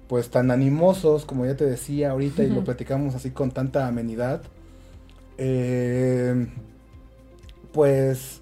pues 0.09 0.31
tan 0.31 0.51
animosos, 0.51 1.27
como 1.27 1.45
ya 1.45 1.55
te 1.55 1.67
decía 1.67 2.13
ahorita, 2.13 2.43
y 2.45 2.49
lo 2.49 2.65
platicamos 2.65 3.15
así 3.15 3.31
con 3.31 3.51
tanta 3.51 3.87
amenidad, 3.87 4.41
eh, 5.37 6.47
pues 7.75 8.41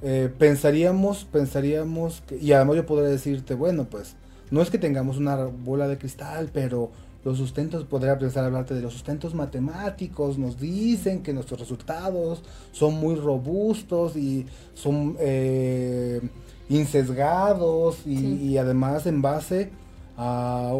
eh, 0.00 0.32
pensaríamos, 0.38 1.26
pensaríamos, 1.26 2.22
que, 2.26 2.38
y 2.38 2.52
además 2.52 2.76
yo 2.76 2.86
podría 2.86 3.10
decirte, 3.10 3.52
bueno, 3.52 3.84
pues 3.84 4.16
no 4.50 4.62
es 4.62 4.70
que 4.70 4.78
tengamos 4.78 5.18
una 5.18 5.36
bola 5.36 5.86
de 5.86 5.98
cristal, 5.98 6.48
pero 6.50 6.92
los 7.24 7.38
sustentos, 7.38 7.84
podría 7.84 8.18
pensar 8.18 8.44
hablarte 8.44 8.74
de 8.74 8.82
los 8.82 8.92
sustentos 8.92 9.34
matemáticos, 9.34 10.38
nos 10.38 10.60
dicen 10.60 11.22
que 11.22 11.32
nuestros 11.32 11.58
resultados 11.60 12.42
son 12.72 12.94
muy 12.94 13.14
robustos 13.14 14.14
y 14.14 14.46
son 14.74 15.16
eh, 15.18 16.20
insesgados 16.68 18.06
y, 18.06 18.58
además 18.58 19.06
en 19.06 19.22
base 19.22 19.70
a 20.18 20.72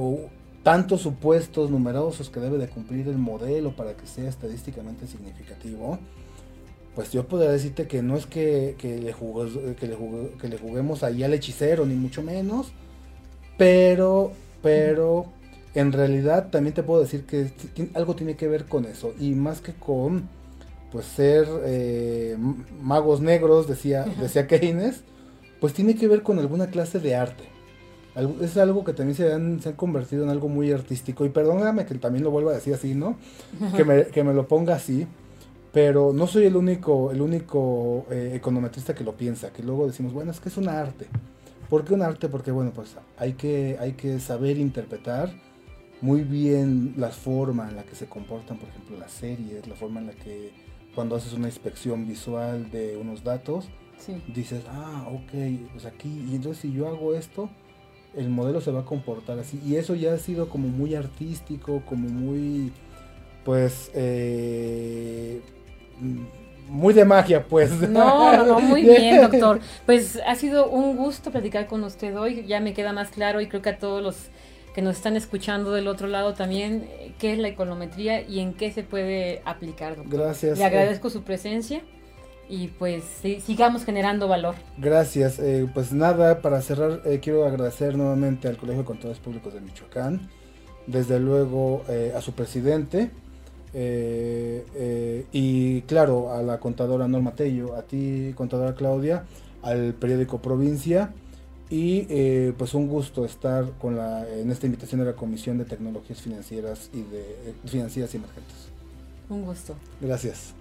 tantos 0.63 1.01
supuestos 1.01 1.71
numerosos 1.71 2.29
que 2.31 2.41
debe 2.41 2.59
de 2.59 2.69
cumplir 2.69 3.09
el 3.09 3.19
modelo 3.19 3.75
para 3.75 3.95
que 3.95 4.07
sea 4.07 4.29
estadísticamente 4.29 5.07
significativo, 5.07 5.99
pues 6.95 7.11
yo 7.11 7.27
podría 7.27 7.51
decirte 7.51 7.87
que 7.87 8.03
no 8.03 8.17
es 8.17 8.27
que, 8.27 8.77
le, 8.81 9.15
que, 9.75 9.87
le, 9.87 10.37
que 10.39 10.49
le 10.49 10.59
juguemos 10.59 11.03
ahí 11.03 11.23
al 11.23 11.35
hechicero, 11.35 11.85
ni 11.87 11.95
mucho 11.95 12.23
menos, 12.23 12.73
pero, 13.59 14.33
pero 14.63 15.27
en 15.75 15.93
realidad 15.93 16.51
también 16.51 16.75
te 16.75 16.83
puedo 16.83 17.01
decir 17.01 17.25
que 17.25 17.51
algo 17.95 18.15
tiene 18.15 18.37
que 18.37 18.49
ver 18.49 18.67
con 18.67 18.85
eso, 18.85 19.15
y 19.19 19.35
más 19.35 19.61
que 19.61 19.75
con 19.75 20.29
pues 20.95 21.07
ser 21.07 21.49
eh, 21.65 22.37
magos 22.81 23.21
negros, 23.21 23.67
decía, 23.67 24.05
decía 24.21 24.47
Keynes, 24.47 25.03
pues 25.61 25.73
tiene 25.73 25.97
que 25.97 26.07
ver 26.07 26.23
con 26.23 26.39
alguna 26.39 26.69
clase 26.69 27.01
de 27.01 27.17
arte. 27.17 27.43
Es 28.41 28.57
algo 28.57 28.85
que 28.85 28.93
también 28.93 29.17
se 29.17 29.33
han, 29.33 29.61
se 29.61 29.71
han 29.71 29.75
convertido 29.75 30.23
en 30.23 30.31
algo 30.31 30.49
muy 30.49 30.71
artístico. 30.71 31.25
Y 31.25 31.31
perdóname 31.31 31.85
que 31.85 31.97
también 31.97 32.23
lo 32.23 32.31
vuelva 32.31 32.53
a 32.53 32.55
decir 32.55 32.73
así, 32.73 32.95
¿no? 32.95 33.17
Que 33.75 33.85
me, 33.85 34.05
que 34.07 34.23
me 34.23 34.33
lo 34.33 34.47
ponga 34.47 34.77
así. 34.77 35.09
Pero 35.73 36.13
no 36.13 36.29
soy 36.29 36.45
el 36.45 36.55
único, 36.55 37.11
el 37.11 37.21
único 37.21 38.07
eh, 38.13 38.33
econometrista 38.35 38.95
que 38.95 39.03
lo 39.03 39.17
piensa. 39.17 39.51
Que 39.53 39.65
luego 39.65 39.89
decimos, 39.89 40.13
bueno, 40.13 40.31
es 40.31 40.39
que 40.39 40.49
es 40.49 40.57
un 40.57 40.69
arte. 40.69 41.07
¿Por 41.69 41.85
qué 41.85 41.95
un 41.95 42.03
arte? 42.03 42.29
Porque, 42.29 42.53
bueno, 42.53 42.71
pues 42.73 42.95
hay 43.19 43.33
que, 43.33 43.77
hay 43.81 43.95
que 43.95 44.21
saber 44.21 44.59
interpretar 44.59 45.33
muy 46.05 46.21
bien 46.21 46.93
la 46.99 47.09
forma 47.09 47.67
en 47.67 47.77
la 47.77 47.83
que 47.83 47.95
se 47.95 48.05
comportan, 48.07 48.59
por 48.59 48.69
ejemplo, 48.69 48.99
las 48.99 49.11
series, 49.11 49.67
la 49.67 49.75
forma 49.75 50.01
en 50.01 50.09
la 50.09 50.13
que 50.13 50.53
cuando 50.95 51.17
haces 51.17 51.33
una 51.33 51.49
inspección 51.49 52.07
visual 52.07 52.71
de 52.71 52.99
unos 52.99 53.25
datos, 53.25 53.71
dices, 54.29 54.65
ah, 54.69 55.09
ok, 55.09 55.33
pues 55.73 55.87
aquí, 55.87 56.27
y 56.31 56.37
entonces 56.37 56.61
si 56.61 56.73
yo 56.75 56.89
hago 56.89 57.15
esto, 57.15 57.49
el 58.15 58.29
modelo 58.29 58.61
se 58.61 58.71
va 58.71 58.81
a 58.81 58.85
comportar 58.85 59.39
así. 59.39 59.59
Y 59.65 59.77
eso 59.77 59.95
ya 59.95 60.13
ha 60.13 60.19
sido 60.19 60.51
como 60.51 60.69
muy 60.69 60.95
artístico, 60.95 61.83
como 61.87 62.07
muy, 62.07 62.71
pues, 63.43 63.91
eh, 63.95 65.41
muy 66.69 66.93
de 66.93 67.07
magia, 67.07 67.47
pues. 67.49 67.71
No, 67.81 68.37
no, 68.45 68.61
muy 68.61 68.83
bien, 68.85 69.23
doctor. 69.23 69.59
Pues 69.87 70.21
ha 70.27 70.35
sido 70.35 70.69
un 70.69 70.99
gusto 70.99 71.31
platicar 71.31 71.67
con 71.67 71.83
usted 71.83 72.15
hoy. 72.15 72.45
Ya 72.47 72.61
me 72.61 72.75
queda 72.75 72.93
más 72.93 73.09
claro 73.09 73.41
y 73.41 73.49
creo 73.49 73.63
que 73.63 73.71
a 73.71 73.79
todos 73.79 74.03
los 74.03 74.29
que 74.75 74.83
nos 74.83 74.97
están 74.97 75.17
escuchando 75.17 75.73
del 75.73 75.87
otro 75.87 76.09
lado 76.09 76.35
también 76.35 76.89
eh, 76.91 77.15
qué 77.19 77.33
es 77.33 77.39
la 77.39 77.49
econometría 77.49 78.29
y 78.29 78.41
en 78.41 78.55
qué 78.55 78.73
se 78.73 78.83
puede 78.83 79.41
aplicar. 79.45 79.97
Doctor. 79.97 80.21
Gracias. 80.21 80.59
Le 80.59 80.65
agradezco 80.65 81.11
su 81.11 81.23
presencia 81.23 81.81
y 82.49 82.69
pues 82.69 83.05
sigamos 83.47 83.85
generando 83.85 84.27
valor. 84.27 84.57
Gracias. 84.77 85.39
Eh, 85.39 85.69
pues 85.73 85.93
nada, 85.93 86.43
para 86.43 86.61
cerrar, 86.61 87.03
eh, 87.05 87.21
quiero 87.23 87.47
agradecer 87.47 87.97
nuevamente 87.97 88.49
al 88.49 88.57
Colegio 88.57 88.83
de 88.83 88.87
Contadores 88.87 89.21
Públicos 89.21 89.55
de 89.55 89.61
Michoacán, 89.61 90.29
desde 90.89 91.21
luego 91.21 91.85
a 92.15 92.21
su 92.21 92.33
presidente 92.33 93.11
y 95.33 95.81
claro 95.83 96.33
a 96.33 96.43
la 96.43 96.59
contadora 96.59 97.09
Norma 97.09 97.35
Tello, 97.35 97.75
a 97.77 97.83
ti 97.83 98.33
contadora 98.37 98.75
Claudia, 98.75 99.25
al 99.63 99.95
periódico 99.95 100.43
Provincia 100.43 101.15
y 101.71 102.07
eh, 102.09 102.53
pues 102.57 102.75
un 102.75 102.89
gusto 102.89 103.25
estar 103.25 103.73
con 103.79 103.97
la, 103.97 104.29
en 104.29 104.51
esta 104.51 104.67
invitación 104.67 105.01
de 105.01 105.07
la 105.07 105.15
Comisión 105.15 105.59
de 105.59 105.65
Tecnologías 105.65 106.21
Financieras 106.21 106.91
y 106.93 107.03
de 107.03 107.55
Financieras 107.65 108.13
y 108.15 108.17
Emergentes. 108.19 108.57
Un 109.29 109.45
gusto. 109.45 109.75
Gracias. 110.01 110.55